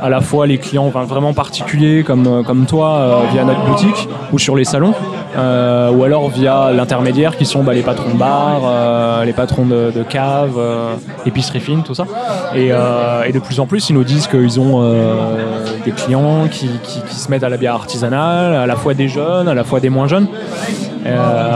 à 0.00 0.08
la 0.08 0.20
fois 0.20 0.46
les 0.46 0.58
clients 0.58 0.86
enfin, 0.86 1.02
vraiment 1.02 1.32
particuliers 1.34 2.04
comme, 2.04 2.44
comme 2.46 2.66
toi, 2.66 2.88
euh, 2.98 3.16
via 3.32 3.42
notre 3.44 3.64
boutique 3.64 4.08
ou 4.32 4.38
sur 4.38 4.54
les 4.54 4.64
salons, 4.64 4.94
euh, 5.36 5.90
ou 5.90 6.04
alors 6.04 6.28
via 6.30 6.70
l'intermédiaire 6.72 7.36
qui 7.36 7.44
sont 7.44 7.62
bah, 7.62 7.74
les 7.74 7.82
patrons 7.82 8.10
de 8.14 8.18
bar, 8.18 8.62
euh, 8.64 9.24
les 9.24 9.32
patrons 9.32 9.66
de, 9.66 9.90
de 9.94 10.02
cave, 10.02 10.54
euh, 10.56 10.94
épicerie 11.26 11.60
fine, 11.60 11.82
tout 11.82 11.94
ça. 11.94 12.06
Et, 12.54 12.68
euh, 12.72 13.24
et 13.24 13.32
de 13.32 13.38
plus 13.38 13.60
en 13.60 13.66
plus, 13.66 13.90
ils 13.90 13.94
nous 13.94 14.04
disent 14.04 14.26
qu'ils 14.26 14.58
ont 14.60 14.82
des 15.84 15.92
clients 15.92 16.48
qui, 16.50 16.68
qui- 16.82 17.00
se 17.14 17.30
mettent 17.30 17.44
à 17.44 17.48
la 17.48 17.56
bière 17.56 17.74
artisanale, 17.74 18.54
à 18.54 18.66
la 18.66 18.76
fois 18.76 18.94
des 18.94 19.08
jeunes, 19.08 19.48
à 19.48 19.54
la 19.54 19.64
fois 19.64 19.80
des 19.80 19.90
moins 19.90 20.06
jeunes. 20.06 20.28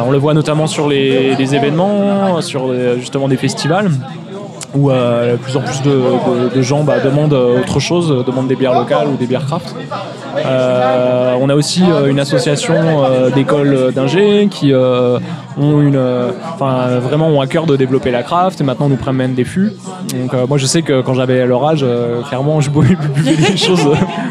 On 0.07 0.11
le 0.11 0.19
voit 0.19 0.35
notamment 0.35 0.67
sur 0.67 0.89
les, 0.89 1.55
événements, 1.55 2.41
sur 2.41 2.73
justement 2.99 3.29
des 3.29 3.37
festivals, 3.37 3.91
où 4.75 4.91
euh, 4.91 5.33
de 5.33 5.37
plus 5.37 5.57
en 5.57 5.61
plus 5.61 5.83
de, 5.83 5.91
de- 5.91 6.55
de 6.55 6.63
gens 6.63 6.83
bah, 6.83 7.01
demandent 7.05 7.35
euh, 7.35 7.61
autre 7.61 7.79
chose, 7.81 8.11
euh, 8.11 8.23
demandent 8.23 8.49
des 8.49 8.57
bières 8.57 8.75
locales 8.79 9.09
ou 9.09 9.17
des 9.17 9.27
bières 9.27 9.47
craft. 9.47 9.75
Euh, 10.47 11.35
on 11.41 11.49
a 11.51 11.55
aussi 11.55 11.83
euh, 11.91 12.07
une 12.07 12.19
association 12.19 12.75
euh, 13.05 13.31
d'écoles 13.31 13.93
d'ingé 13.95 14.49
qui 14.51 14.73
euh, 14.73 15.19
ont 15.59 15.81
une, 15.83 15.97
euh, 15.97 16.31
enfin 16.55 16.99
vraiment 17.01 17.29
ont 17.29 17.41
à 17.41 17.47
cœur 17.47 17.67
de 17.67 17.77
développer 17.77 18.11
la 18.11 18.23
craft 18.23 18.61
et 18.61 18.65
maintenant 18.65 18.89
nous 18.89 18.97
prennent 18.97 19.35
des 19.35 19.45
fûts. 19.45 19.73
Donc 20.19 20.33
euh, 20.35 20.47
moi 20.47 20.57
je 20.59 20.67
sais 20.67 20.83
que 20.83 21.03
quand 21.03 21.15
j'avais 21.15 21.45
leur 21.47 21.65
âge, 21.67 21.81
euh, 21.83 22.23
clairement 22.23 22.61
je 22.63 22.71
buvais 22.71 22.97
des 23.37 23.57
choses 23.57 23.87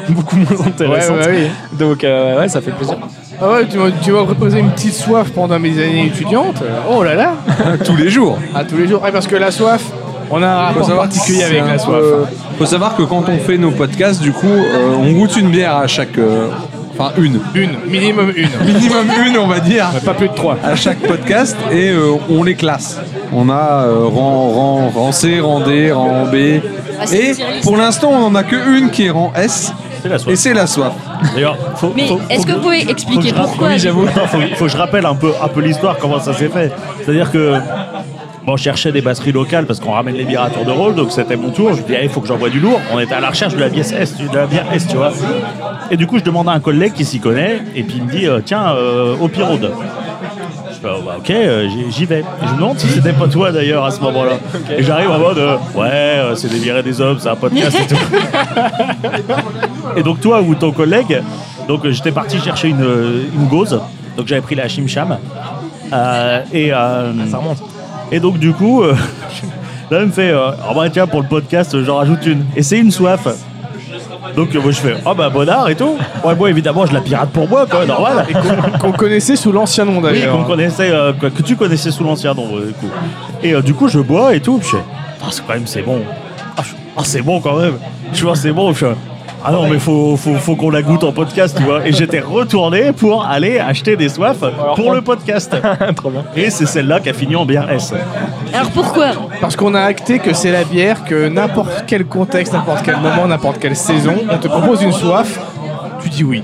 beaucoup 0.09 0.37
moins 0.37 0.65
intéressantes. 0.65 1.17
Ouais, 1.19 1.25
ouais, 1.27 1.49
oui. 1.71 1.77
Donc 1.77 2.03
euh, 2.03 2.39
ouais, 2.39 2.49
ça 2.49 2.61
fait 2.61 2.71
plaisir. 2.71 2.97
Ah 3.43 3.51
ouais, 3.53 3.67
tu 3.67 3.77
m'as 3.77 3.89
tu 4.03 4.11
m'as 4.11 4.21
reposé 4.21 4.59
une 4.59 4.69
petite 4.71 4.93
soif 4.93 5.29
pendant 5.33 5.57
mes 5.59 5.71
années 5.71 6.05
étudiantes. 6.07 6.61
Oh 6.91 7.03
là 7.03 7.15
là 7.15 7.33
Tous 7.85 7.95
les 7.95 8.09
jours. 8.09 8.37
À 8.53 8.63
tous 8.63 8.77
les 8.77 8.87
jours. 8.87 9.01
Ouais, 9.01 9.11
parce 9.11 9.25
que 9.27 9.35
la 9.35 9.49
soif, 9.49 9.81
on 10.31 10.41
a 10.41 10.47
un 10.47 10.55
rapport 10.67 10.85
savoir 10.87 11.05
particulier 11.07 11.43
avec 11.43 11.63
la 11.67 11.77
soif. 11.79 11.99
peu- 11.99 12.25
Faut 12.57 12.65
savoir 12.65 12.95
que 12.95 13.03
quand 13.03 13.23
on 13.27 13.37
fait 13.39 13.57
nos 13.57 13.71
podcasts, 13.71 14.21
du 14.21 14.31
coup, 14.31 14.47
euh, 14.47 14.95
on 14.99 15.11
goûte 15.11 15.35
une 15.37 15.49
bière 15.49 15.75
à 15.77 15.87
chaque. 15.87 16.17
euh, 16.17 16.47
Enfin, 16.97 17.13
une. 17.17 17.39
Une, 17.55 17.71
minimum 17.87 18.31
une. 18.35 18.49
Minimum 18.65 19.07
une, 19.25 19.37
on 19.37 19.47
va 19.47 19.59
dire. 19.61 19.87
Mais 19.93 20.01
pas 20.01 20.13
plus 20.13 20.27
de 20.27 20.33
trois. 20.33 20.57
à 20.63 20.75
chaque 20.75 20.99
podcast 20.99 21.55
et 21.71 21.89
euh, 21.89 22.11
on 22.29 22.43
les 22.43 22.55
classe. 22.55 22.99
On 23.33 23.49
a 23.49 23.85
euh, 23.85 24.05
rang, 24.05 24.49
rang, 24.49 24.89
rang 24.93 25.11
C, 25.13 25.39
rang 25.39 25.61
D, 25.61 25.91
rang 25.91 26.25
B. 26.25 26.35
Ah, 26.99 27.03
c'est 27.07 27.15
et 27.17 27.29
une 27.29 27.35
tier 27.35 27.45
list. 27.53 27.63
pour 27.63 27.77
l'instant, 27.77 28.09
on 28.11 28.25
en 28.25 28.35
a 28.35 28.43
que 28.43 28.77
une 28.77 28.89
qui 28.91 29.05
est 29.05 29.09
rang 29.09 29.31
S 29.35 29.73
C'est 30.03 30.09
la 30.09 30.15
et 30.15 30.19
soif. 30.19 30.35
c'est 30.37 30.53
la 30.53 30.67
soif. 30.67 30.91
D'ailleurs, 31.33 31.57
faut, 31.77 31.93
Mais 31.95 32.07
faut- 32.07 32.19
est-ce 32.29 32.41
faut 32.41 32.45
que 32.47 32.51
vous 32.51 32.61
pouvez 32.61 32.89
expliquer 32.91 33.29
faut 33.29 33.35
que 33.35 33.39
je 33.39 33.41
pourquoi 33.43 33.67
oui, 33.69 33.79
j'avoue. 33.79 34.05
Attends, 34.07 34.27
faut, 34.27 34.37
faut 34.57 34.65
que 34.65 34.71
je 34.71 34.77
rappelle 34.77 35.05
un 35.05 35.15
peu, 35.15 35.31
un 35.41 35.47
peu 35.47 35.61
l'histoire, 35.61 35.97
comment 35.97 36.19
ça 36.19 36.33
s'est 36.33 36.49
fait. 36.49 36.71
C'est-à-dire 37.03 37.31
que 37.31 37.55
bon, 38.45 38.57
je 38.57 38.63
cherchais 38.63 38.91
des 38.91 39.01
batteries 39.01 39.31
locales 39.31 39.65
parce 39.65 39.79
qu'on 39.79 39.91
ramène 39.91 40.15
les 40.15 40.23
bières 40.25 40.43
à 40.43 40.49
tour 40.49 40.65
de 40.65 40.71
rôle, 40.71 40.95
donc 40.95 41.11
c'était 41.11 41.35
mon 41.35 41.49
tour. 41.49 41.73
Je 41.73 41.81
me 41.81 41.87
dis, 41.87 41.93
il 42.01 42.09
faut 42.09 42.21
que 42.21 42.27
j'envoie 42.27 42.49
du 42.49 42.59
lourd. 42.59 42.79
On 42.93 42.99
était 42.99 43.13
à 43.13 43.19
la 43.19 43.29
recherche 43.29 43.53
de 43.55 43.59
la 43.59 43.69
bière 43.69 43.85
S, 43.93 44.17
de 44.17 44.35
la 44.35 44.45
bière 44.47 44.65
S, 44.73 44.87
tu 44.87 44.95
vois. 44.97 45.11
Et 45.89 45.97
du 45.97 46.07
coup, 46.07 46.17
je 46.17 46.23
demande 46.23 46.47
à 46.49 46.53
un 46.53 46.59
collègue 46.59 46.93
qui 46.93 47.05
s'y 47.05 47.19
connaît, 47.19 47.61
et 47.75 47.83
puis 47.83 47.95
il 47.97 48.03
me 48.05 48.11
dit, 48.11 48.25
euh, 48.27 48.39
tiens, 48.43 48.73
euh, 48.75 49.15
au 49.19 49.27
Pirode. 49.27 49.71
Je 50.69 50.87
fais, 50.87 50.93
oh, 50.97 51.01
bah, 51.05 51.15
ok, 51.19 51.29
euh, 51.29 51.67
j'y- 51.91 52.05
vais. 52.05 52.19
Et 52.21 52.23
je 52.47 52.51
me 52.53 52.55
demande 52.55 52.79
si 52.79 52.87
c'était 52.87 53.13
pas 53.13 53.27
toi 53.27 53.51
d'ailleurs 53.51 53.85
à 53.85 53.91
ce 53.91 53.99
moment-là. 54.01 54.33
Et 54.75 54.81
j'arrive 54.83 55.11
en 55.11 55.19
mode, 55.19 55.37
euh, 55.37 55.55
ouais, 55.75 55.89
euh, 55.91 56.35
c'est 56.35 56.47
des 56.49 56.57
bières 56.59 56.77
et 56.77 56.83
des 56.83 56.99
hommes, 57.01 57.17
c'est 57.19 57.29
un 57.29 57.35
podcast 57.35 57.77
et 57.79 57.87
tout. 57.87 58.01
Et 59.97 60.03
donc 60.03 60.21
toi 60.21 60.41
ou 60.41 60.55
ton 60.55 60.71
collègue, 60.71 61.21
donc 61.67 61.87
j'étais 61.89 62.11
parti 62.11 62.39
chercher 62.39 62.69
une, 62.69 62.85
une 63.35 63.47
gauze, 63.47 63.79
donc 64.17 64.25
j'avais 64.27 64.41
pris 64.41 64.55
la 64.55 64.67
Chimcham. 64.69 65.17
Et, 65.91 66.71
euh, 66.73 67.11
Ça 67.29 67.37
remonte. 67.37 67.61
Et 68.11 68.19
donc 68.19 68.37
du 68.37 68.51
coup, 68.53 68.83
euh, 68.83 68.95
là 69.91 70.01
il 70.01 70.07
me 70.07 70.11
fait, 70.11 70.29
euh, 70.29 70.51
oh 70.69 70.73
bah 70.75 70.89
tiens 70.89 71.07
pour 71.07 71.21
le 71.21 71.27
podcast 71.27 71.81
j'en 71.83 71.95
rajoute 71.97 72.25
une. 72.25 72.45
Et 72.55 72.63
c'est 72.63 72.77
une 72.79 72.91
soif. 72.91 73.27
Donc 74.35 74.53
moi 74.53 74.71
je 74.71 74.79
fais, 74.79 74.95
oh 75.05 75.13
bah 75.13 75.29
bonheur 75.29 75.67
et 75.69 75.75
tout. 75.75 75.97
Ouais 76.23 76.35
moi 76.35 76.49
évidemment 76.49 76.85
je 76.85 76.93
la 76.93 77.01
pirate 77.01 77.29
pour 77.31 77.47
moi 77.49 77.65
quoi, 77.65 77.85
normal. 77.85 78.25
Qu'on 78.79 78.91
connaissait 78.91 79.35
sous 79.35 79.51
l'ancien 79.51 79.83
nom 79.85 79.97
Oui, 79.97 80.03
d'ailleurs. 80.03 80.37
qu'on 80.37 80.43
connaissait, 80.43 80.89
euh, 80.91 81.11
que, 81.13 81.27
que 81.27 81.41
tu 81.41 81.55
connaissais 81.55 81.91
sous 81.91 82.03
l'ancien 82.03 82.33
nom, 82.33 82.47
euh, 82.55 82.67
du 82.67 82.73
coup. 82.73 82.89
Et 83.43 83.53
euh, 83.53 83.61
du 83.61 83.73
coup, 83.73 83.87
je 83.87 83.99
bois 83.99 84.33
et 84.35 84.39
tout. 84.39 84.57
puis 84.59 84.67
Je 84.71 84.75
fais, 84.77 84.83
ah, 85.21 85.27
c'est 85.31 85.45
quand 85.45 85.53
même, 85.53 85.67
c'est 85.67 85.81
bon. 85.81 85.99
Ah, 86.57 86.61
je- 86.63 86.73
ah, 86.95 87.01
c'est 87.03 87.21
bon 87.21 87.41
quand 87.41 87.57
même. 87.57 87.73
Je 88.13 88.23
vois, 88.23 88.35
c'est 88.35 88.51
bon. 88.51 88.71
Je 88.71 88.77
fais, 88.85 88.91
ah 89.43 89.51
non, 89.51 89.67
mais 89.67 89.79
faut, 89.79 90.15
faut, 90.17 90.35
faut 90.35 90.55
qu'on 90.55 90.69
la 90.69 90.81
goûte 90.81 91.03
en 91.03 91.11
podcast, 91.11 91.55
tu 91.57 91.63
vois. 91.63 91.85
Et 91.87 91.91
j'étais 91.91 92.19
retourné 92.19 92.91
pour 92.91 93.25
aller 93.25 93.59
acheter 93.59 93.95
des 93.95 94.09
soifs 94.09 94.43
pour 94.75 94.93
le 94.93 95.01
podcast. 95.01 95.55
Trop 95.95 96.09
bien. 96.11 96.23
Et 96.35 96.49
c'est 96.49 96.65
celle-là 96.65 96.99
qui 96.99 97.09
a 97.09 97.13
fini 97.13 97.35
en 97.35 97.45
bière 97.45 97.69
S. 97.71 97.93
Alors 98.53 98.69
pourquoi? 98.71 99.07
Parce 99.39 99.55
qu'on 99.55 99.73
a 99.73 99.81
acté 99.81 100.19
que 100.19 100.33
c'est 100.33 100.51
la 100.51 100.63
bière 100.63 101.03
que 101.05 101.27
n'importe 101.27 101.85
quel 101.87 102.05
contexte, 102.05 102.53
n'importe 102.53 102.83
quel 102.85 102.97
moment, 102.97 103.27
n'importe 103.27 103.59
quelle 103.59 103.75
saison, 103.75 104.15
on 104.29 104.37
te 104.37 104.47
propose 104.47 104.81
une 104.83 104.91
soif, 104.93 105.39
tu 106.03 106.09
dis 106.09 106.23
oui. 106.23 106.43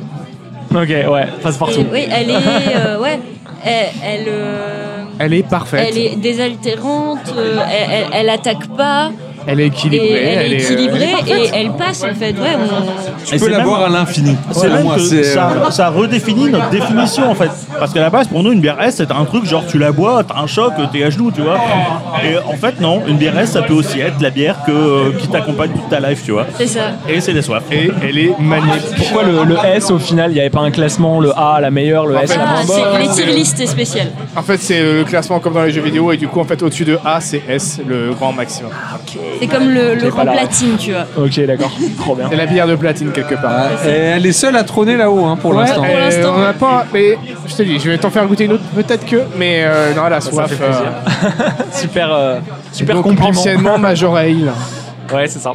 Ok, 0.74 0.90
ouais, 0.90 1.28
passe 1.42 1.58
partout. 1.58 1.80
Et 1.82 1.88
Oui, 1.92 2.08
elle 2.12 2.30
est. 2.30 2.36
euh, 2.76 3.00
ouais. 3.00 3.20
Elle. 3.64 3.86
Elle, 4.04 4.26
euh, 4.28 5.04
Elle 5.20 5.34
est 5.34 5.44
parfaite. 5.48 5.88
elle 5.90 5.98
est 5.98 6.16
désaltérante, 6.16 7.34
euh, 7.38 7.58
elle, 7.70 7.90
elle, 7.92 8.06
elle 8.14 8.30
attaque 8.30 8.68
pas, 8.76 9.12
Elle 9.48 9.60
est 9.62 9.68
équilibrée. 9.68 10.08
et 10.08 10.24
elle 10.34 10.54
est 10.54 10.56
euh, 10.56 10.60
équilibrée 10.74 11.14
est 11.28 11.32
et 11.32 11.50
elle 11.54 11.72
passe 11.72 12.04
en 12.04 12.14
fait. 12.14 12.34
Ouais, 12.34 12.56
on- 12.60 13.26
Tu 13.26 13.36
Et 13.36 13.40
peux 13.40 13.48
la 13.50 13.58
même- 13.58 13.66
boire 13.68 13.84
à 13.86 13.90
l'infini. 13.90 14.36
C'est 14.52 14.70
même 14.70 14.84
moi, 14.84 14.96
que 14.96 15.24
ça, 15.24 15.50
euh, 15.50 15.72
ça 15.72 15.90
redéfinit 15.90 16.50
notre 16.50 16.70
définition 16.70 17.30
en 17.32 17.36
fait. 17.36 17.50
Parce 17.80 17.94
qu'à 17.94 18.02
la 18.02 18.10
base, 18.10 18.28
pour 18.28 18.44
nous, 18.44 18.52
une 18.52 18.60
bière 18.62 18.82
S, 18.82 18.96
c'est 18.98 19.12
un 19.12 19.26
truc 19.26 19.46
genre 19.46 19.64
tu 19.68 19.78
la 19.78 19.92
bois, 19.92 20.24
t'as 20.28 20.40
un 20.40 20.48
choc, 20.48 20.74
t'es 20.92 21.04
à 21.04 21.10
genoux, 21.10 21.32
tu 21.32 21.42
vois. 21.42 21.58
Et 22.24 22.38
en 22.38 22.56
fait, 22.58 22.80
non, 22.82 23.02
une 23.08 23.18
bière 23.18 23.38
S, 23.40 23.52
ça 23.52 23.62
peut 23.62 23.74
aussi 23.74 24.00
être 24.00 24.22
la 24.22 24.30
bière 24.30 24.58
que, 24.66 24.72
euh, 24.72 25.12
qui 25.18 25.28
t'accompagne 25.28 25.72
toute 25.72 25.90
ta 25.90 26.00
life, 26.00 26.22
tu 26.26 26.32
vois. 26.32 26.46
c'est 26.58 26.68
ça. 26.68 26.82
Et 27.08 27.22
c'est 27.22 27.34
des 27.34 27.42
soifs. 27.42 27.64
Et 27.72 27.90
elle 28.04 28.18
est 28.18 28.32
magnifique. 28.40 28.96
Pourquoi 28.98 29.24
le, 29.24 29.44
le 29.44 29.56
S 29.76 29.90
au 29.92 30.00
final 30.00 30.32
Il 30.32 30.36
n'y 30.36 30.40
avait 30.42 30.50
pas 30.50 30.60
un 30.62 30.72
classement, 30.72 31.20
le 31.20 31.32
A 31.38 31.60
la 31.62 31.72
meilleure, 31.72 32.06
le 32.06 32.16
S 32.18 32.32
fait, 32.32 32.38
la 32.38 32.44
Ah, 32.48 32.54
moins 32.54 32.76
c'est 32.76 32.84
bonne 32.84 33.02
les 33.02 33.08
tier 33.10 33.26
list 33.36 33.66
spéciales. 33.68 34.12
En 34.36 34.42
fait, 34.42 34.58
c'est 34.58 34.82
le 34.82 35.04
classement 35.04 35.40
comme 35.40 35.54
dans 35.54 35.64
les 35.64 35.72
jeux 35.72 35.82
vidéo, 35.82 36.12
et 36.12 36.18
du 36.18 36.28
coup, 36.28 36.40
en 36.40 36.44
fait, 36.46 36.62
au-dessus 36.62 36.86
de 36.86 36.98
A, 37.06 37.20
c'est 37.22 37.42
S, 37.48 37.80
le 37.88 38.14
grand 38.14 38.32
maximum. 38.34 38.72
C'est 39.40 39.48
comme 39.48 39.70
le, 39.70 39.96
le 39.96 40.10
rang 40.10 40.24
platine, 40.24 40.78
tu 40.78 40.92
vois. 40.92 41.06
Ok, 41.18 41.40
d'accord, 41.46 41.72
trop 42.00 42.16
bien. 42.16 42.28
C'est 42.30 42.36
la 42.36 42.46
bière 42.46 42.68
de 42.68 42.76
platine 42.76 43.12
quelque 43.12 43.36
part. 43.36 43.68
et 43.86 43.90
elle 43.90 44.26
est 44.26 44.32
seule 44.32 44.56
à 44.56 44.64
trôner 44.64 44.98
là-haut 44.98 45.26
hein, 45.26 45.38
pour 45.40 45.52
Ouais, 45.52 45.58
l'instant. 45.62 45.84
Pour 45.84 45.96
euh, 45.96 46.00
l'instant. 46.00 46.34
on 46.36 46.40
n'a 46.42 46.54
pas. 46.54 46.86
Mais 46.94 47.18
je 47.48 47.56
te 47.56 47.64
dis, 47.64 47.80
je 47.80 47.90
vais 47.90 47.98
t'en 47.98 48.10
faire 48.10 48.26
goûter 48.28 48.46
une 48.46 48.54
autre, 48.54 48.64
peut-être 48.76 49.06
que, 49.06 49.18
mais 49.38 49.62
euh, 49.64 49.94
non, 49.94 50.08
la 50.08 50.22
soif. 50.22 50.50
fait 50.50 50.56
plaisir. 50.56 50.92
Super, 51.72 52.14
euh, 52.14 52.40
super 52.72 52.96
donc, 52.96 53.04
compliment. 53.06 53.30
anciennement. 53.30 53.78
Ouais, 55.14 55.28
c'est 55.28 55.40
ça. 55.40 55.54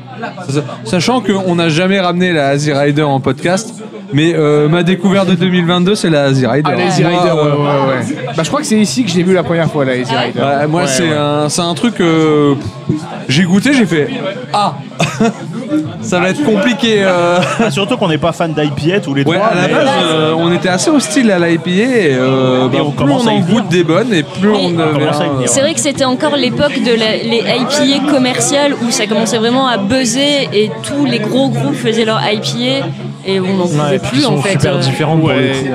Sachant 0.85 1.21
qu'on 1.21 1.55
n'a 1.57 1.69
jamais 1.69 2.01
ramené 2.01 2.33
la 2.33 2.55
Easy 2.55 2.73
Rider 2.73 3.03
en 3.03 3.21
podcast, 3.21 3.75
mais 4.13 4.35
euh, 4.35 4.69
ma 4.69 4.83
découverte 4.83 5.29
de 5.29 5.35
2022, 5.35 5.95
c'est 5.95 6.11
la 6.11 6.29
Easy 6.31 6.47
Rider. 6.47 6.71
Ah, 6.73 6.77
la 6.77 6.85
Easy 6.87 7.05
Rider, 7.05 7.17
ouais, 7.19 7.29
euh, 7.31 7.57
ouais, 7.57 7.95
ouais. 7.97 8.25
Bah, 8.37 8.43
je 8.43 8.49
crois 8.49 8.61
que 8.61 8.67
c'est 8.67 8.79
ici 8.79 9.05
que 9.05 9.11
je 9.11 9.17
l'ai 9.17 9.23
vu 9.23 9.33
la 9.35 9.43
première 9.43 9.71
fois, 9.71 9.85
la 9.85 9.97
Easy 9.97 10.15
Rider. 10.15 10.41
Moi, 10.69 10.83
Ouais, 10.83 10.87
c'est 10.89 11.03
ouais. 11.11 11.17
un, 11.17 11.49
c'est 11.49 11.63
un 11.63 11.75
truc. 11.75 12.01
euh, 12.01 12.55
j'ai 13.29 13.45
goûté, 13.45 13.73
j'ai 13.73 13.87
fait 13.87 14.09
Ah 14.53 14.75
Ça 16.03 16.21
va 16.21 16.31
être 16.31 16.43
compliqué. 16.45 17.03
euh. 17.03 17.39
Ah, 17.65 17.71
surtout 17.71 17.97
qu'on 17.97 18.09
n'est 18.09 18.19
pas 18.19 18.33
fan 18.33 18.53
d'IPA 18.53 19.01
tous 19.01 19.15
les 19.15 19.25
Ouais, 19.25 19.37
trois. 19.37 19.49
à 19.49 19.55
la 19.55 19.69
mais- 19.69 19.75
base, 19.75 19.89
euh, 20.05 20.35
on 20.37 20.53
était 20.53 20.69
assez 20.69 20.91
hostile 20.91 21.31
à 21.31 21.39
l'IPA 21.39 21.71
et, 21.71 22.15
euh, 22.15 22.69
bah, 22.69 22.79
on 22.85 22.91
plus 22.91 22.99
commence 22.99 23.25
on 23.25 23.29
à 23.29 23.33
y 23.33 23.37
en 23.37 23.41
venir. 23.41 23.55
goûte 23.63 23.69
des 23.71 23.85
bonnes 23.85 24.13
et 24.13 24.23
plus 24.23 24.51
on, 24.51 24.67
Oui. 24.67 24.73
devient, 24.73 24.83
On 24.95 24.99
commence 24.99 25.21
à 25.21 25.27
y 25.27 25.29
venir. 25.31 25.49
C'est 25.49 25.61
vrai 25.61 25.73
que 25.75 25.81
c'était 25.81 26.05
encore 26.05 26.37
l'époque 26.37 26.75
de 26.85 26.91
la- 26.95 27.17
les 27.17 27.39
IPA 27.39 28.11
commerciales 28.11 28.75
où 28.87 28.91
ça 28.91 29.07
commençait 29.07 29.39
vraiment 29.39 29.67
à 29.67 29.79
buzzer 29.79 30.49
et 30.53 30.71
tous 30.83 31.07
les 31.07 31.21
gros 31.21 31.49
groupes 31.49 31.75
faisaient 31.75 32.05
leur 32.05 32.21
IPA 32.21 32.87
et 33.27 33.41
on 33.41 33.45
n'en 33.57 33.65
Ouais, 33.65 33.69
pouvait 33.69 33.97
et 33.97 33.99
puis 33.99 34.09
plus 34.11 34.19
ils 34.19 34.23
sont 34.23 34.35
en 34.39 34.43
fait. 34.43 34.53
super 34.53 34.75
euh, 34.75 34.79
différents 34.79 35.17
pour 35.17 35.29
le 35.29 35.35
ouais. 35.35 35.51
coup. 35.53 35.65
Ouais. 35.67 35.71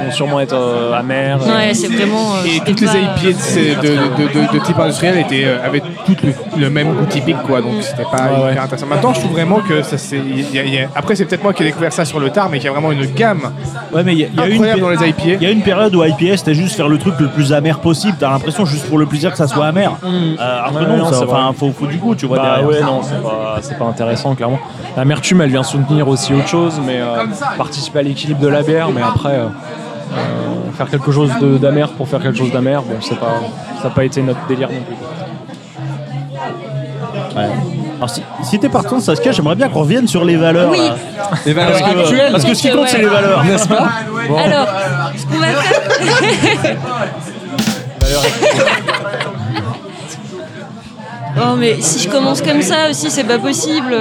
Ils 0.00 0.06
vont 0.06 0.12
sûrement 0.12 0.40
être 0.40 0.54
euh, 0.54 0.92
amers. 0.98 1.38
Ouais, 1.46 1.74
c'est 1.74 1.88
vraiment. 1.88 2.34
euh, 2.36 2.44
Et 2.46 2.60
toutes 2.60 2.80
les 2.80 2.86
IPA 2.86 3.28
de, 3.28 3.32
ces- 3.38 3.74
de, 3.76 3.82
de- 3.82 4.48
de- 4.48 4.58
de 4.58 4.64
type 4.64 4.78
industriel 4.78 5.18
étaient, 5.18 5.44
euh, 5.44 5.64
avaient 5.64 5.82
toutes 6.06 6.22
le, 6.22 6.34
le 6.58 6.70
même 6.70 6.92
goût 6.94 7.06
typique, 7.06 7.40
quoi. 7.46 7.60
Donc 7.60 7.74
c'était 7.82 8.02
pas 8.04 8.10
Ouais, 8.10 8.32
hyper 8.32 8.44
ouais. 8.44 8.58
intéressant. 8.58 8.86
Maintenant, 8.86 9.14
je 9.14 9.20
trouve 9.20 9.32
vraiment 9.32 9.60
que 9.60 9.82
ça 9.82 9.98
c'est. 9.98 10.16
il 10.18 10.54
y 10.54 10.58
a- 10.58 10.64
il 10.64 10.74
y 10.74 10.78
a- 10.78 10.88
Après, 10.94 11.14
c'est 11.16 11.24
peut-être 11.24 11.42
moi 11.42 11.52
qui 11.52 11.62
ai 11.62 11.66
découvert 11.66 11.92
ça 11.92 12.04
sur 12.04 12.20
le 12.20 12.30
tard, 12.30 12.48
mais 12.50 12.58
qu'il 12.58 12.66
y 12.66 12.68
a 12.68 12.72
vraiment 12.72 12.92
une 12.92 13.06
gamme 13.06 13.50
Ouais, 13.92 14.02
mais 14.04 14.12
il 14.14 14.18
y, 14.20 14.24
a- 14.24 14.28
il 14.32 14.36
y 14.36 14.40
a 14.40 14.46
une 14.46 14.52
incroyable 14.52 14.80
péri- 14.80 14.96
dans 14.96 15.02
les 15.02 15.08
IPA. 15.10 15.22
il 15.40 15.42
y 15.42 15.46
a 15.46 15.50
une 15.50 15.62
période 15.62 15.94
où 15.94 16.02
IPA 16.04 16.36
c'était 16.36 16.54
juste 16.54 16.76
faire 16.76 16.88
le 16.88 16.98
truc 16.98 17.14
le 17.18 17.28
plus 17.28 17.52
amer 17.52 17.78
possible. 17.80 18.16
T'as 18.18 18.30
l'impression 18.30 18.64
juste 18.64 18.86
pour 18.88 18.98
le 18.98 19.06
plaisir 19.06 19.30
que 19.30 19.36
ça 19.36 19.46
soit 19.48 19.66
amer. 19.66 19.92
Euh, 20.04 20.34
que 20.36 20.74
Ouais, 20.74 20.86
non, 20.86 20.96
non, 20.98 21.12
ça, 21.12 21.26
faut, 21.56 21.70
faut 21.72 21.86
du 21.86 21.96
goût, 21.98 22.14
tu 22.14 22.26
vois. 22.26 22.38
Bah 22.38 22.42
derrière. 22.60 22.68
ouais, 22.68 22.80
non, 22.82 23.00
c'est 23.02 23.22
pas, 23.22 23.58
c'est 23.60 23.78
pas 23.78 23.84
intéressant, 23.84 24.34
clairement. 24.34 24.58
L'amertume, 24.96 25.40
elle 25.42 25.50
vient 25.50 25.62
soutenir 25.62 26.08
aussi 26.08 26.32
autre 26.34 26.48
chose, 26.48 26.80
mais 26.86 26.91
euh, 27.00 27.24
participer 27.56 28.00
à 28.00 28.02
l'équilibre 28.02 28.40
de 28.40 28.48
la 28.48 28.62
bière, 28.62 28.90
mais 28.90 29.02
après, 29.02 29.34
euh, 29.34 29.46
euh, 29.46 30.72
faire 30.76 30.88
quelque 30.90 31.10
chose 31.12 31.30
d'amer 31.60 31.88
pour 31.90 32.08
faire 32.08 32.20
quelque 32.22 32.38
chose 32.38 32.52
d'amer, 32.52 32.82
bon, 32.82 32.96
c'est 33.00 33.18
pas, 33.18 33.40
ça 33.80 33.88
n'a 33.88 33.94
pas 33.94 34.04
été 34.04 34.22
notre 34.22 34.44
délire 34.46 34.68
non 34.70 34.80
plus. 34.82 34.96
Ouais. 37.36 37.48
Alors 37.96 38.10
si, 38.10 38.22
si 38.42 38.58
t'es 38.58 38.68
partant, 38.68 39.00
Saskia, 39.00 39.32
j'aimerais 39.32 39.54
bien 39.54 39.68
qu'on 39.68 39.80
revienne 39.80 40.08
sur 40.08 40.24
les 40.24 40.36
valeurs. 40.36 40.70
Oui. 40.72 40.78
là. 40.78 40.96
Les 41.46 41.52
valeurs 41.52 41.78
Parce 41.78 41.82
que, 41.94 41.98
actuelles. 42.00 42.32
parce 42.32 42.44
que 42.44 42.54
ce 42.54 42.62
qui 42.62 42.70
compte, 42.70 42.80
Ouais. 42.80 42.86
c'est 42.88 42.98
les 42.98 43.06
valeurs. 43.06 43.44
N'est-ce 43.44 43.68
pas 43.68 43.88
Alors, 44.44 44.68
ce 45.16 45.26
qu'on 45.26 45.38
va 45.38 45.46
faire. 45.46 46.76
Oh 51.36 51.56
mais 51.56 51.80
si 51.80 51.98
je 51.98 52.08
commence 52.10 52.42
comme 52.42 52.60
ça 52.62 52.90
aussi 52.90 53.10
c'est 53.10 53.24
pas 53.24 53.38
possible. 53.38 53.94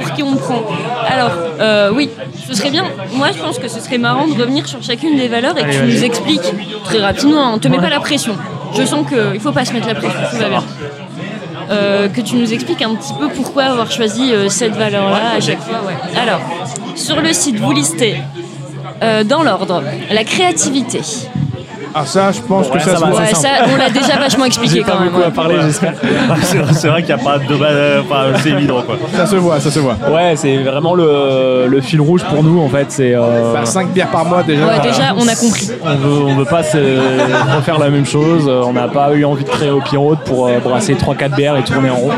Pour 0.00 0.12
qui 0.14 0.22
on 0.22 0.30
me 0.32 0.36
prend 0.38 0.62
Alors 1.08 1.30
euh, 1.60 1.92
oui, 1.94 2.08
ce 2.48 2.54
serait 2.54 2.70
bien. 2.70 2.84
Moi 3.14 3.28
je 3.36 3.38
pense 3.42 3.58
que 3.58 3.68
ce 3.68 3.80
serait 3.80 3.98
marrant 3.98 4.26
de 4.26 4.40
revenir 4.40 4.66
sur 4.66 4.82
chacune 4.82 5.16
des 5.16 5.28
valeurs 5.28 5.56
et 5.58 5.62
que 5.62 5.70
tu 5.72 5.82
nous 5.82 6.04
expliques 6.04 6.52
très 6.84 6.98
rapidement. 7.00 7.46
hein, 7.48 7.52
On 7.54 7.58
te 7.58 7.68
met 7.68 7.78
pas 7.78 7.90
la 7.90 8.00
pression. 8.00 8.34
Je 8.74 8.84
sens 8.84 9.04
qu'il 9.08 9.40
faut 9.40 9.52
pas 9.52 9.64
se 9.64 9.72
mettre 9.72 9.88
la 9.88 9.94
pression. 9.94 10.20
Tout 10.30 10.36
va 10.38 10.48
bien. 10.48 10.64
Euh, 11.70 12.08
que 12.08 12.20
tu 12.20 12.34
nous 12.34 12.52
expliques 12.52 12.82
un 12.82 12.94
petit 12.96 13.12
peu 13.14 13.28
pourquoi 13.28 13.64
avoir 13.64 13.92
choisi 13.92 14.32
euh, 14.32 14.48
cette 14.48 14.74
valeur-là 14.74 15.34
à 15.36 15.40
chaque 15.40 15.60
fois. 15.60 15.80
Ouais. 15.86 15.94
Alors, 16.20 16.40
sur 16.96 17.20
le 17.20 17.32
site, 17.32 17.60
vous 17.60 17.70
listez 17.70 18.16
euh, 19.02 19.22
dans 19.22 19.44
l'ordre 19.44 19.82
la 20.10 20.24
créativité. 20.24 21.00
Ah, 21.94 22.06
ça, 22.06 22.30
je 22.30 22.40
pense 22.40 22.68
que 22.68 22.74
Ouais, 22.74 22.78
ça, 22.80 22.92
ça 22.92 22.96
se 22.98 23.02
va, 23.04 23.26
ça, 23.34 23.48
on 23.72 23.76
l'a 23.76 23.90
déjà 23.90 24.16
vachement 24.16 24.44
expliqué 24.44 24.76
J'ai 24.76 24.82
quand 24.82 24.92
pas 24.92 24.98
même. 25.00 25.08
beaucoup 25.08 25.20
ouais. 25.20 25.26
à 25.26 25.30
parler, 25.30 25.56
j'espère. 25.62 25.94
c'est 26.72 26.88
vrai- 26.88 27.02
qu'il 27.02 27.14
n'y 27.14 27.20
a 27.20 27.24
pas 27.24 27.38
de. 27.38 27.44
euh, 27.60 28.02
Enfin, 28.02 28.38
c'est 28.42 28.50
évident 28.50 28.82
quoi. 28.82 28.96
Ça 29.14 29.26
se 29.26 29.36
voit, 29.36 29.58
ça 29.60 29.70
se 29.70 29.78
voit. 29.80 29.96
Ouais, 30.10 30.34
c'est 30.36 30.58
vraiment 30.58 30.94
le, 30.94 31.66
le 31.66 31.80
fil 31.80 32.00
rouge 32.00 32.22
pour 32.24 32.44
nous, 32.44 32.60
en 32.60 32.68
fait. 32.68 32.86
C'est. 32.90 33.14
euh, 33.14 33.52
Bah, 33.54 33.64
5 33.64 33.88
bières 33.88 34.08
par 34.10 34.24
mois 34.24 34.42
déjà. 34.44 34.66
Ouais, 34.66 34.78
déjà, 34.82 35.14
on 35.16 35.26
a 35.26 35.34
compris. 35.34 35.70
On 35.84 35.94
veut, 35.96 36.24
on 36.26 36.34
veut 36.36 36.44
pas 36.44 36.62
se 36.62 36.78
refaire 37.56 37.78
la 37.78 37.90
même 37.90 38.06
chose. 38.06 38.44
Euh, 38.48 38.62
On 38.64 38.72
n'a 38.72 38.86
pas 38.88 39.12
eu 39.14 39.24
envie 39.24 39.44
de 39.44 39.48
créer 39.50 39.70
au 39.70 39.80
Pyro 39.80 40.14
pour 40.24 40.46
euh, 40.46 40.58
brasser 40.62 40.94
3-4 40.94 41.34
bières 41.34 41.56
et 41.56 41.62
tourner 41.64 41.90
en 41.90 41.96
rond. 41.96 42.10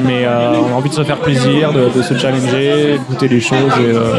Mais 0.00 0.24
euh, 0.24 0.52
on 0.70 0.74
a 0.74 0.76
envie 0.78 0.88
de 0.88 0.94
se 0.94 1.04
faire 1.04 1.18
plaisir, 1.18 1.72
de, 1.72 1.90
de 1.94 2.02
se 2.02 2.16
challenger, 2.16 2.94
de 2.94 2.98
goûter 3.08 3.28
des 3.28 3.40
choses 3.40 3.58
et, 3.80 3.94
euh, 3.94 4.14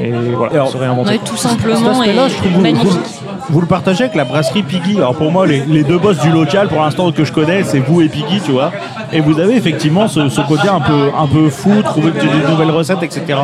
et 0.00 0.10
voilà, 0.36 0.52
Alors, 0.54 0.68
se 0.70 0.76
réinventer. 0.78 1.10
Ouais, 1.10 1.20
tout 1.24 1.36
simplement 1.36 2.02
et 2.02 2.12
je 2.12 2.36
trouve 2.36 2.52
vous, 2.52 2.60
magnifique. 2.60 2.88
vous- 2.90 3.21
vous 3.52 3.60
le 3.60 3.66
partagez 3.66 4.04
avec 4.04 4.16
la 4.16 4.24
brasserie 4.24 4.62
Piggy. 4.62 4.96
Alors 4.96 5.14
pour 5.14 5.30
moi, 5.30 5.46
les, 5.46 5.60
les 5.66 5.84
deux 5.84 5.98
boss 5.98 6.18
du 6.18 6.30
local, 6.30 6.68
pour 6.68 6.80
l'instant 6.82 7.12
que 7.12 7.24
je 7.24 7.32
connais, 7.32 7.62
c'est 7.62 7.78
vous 7.78 8.00
et 8.00 8.08
Piggy, 8.08 8.40
tu 8.44 8.50
vois. 8.52 8.72
Et 9.12 9.20
vous 9.20 9.38
avez 9.38 9.54
effectivement 9.56 10.08
ce, 10.08 10.28
ce 10.30 10.40
côté 10.40 10.68
un 10.68 10.80
peu, 10.80 11.10
un 11.16 11.26
peu 11.26 11.50
fou, 11.50 11.70
trouver 11.84 12.10
des, 12.12 12.20
des 12.20 12.48
nouvelles 12.50 12.70
recettes, 12.70 13.02
etc. 13.02 13.38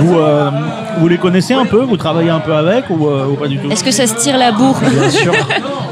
Vous, 0.00 0.18
euh, 0.18 0.50
vous 0.98 1.06
les 1.08 1.16
connaissez 1.16 1.54
un 1.54 1.64
peu? 1.64 1.82
Vous 1.82 1.96
travaillez 1.96 2.30
un 2.30 2.40
peu 2.40 2.52
avec 2.54 2.90
ou, 2.90 3.06
euh, 3.06 3.28
ou 3.28 3.34
pas 3.36 3.46
du 3.46 3.56
tout? 3.58 3.70
Est-ce 3.70 3.84
que 3.84 3.92
ça 3.92 4.06
se 4.06 4.16
tire 4.16 4.36
la 4.36 4.50
bourre? 4.52 4.78
Bien 4.80 5.08
sûr. 5.10 5.32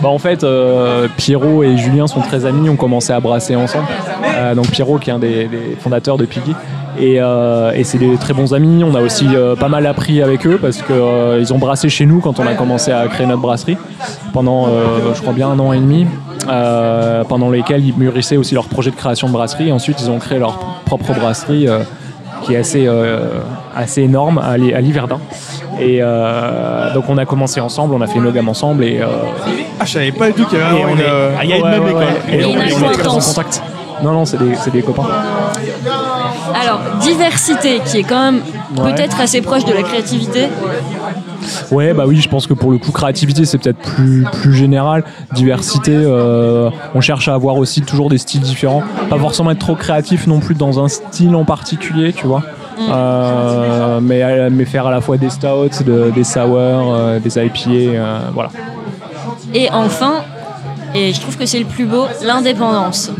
Bah, 0.02 0.09
en 0.09 0.16
fait, 0.16 0.44
euh, 0.44 1.09
Pierrot 1.18 1.62
et 1.62 1.76
Julien 1.76 2.06
sont 2.06 2.20
très 2.22 2.46
amis, 2.46 2.70
ont 2.70 2.76
commencé 2.76 3.12
à 3.12 3.20
brasser 3.20 3.54
ensemble. 3.54 3.85
Euh, 4.24 4.54
donc 4.54 4.68
Pierrot 4.70 4.98
qui 4.98 5.11
est 5.11 5.12
un 5.12 5.18
des, 5.18 5.44
des 5.46 5.76
fondateurs 5.78 6.16
de 6.16 6.24
Piggy. 6.24 6.54
Et, 6.98 7.16
euh, 7.20 7.72
et 7.74 7.85
c'est 7.85 7.98
des 7.98 8.16
très 8.16 8.33
bons 8.35 8.53
amis. 8.53 8.83
On 8.85 8.94
a 8.94 9.00
aussi 9.00 9.26
euh, 9.35 9.55
pas 9.57 9.68
mal 9.68 9.87
appris 9.87 10.22
avec 10.22 10.46
eux 10.46 10.59
parce 10.61 10.83
qu'ils 10.83 11.53
ont 11.53 11.59
brassé 11.59 11.88
chez 11.88 12.05
nous 12.07 12.20
quand 12.20 12.40
on 12.40 12.46
a 12.46 12.55
commencé 12.55 12.90
à 12.92 13.07
créer 13.07 13.26
notre 13.26 13.42
brasserie 13.42 13.76
pendant, 14.33 14.66
euh, 14.66 15.14
je 15.14 15.20
crois 15.20 15.33
bien, 15.33 15.48
un 15.48 15.59
an 15.59 15.72
et 15.72 15.79
demi. 15.79 16.07
euh, 16.48 17.22
pendant 17.24 17.50
lesquels 17.50 17.85
ils 17.87 17.94
mûrissaient 17.96 18.38
aussi 18.38 18.55
leur 18.55 18.64
projet 18.64 18.90
de 18.90 18.96
création 18.96 19.29
de 19.29 19.33
brasserie. 19.33 19.68
Et 19.68 19.72
ensuite, 19.72 20.00
ils 20.00 20.11
ont 20.11 20.18
créé 20.18 20.38
leur 20.38 20.59
propre 20.87 21.12
brasserie 21.14 21.68
euh, 21.68 21.81
qui 22.42 22.55
est 22.55 22.57
assez, 22.57 22.87
euh, 22.87 23.40
assez 23.76 24.03
énorme 24.03 24.38
à, 24.38 24.57
Liverdun. 24.57 25.20
Et 25.79 25.98
euh, 26.00 26.92
donc 26.94 27.05
on 27.09 27.18
a 27.18 27.24
commencé 27.26 27.61
ensemble, 27.61 27.94
on 27.94 28.00
a 28.00 28.07
fait 28.07 28.18
une 28.18 28.31
gamme 28.31 28.48
ensemble 28.48 28.85
et, 28.85 29.00
euh, 29.00 29.07
Ah, 29.79 29.85
je 29.85 29.92
savais 29.92 30.12
pas 30.12 30.26
du 30.29 30.33
tout 30.33 30.44
qu'il 30.46 30.59
y 30.59 30.62
avait 30.62 30.81
une. 30.92 30.98
est- 30.98 31.05
euh, 31.09 31.35
Ah, 31.38 31.44
il 31.44 31.50
y 31.50 31.53
a 31.53 31.57
une 31.59 31.68
même 31.68 31.87
école. 31.88 32.03
Et, 32.33 32.44
on, 32.44 32.59
est 32.88 32.92
très 32.92 33.09
en 33.09 33.18
contact. 33.18 33.62
Non, 34.03 34.12
non, 34.12 34.24
c'est 34.24 34.38
des, 34.38 34.55
c'est 34.57 34.70
des 34.72 34.81
copains. 34.83 35.05
Alors, 36.54 36.80
diversité, 37.00 37.80
qui 37.84 37.98
est 37.98 38.02
quand 38.02 38.32
même 38.32 38.40
Ouais. 38.76 38.92
peut-être 38.94 39.20
assez 39.20 39.40
proche 39.40 39.64
de 39.64 39.72
la 39.72 39.82
créativité. 39.82 40.46
Ouais, 41.72 41.92
bah 41.92 42.04
oui, 42.06 42.20
je 42.20 42.28
pense 42.28 42.46
que 42.46 42.54
pour 42.54 42.70
le 42.70 42.78
coup, 42.78 42.92
créativité, 42.92 43.44
c'est 43.44 43.58
peut-être 43.58 43.78
plus, 43.80 44.24
plus 44.32 44.52
général. 44.54 45.04
Diversité, 45.32 45.92
euh, 45.94 46.70
on 46.94 47.00
cherche 47.00 47.26
à 47.28 47.34
avoir 47.34 47.56
aussi 47.56 47.82
toujours 47.82 48.08
des 48.10 48.18
styles 48.18 48.40
différents. 48.42 48.82
Pas 49.08 49.18
forcément 49.18 49.50
être 49.50 49.58
trop 49.58 49.74
créatif 49.74 50.26
non 50.26 50.38
plus 50.40 50.54
dans 50.54 50.82
un 50.82 50.88
style 50.88 51.34
en 51.34 51.44
particulier, 51.44 52.12
tu 52.12 52.26
vois. 52.26 52.42
Euh, 52.88 54.00
mais, 54.00 54.50
mais 54.50 54.64
faire 54.64 54.86
à 54.86 54.90
la 54.90 55.00
fois 55.00 55.16
des 55.16 55.30
stouts, 55.30 55.82
de- 55.84 56.10
des 56.14 56.24
sour, 56.24 56.56
euh, 56.58 57.18
des 57.18 57.36
IPA, 57.38 58.30
voilà. 58.32 58.50
Et 59.52 59.68
enfin, 59.72 60.22
et 60.94 61.12
je 61.12 61.20
trouve 61.20 61.36
que 61.36 61.46
c'est 61.46 61.58
le 61.58 61.64
plus 61.66 61.84
beau, 61.86 62.04
l'indépendance. 62.24 63.10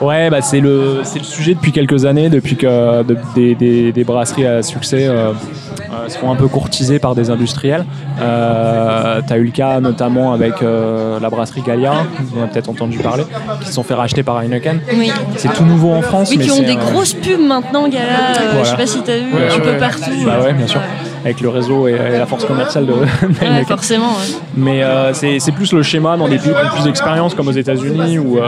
Ouais, 0.00 0.30
bah 0.30 0.40
c'est 0.42 0.60
le, 0.60 1.00
c'est 1.02 1.18
le 1.18 1.24
sujet 1.24 1.54
depuis 1.54 1.72
quelques 1.72 2.04
années, 2.04 2.28
depuis 2.28 2.56
que 2.56 3.02
de- 3.02 3.16
des, 3.34 3.54
des- 3.54 3.92
des 3.92 4.04
brasseries 4.04 4.46
à 4.46 4.62
succès 4.62 5.06
euh, 5.08 5.32
euh, 5.32 6.08
se 6.08 6.18
font 6.18 6.30
un 6.30 6.36
peu 6.36 6.46
courtiser 6.46 6.98
par 7.00 7.14
des 7.16 7.30
industriels. 7.30 7.84
Euh, 8.20 9.20
T'as 9.26 9.36
eu 9.38 9.44
le 9.44 9.50
cas 9.50 9.80
notamment 9.80 10.32
avec 10.32 10.62
euh, 10.62 11.18
la 11.20 11.30
brasserie 11.30 11.62
Gallia, 11.62 11.92
on 12.38 12.44
a 12.44 12.46
peut-être 12.46 12.68
entendu 12.68 12.98
parler, 12.98 13.24
qui 13.60 13.66
se 13.68 13.72
sont 13.74 13.82
fait 13.82 13.94
racheter 13.94 14.22
par 14.22 14.40
Heineken. 14.40 14.80
Oui. 14.96 15.10
C'est 15.36 15.52
tout 15.52 15.64
nouveau 15.64 15.90
en 15.92 16.02
France. 16.02 16.28
Oui, 16.30 16.36
mais 16.38 16.44
qui 16.44 16.50
ont 16.52 16.62
des 16.62 16.76
euh, 16.76 16.90
grosses 16.92 17.14
pubs 17.14 17.40
maintenant, 17.40 17.86
Voilà. 17.88 18.62
Je 18.62 18.68
sais 18.70 18.76
pas 18.76 18.86
si 18.86 19.02
t'as 19.02 19.16
vu, 19.16 19.24
Ouais, 19.34 19.48
un 19.50 19.54
ouais, 19.56 19.72
peu 19.72 19.78
partout. 19.78 20.10
Bah 20.24 20.40
ouais, 20.44 20.52
bien 20.52 20.66
sûr. 20.66 20.80
Avec 21.24 21.40
le 21.40 21.48
réseau 21.48 21.88
et, 21.88 21.92
et 21.92 22.18
la 22.18 22.26
force 22.26 22.44
commerciale 22.44 22.86
de 22.86 22.92
Ouais, 22.92 23.64
forcément. 23.68 24.06
ouais. 24.08 24.34
Mais 24.56 24.82
euh, 24.82 25.12
c'est 25.12 25.52
plus 25.52 25.72
le 25.72 25.82
schéma 25.82 26.16
dans 26.16 26.28
des 26.28 26.38
pays 26.38 26.50
qui 26.52 26.66
ont 26.66 26.74
plus 26.74 26.84
d'expérience, 26.84 27.34
comme 27.34 27.48
aux 27.48 27.52
États-Unis, 27.52 28.18
où 28.18 28.38
euh, 28.38 28.42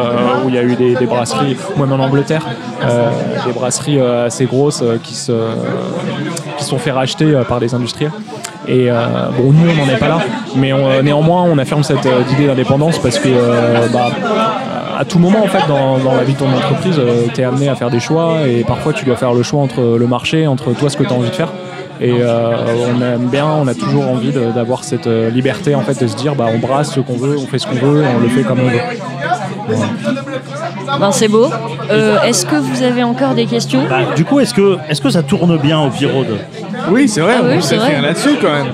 où 0.45 0.49
il 0.49 0.55
y 0.55 0.59
a 0.59 0.63
eu 0.63 0.77
des, 0.77 0.95
des 0.95 1.07
brasseries, 1.07 1.57
ou 1.77 1.81
même 1.81 1.93
en 1.93 2.03
Angleterre, 2.05 2.47
euh, 2.85 3.11
des 3.47 3.53
brasseries 3.53 3.99
euh, 3.99 4.27
assez 4.27 4.45
grosses 4.47 4.83
euh, 4.83 4.99
qui 5.03 5.15
se 5.15 5.33
qui 6.59 6.65
sont 6.65 6.79
fait 6.79 6.91
racheter 6.93 7.25
euh, 7.27 7.43
par 7.45 7.61
des 7.61 7.75
industriels. 7.75 8.13
Et 8.69 8.91
euh, 8.91 8.95
bon, 9.37 9.53
nous, 9.53 9.69
on 9.71 9.85
n'en 9.87 9.91
est 9.93 9.97
pas 9.99 10.09
là, 10.09 10.19
mais 10.55 10.73
on- 10.73 11.03
néanmoins, 11.03 11.43
on 11.43 11.59
affirme 11.59 11.83
cette 11.83 12.07
euh, 12.07 12.23
idée 12.33 12.47
d'indépendance 12.47 12.99
parce 12.99 13.19
que 13.19 13.29
euh, 13.29 13.89
bah, 13.93 14.09
à 14.99 15.05
tout 15.05 15.19
moment, 15.19 15.43
en 15.43 15.49
fait, 15.49 15.67
dans, 15.67 15.99
dans 15.99 16.15
la 16.15 16.25
vie 16.25 16.35
de 16.35 16.39
ton 16.39 16.53
entreprise, 16.53 17.01
tu 17.35 17.41
es 17.41 17.45
amené 17.45 17.69
à 17.69 17.75
faire 17.75 17.91
des 17.91 18.01
choix 18.01 18.47
et 18.47 18.63
parfois 18.65 18.93
tu 18.93 19.05
dois 19.07 19.17
faire 19.17 19.33
le 19.33 19.43
choix 19.43 19.61
entre 19.63 19.97
le 19.99 20.07
marché, 20.07 20.47
entre 20.47 20.73
toi, 20.73 20.91
ce 20.91 20.97
que 20.97 21.03
tu 21.05 21.09
as 21.11 21.17
envie 21.17 21.31
de 21.31 21.35
faire. 21.35 21.49
Et 22.03 22.13
euh, 22.21 22.53
on 22.97 23.03
aime 23.03 23.27
bien, 23.29 23.47
on 23.47 23.67
a 23.69 23.75
toujours 23.75 24.09
envie 24.09 24.33
d'avoir 24.33 24.85
cette 24.85 25.07
euh, 25.07 25.29
liberté 25.31 25.75
en 25.75 25.83
fait 25.83 26.01
de 26.01 26.07
se 26.07 26.17
dire 26.17 26.35
bah 26.35 26.47
on 26.55 26.59
brasse 26.59 26.95
ce 26.95 27.01
qu'on 27.01 27.17
veut, 27.17 27.37
on 27.39 27.47
fait 27.47 27.59
ce 27.59 27.67
qu'on 27.67 27.75
veut, 27.75 28.03
on 28.17 28.21
le 28.21 28.29
fait 28.29 28.43
comme 28.43 28.61
on 28.61 28.69
veut. 28.71 28.81
Ben, 30.99 31.13
c'est 31.13 31.29
beau. 31.29 31.51
Euh, 31.91 32.21
Est-ce 32.23 32.45
que 32.47 32.57
vous 32.57 32.83
avez 32.83 33.03
encore 33.03 33.35
des 33.35 33.47
questions 33.47 33.81
Bah, 33.89 33.99
du 34.17 34.25
coup, 34.25 34.41
est-ce 34.41 34.53
que, 34.55 34.77
est 34.89 35.01
que 35.01 35.11
ça 35.11 35.23
tourne 35.23 35.57
bien 35.59 35.81
au 35.81 35.89
Pirode 35.91 36.39
Oui, 36.91 37.09
c'est 37.09 37.21
vrai, 37.21 37.35
Ah 37.39 37.43
oui, 37.45 37.55
on 37.59 37.61
c'est 37.61 37.69
s'est 37.69 37.77
vrai. 37.77 37.91
fait 37.93 38.01
là-dessus 38.03 38.37
quand 38.41 38.51
même. 38.53 38.67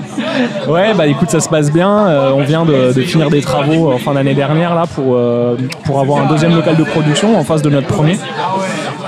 Ouais 0.67 0.93
bah 0.93 1.07
écoute 1.07 1.29
ça 1.31 1.39
se 1.39 1.49
passe 1.49 1.71
bien. 1.71 1.89
Euh, 2.07 2.31
on 2.35 2.43
vient 2.43 2.63
de, 2.65 2.93
de 2.93 3.01
finir 3.01 3.29
des 3.29 3.41
travaux 3.41 3.91
en 3.91 3.97
fin 3.97 4.13
d'année 4.13 4.33
dernière 4.35 4.75
là 4.75 4.83
pour, 4.93 5.15
euh, 5.15 5.55
pour 5.85 5.99
avoir 5.99 6.23
un 6.23 6.27
deuxième 6.27 6.53
local 6.55 6.75
de 6.75 6.83
production 6.83 7.37
en 7.37 7.43
face 7.43 7.61
de 7.61 7.69
notre 7.69 7.87
premier. 7.87 8.17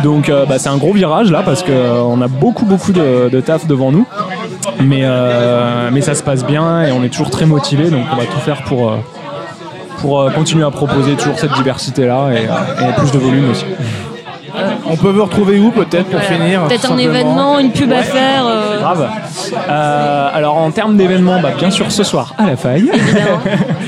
Donc 0.04 0.30
euh, 0.30 0.46
bah, 0.46 0.60
c'est 0.60 0.70
un 0.70 0.78
gros 0.78 0.94
virage 0.94 1.32
là 1.32 1.42
parce 1.44 1.64
qu'on 1.64 2.22
a 2.22 2.28
beaucoup 2.28 2.66
beaucoup 2.66 2.94
de, 2.94 3.42
taf 3.42 3.68
devant 3.68 3.92
nous. 3.92 4.06
Mais, 4.82 5.02
euh, 5.04 5.90
mais 5.92 6.02
ça 6.02 6.16
se 6.16 6.24
passe 6.24 6.46
bien 6.46 6.84
et 6.84 6.92
on 6.92 7.04
est 7.04 7.10
toujours 7.10 7.30
très 7.30 7.46
motivés 7.46 7.90
donc 7.90 8.06
on 8.12 8.16
va 8.16 8.26
tout 8.26 8.40
faire 8.40 8.64
pour, 8.64 8.90
euh, 8.90 8.98
pour 10.00 10.22
euh, 10.22 10.30
continuer 10.30 10.64
à 10.64 10.72
proposer 10.72 11.16
toujours 11.16 11.38
cette 11.38 11.54
diversité 11.54 12.06
là 12.06 12.28
euh, 12.28 12.36
et 12.36 12.94
plus 12.98 13.12
de 13.12 13.18
volume 13.18 13.52
aussi. 13.52 13.66
On 14.90 14.96
peut 14.96 15.10
vous 15.10 15.24
retrouver 15.24 15.60
où 15.60 15.72
peut-être 15.72 16.06
pour 16.06 16.20
Voilà. 16.20 16.36
finir 16.46 16.62
Peut-être 16.68 16.92
un 16.92 16.98
événement, 16.98 17.60
une 17.60 17.72
pub 17.72 17.92
à 17.92 18.04
faire. 18.04 18.46
euh, 18.48 18.80
Grave. 18.80 19.10
Euh, 19.70 20.30
alors 20.34 20.58
en 20.58 20.72
termes 20.72 20.98
d'événements, 20.98 21.40
bah, 21.42 21.52
bien 21.58 21.70
sûr 21.72 21.92
ce 21.92 22.04
soir 22.04 22.34
à 22.38 22.46
la 22.48 22.56
faille. 22.56 22.90
évidemment. 22.94 23.40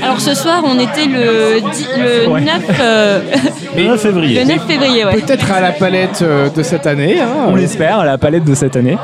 Alors 0.02 0.20
ce 0.20 0.34
soir, 0.34 0.62
on 0.64 0.78
était 0.78 1.06
le, 1.06 1.60
dix- 1.72 1.88
le 1.98 2.28
Ouais. 2.28 2.40
9, 2.40 2.52
euh, 2.80 3.20
Le 3.76 3.84
9 3.84 4.00
février. 4.00 4.40
le 4.40 4.46
9 4.46 4.66
février. 4.66 5.04
Ouais. 5.04 5.14
Peut-être 5.14 5.50
à 5.52 5.60
la 5.60 5.72
palette 5.72 6.22
de 6.22 6.62
cette 6.62 6.86
année. 6.86 7.16
hein. 7.20 7.46
On 7.48 7.54
l'espère 7.54 8.00
à 8.00 8.04
la 8.04 8.18
palette 8.18 8.44
de 8.44 8.54
cette 8.54 8.76
année. 8.76 8.98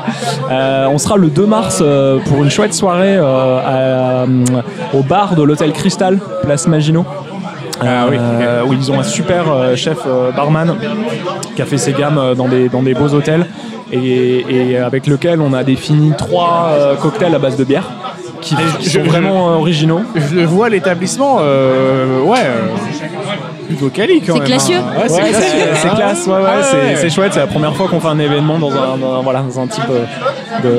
Euh, 0.51 0.87
on 0.91 0.97
sera 0.97 1.17
le 1.17 1.27
2 1.27 1.45
mars 1.45 1.83
pour 2.25 2.43
une 2.43 2.49
chouette 2.51 2.73
soirée 2.73 3.15
euh, 3.17 3.59
à, 3.59 3.71
euh, 3.71 4.25
au 4.93 5.01
bar 5.01 5.35
de 5.35 5.43
l'hôtel 5.43 5.71
Cristal, 5.73 6.19
place 6.43 6.67
Maginot. 6.67 7.05
Ah 7.81 8.07
oui, 8.09 8.17
Euh, 8.19 8.63
où 8.65 8.73
ils 8.73 8.91
ont 8.91 8.99
un 8.99 9.03
super 9.03 9.51
euh, 9.51 9.75
chef 9.75 9.99
euh, 10.05 10.31
barman 10.31 10.75
qui 11.55 11.61
a 11.61 11.65
fait 11.65 11.77
ses 11.77 11.93
gammes 11.93 12.33
dans 12.35 12.47
des, 12.47 12.69
dans 12.69 12.83
des 12.83 12.93
beaux 12.93 13.13
hôtels. 13.13 13.45
Et, 13.91 14.77
avec 14.77 15.07
lequel 15.07 15.41
on 15.41 15.51
a 15.53 15.63
défini 15.63 16.11
trois 16.15 16.69
cocktails 17.01 17.33
à 17.33 17.39
base 17.39 17.57
de 17.57 17.63
bière 17.63 17.89
qui, 18.41 18.55
qui 18.79 18.89
sont 18.89 19.03
je- 19.03 19.09
vraiment 19.09 19.51
euh, 19.51 19.55
originaux. 19.55 20.01
Je 20.15 20.35
le 20.35 20.45
vois 20.45 20.69
l'établissement, 20.69 21.37
euh, 21.41 22.21
ouais, 22.21 22.37
euh, 22.43 22.67
plutôt 23.67 23.89
quali 23.89 24.21
quand 24.21 24.33
C'est 24.33 24.39
même. 24.39 24.47
classieux. 24.47 24.77
hein. 24.77 24.83
Ouais, 24.95 25.01
Ouais, 25.03 25.09
c'est 25.09 25.15
c'est 25.23 25.29
classieux. 25.31 25.59
c'est 25.75 25.89
classe, 25.95 26.27
ouais, 26.27 26.33
ouais, 26.33 26.39
Ah 26.47 26.63
c'est- 26.63 26.75
ouais. 26.77 26.95
c'est 26.95 27.09
chouette. 27.09 27.33
C'est 27.33 27.39
la 27.39 27.47
première 27.47 27.75
fois 27.75 27.87
qu'on 27.87 27.99
fait 27.99 28.07
un 28.07 28.19
événement 28.19 28.57
dans 28.59 28.71
un, 28.71 28.97
dans 28.97 29.19
un- 29.19 29.21
voilà, 29.21 29.41
dans 29.41 29.59
un 29.59 29.67
type 29.67 29.83
euh, 29.89 30.05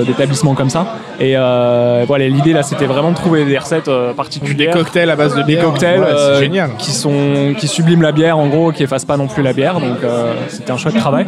de- 0.01 0.05
d'établissement 0.05 0.55
comme 0.55 0.71
ça. 0.71 0.87
Et 1.21 1.35
euh, 1.37 2.05
voilà, 2.09 2.27
l'idée 2.29 2.53
là, 2.55 2.63
c'était 2.63 2.87
vraiment 2.87 3.11
de 3.11 3.17
trouver 3.17 3.45
des 3.45 3.59
recettes 3.59 3.89
euh, 3.89 4.09
Des 4.09 4.15
particulières. 4.15 4.73
cocktails 4.75 5.11
à 5.11 5.17
base 5.17 5.35
de 5.35 5.43
des 5.43 5.55
bière. 5.55 5.65
cocktails 5.65 6.01
Ouais, 6.01 6.07
c'est 6.09 6.15
euh, 6.17 6.41
génial. 6.41 6.71
qui 6.79 6.93
sont 6.93 7.55
qui 7.59 7.69
subliment 7.69 8.03
la 8.03 8.13
bière 8.13 8.39
en 8.39 8.47
gros 8.47 8.73
qui 8.73 8.83
effacent 8.83 9.05
pas 9.05 9.17
non 9.19 9.27
plus 9.27 9.43
la 9.43 9.53
bière 9.53 9.75
donc 9.81 9.99
euh, 10.03 10.33
c'était 10.49 10.71
un 10.73 10.77
chouette 10.79 10.97
travail 10.97 11.27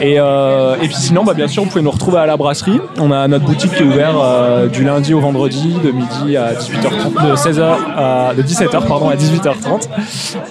et, 0.00 0.18
euh, 0.18 0.74
et 0.82 0.86
puis 0.88 0.96
sinon 0.96 1.22
bah, 1.24 1.34
bien 1.34 1.46
sûr 1.46 1.62
vous 1.62 1.68
pouvez 1.68 1.82
nous 1.82 1.90
retrouver 1.90 2.18
à 2.18 2.26
la 2.26 2.36
brasserie 2.36 2.80
on 2.98 3.12
a 3.12 3.28
notre 3.28 3.44
boutique 3.44 3.72
qui 3.74 3.82
est 3.82 3.86
ouverte 3.86 4.16
euh, 4.20 4.66
du 4.66 4.82
lundi 4.84 5.14
au 5.14 5.20
vendredi 5.20 5.51
de 5.52 5.90
midi 5.90 6.36
à 6.36 6.54
18h30 6.54 7.30
de 7.30 7.36
16h 7.36 7.76
à, 7.96 8.32
de 8.36 8.42
17h 8.42 8.86
pardon 8.86 9.08
à 9.10 9.16
18h30 9.16 9.88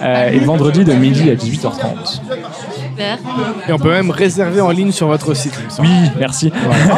euh, 0.02 0.28
et 0.30 0.38
le 0.38 0.46
vendredi 0.46 0.84
de 0.84 0.92
midi 0.92 1.28
à 1.30 1.34
18h30 1.34 1.72
Super. 2.14 3.18
Et 3.68 3.72
on 3.72 3.78
peut 3.78 3.90
même 3.90 4.10
réserver 4.10 4.60
en 4.60 4.70
ligne 4.70 4.92
sur 4.92 5.08
votre 5.08 5.34
site. 5.34 5.58
oui 5.80 5.88
merci 6.18 6.52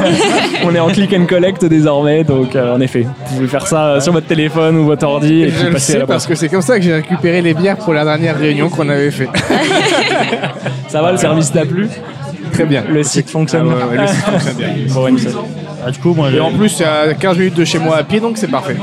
on 0.64 0.74
est 0.74 0.80
en 0.80 0.88
click 0.88 1.12
and 1.14 1.26
collect 1.26 1.64
désormais 1.64 2.24
donc 2.24 2.54
euh, 2.56 2.74
en 2.74 2.80
effet 2.80 3.06
vous 3.28 3.36
pouvez 3.36 3.48
faire 3.48 3.66
ça 3.66 3.86
euh, 3.86 4.00
sur 4.00 4.12
votre 4.12 4.26
téléphone 4.26 4.76
ou 4.76 4.84
votre 4.84 5.06
ordi 5.06 5.42
et 5.42 5.48
Et 5.48 5.50
puis 5.50 5.60
je 5.60 5.66
le 5.68 5.76
à 5.76 5.78
sais 5.78 5.98
la 5.98 6.06
parce 6.06 6.26
que 6.26 6.34
c'est 6.34 6.48
comme 6.48 6.62
ça 6.62 6.76
que 6.78 6.84
j'ai 6.84 6.94
récupéré 6.94 7.40
les 7.42 7.54
bières 7.54 7.78
pour 7.78 7.94
la 7.94 8.04
dernière 8.04 8.38
réunion 8.38 8.68
qu'on 8.68 8.88
avait 8.88 9.10
fait. 9.10 9.28
ça 10.88 11.00
va 11.00 11.12
le 11.12 11.18
service 11.18 11.50
t'a 11.52 11.64
plu? 11.64 11.88
Très 12.52 12.64
bien. 12.66 12.84
le 12.88 13.02
site 13.02 13.30
fonctionne 13.30 13.68
Ah 13.70 13.86
ouais, 13.86 13.96
ouais, 13.96 14.02
le 14.02 14.06
site 14.06 14.24
fonctionne 14.24 14.56
bien. 14.56 14.68
Bon, 14.92 15.08
Ah, 15.86 15.90
du 15.90 15.98
coup, 15.98 16.14
moi, 16.14 16.30
Et 16.30 16.40
en 16.40 16.50
plus, 16.50 16.68
c'est 16.70 16.84
à 16.84 17.12
15 17.14 17.36
minutes 17.38 17.54
de 17.56 17.64
chez 17.64 17.78
moi 17.78 17.96
à 17.98 18.02
pied, 18.04 18.20
donc 18.20 18.38
c'est 18.38 18.48
parfait. 18.50 18.76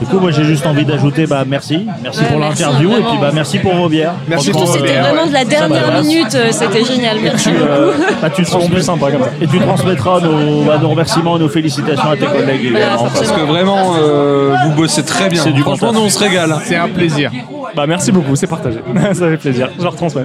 du 0.00 0.06
coup, 0.06 0.18
moi, 0.18 0.30
j'ai 0.30 0.44
juste 0.44 0.66
envie 0.66 0.84
d'ajouter, 0.84 1.26
bah, 1.26 1.44
merci, 1.46 1.86
merci 2.02 2.20
Ouais, 2.20 2.26
pour 2.26 2.38
merci, 2.38 2.62
l'interview 2.62 2.88
et 2.90 2.92
vraiment. 2.94 3.10
puis 3.10 3.18
bah, 3.20 3.30
merci 3.34 3.58
pour 3.58 3.74
vos 3.74 3.88
bières. 3.88 4.12
Merci 4.28 4.50
Franchement, 4.50 4.66
pour 4.66 4.72
vos 4.72 4.78
C'était 4.78 4.92
bières. 4.92 5.04
vraiment 5.14 5.26
de 5.26 5.32
la 5.32 5.44
dernière 5.44 6.02
minute, 6.02 6.34
euh, 6.34 6.48
c'était 6.50 6.84
génial. 6.84 7.16
Merci 7.22 7.48
tu, 7.48 7.54
beaucoup. 7.54 7.64
euh, 7.70 7.92
bah, 8.20 8.30
tu 8.30 8.42
transmets- 8.42 8.68
plus 8.74 8.82
sympas 8.82 9.10
comme 9.10 9.22
ça. 9.22 9.30
et 9.40 9.46
tu 9.46 9.58
transmettras 9.58 10.20
nos, 10.20 10.62
bah, 10.64 10.78
nos 10.80 10.88
remerciements, 10.90 11.38
nos 11.38 11.48
félicitations 11.48 12.10
à 12.10 12.16
tes 12.16 12.26
collègues 12.26 12.64
évidemment. 12.64 13.04
Parce 13.14 13.30
que 13.32 13.40
vraiment, 13.40 13.94
euh, 13.98 14.54
vous 14.66 14.72
bossez 14.72 15.02
très 15.04 15.28
bien. 15.28 15.42
C'est 15.42 15.52
du 15.52 15.62
Franchement, 15.62 15.92
bon 15.92 16.00
nous, 16.00 16.06
on 16.06 16.10
se 16.10 16.18
régale. 16.18 16.54
C'est 16.64 16.76
un 16.76 16.88
plaisir. 16.88 17.30
Bah 17.74 17.86
merci 17.88 18.12
beaucoup, 18.12 18.36
c'est 18.36 18.46
partagé. 18.46 18.78
ça 19.14 19.28
fait 19.30 19.36
plaisir. 19.38 19.68
Je 19.80 19.86
retransmets. 19.86 20.24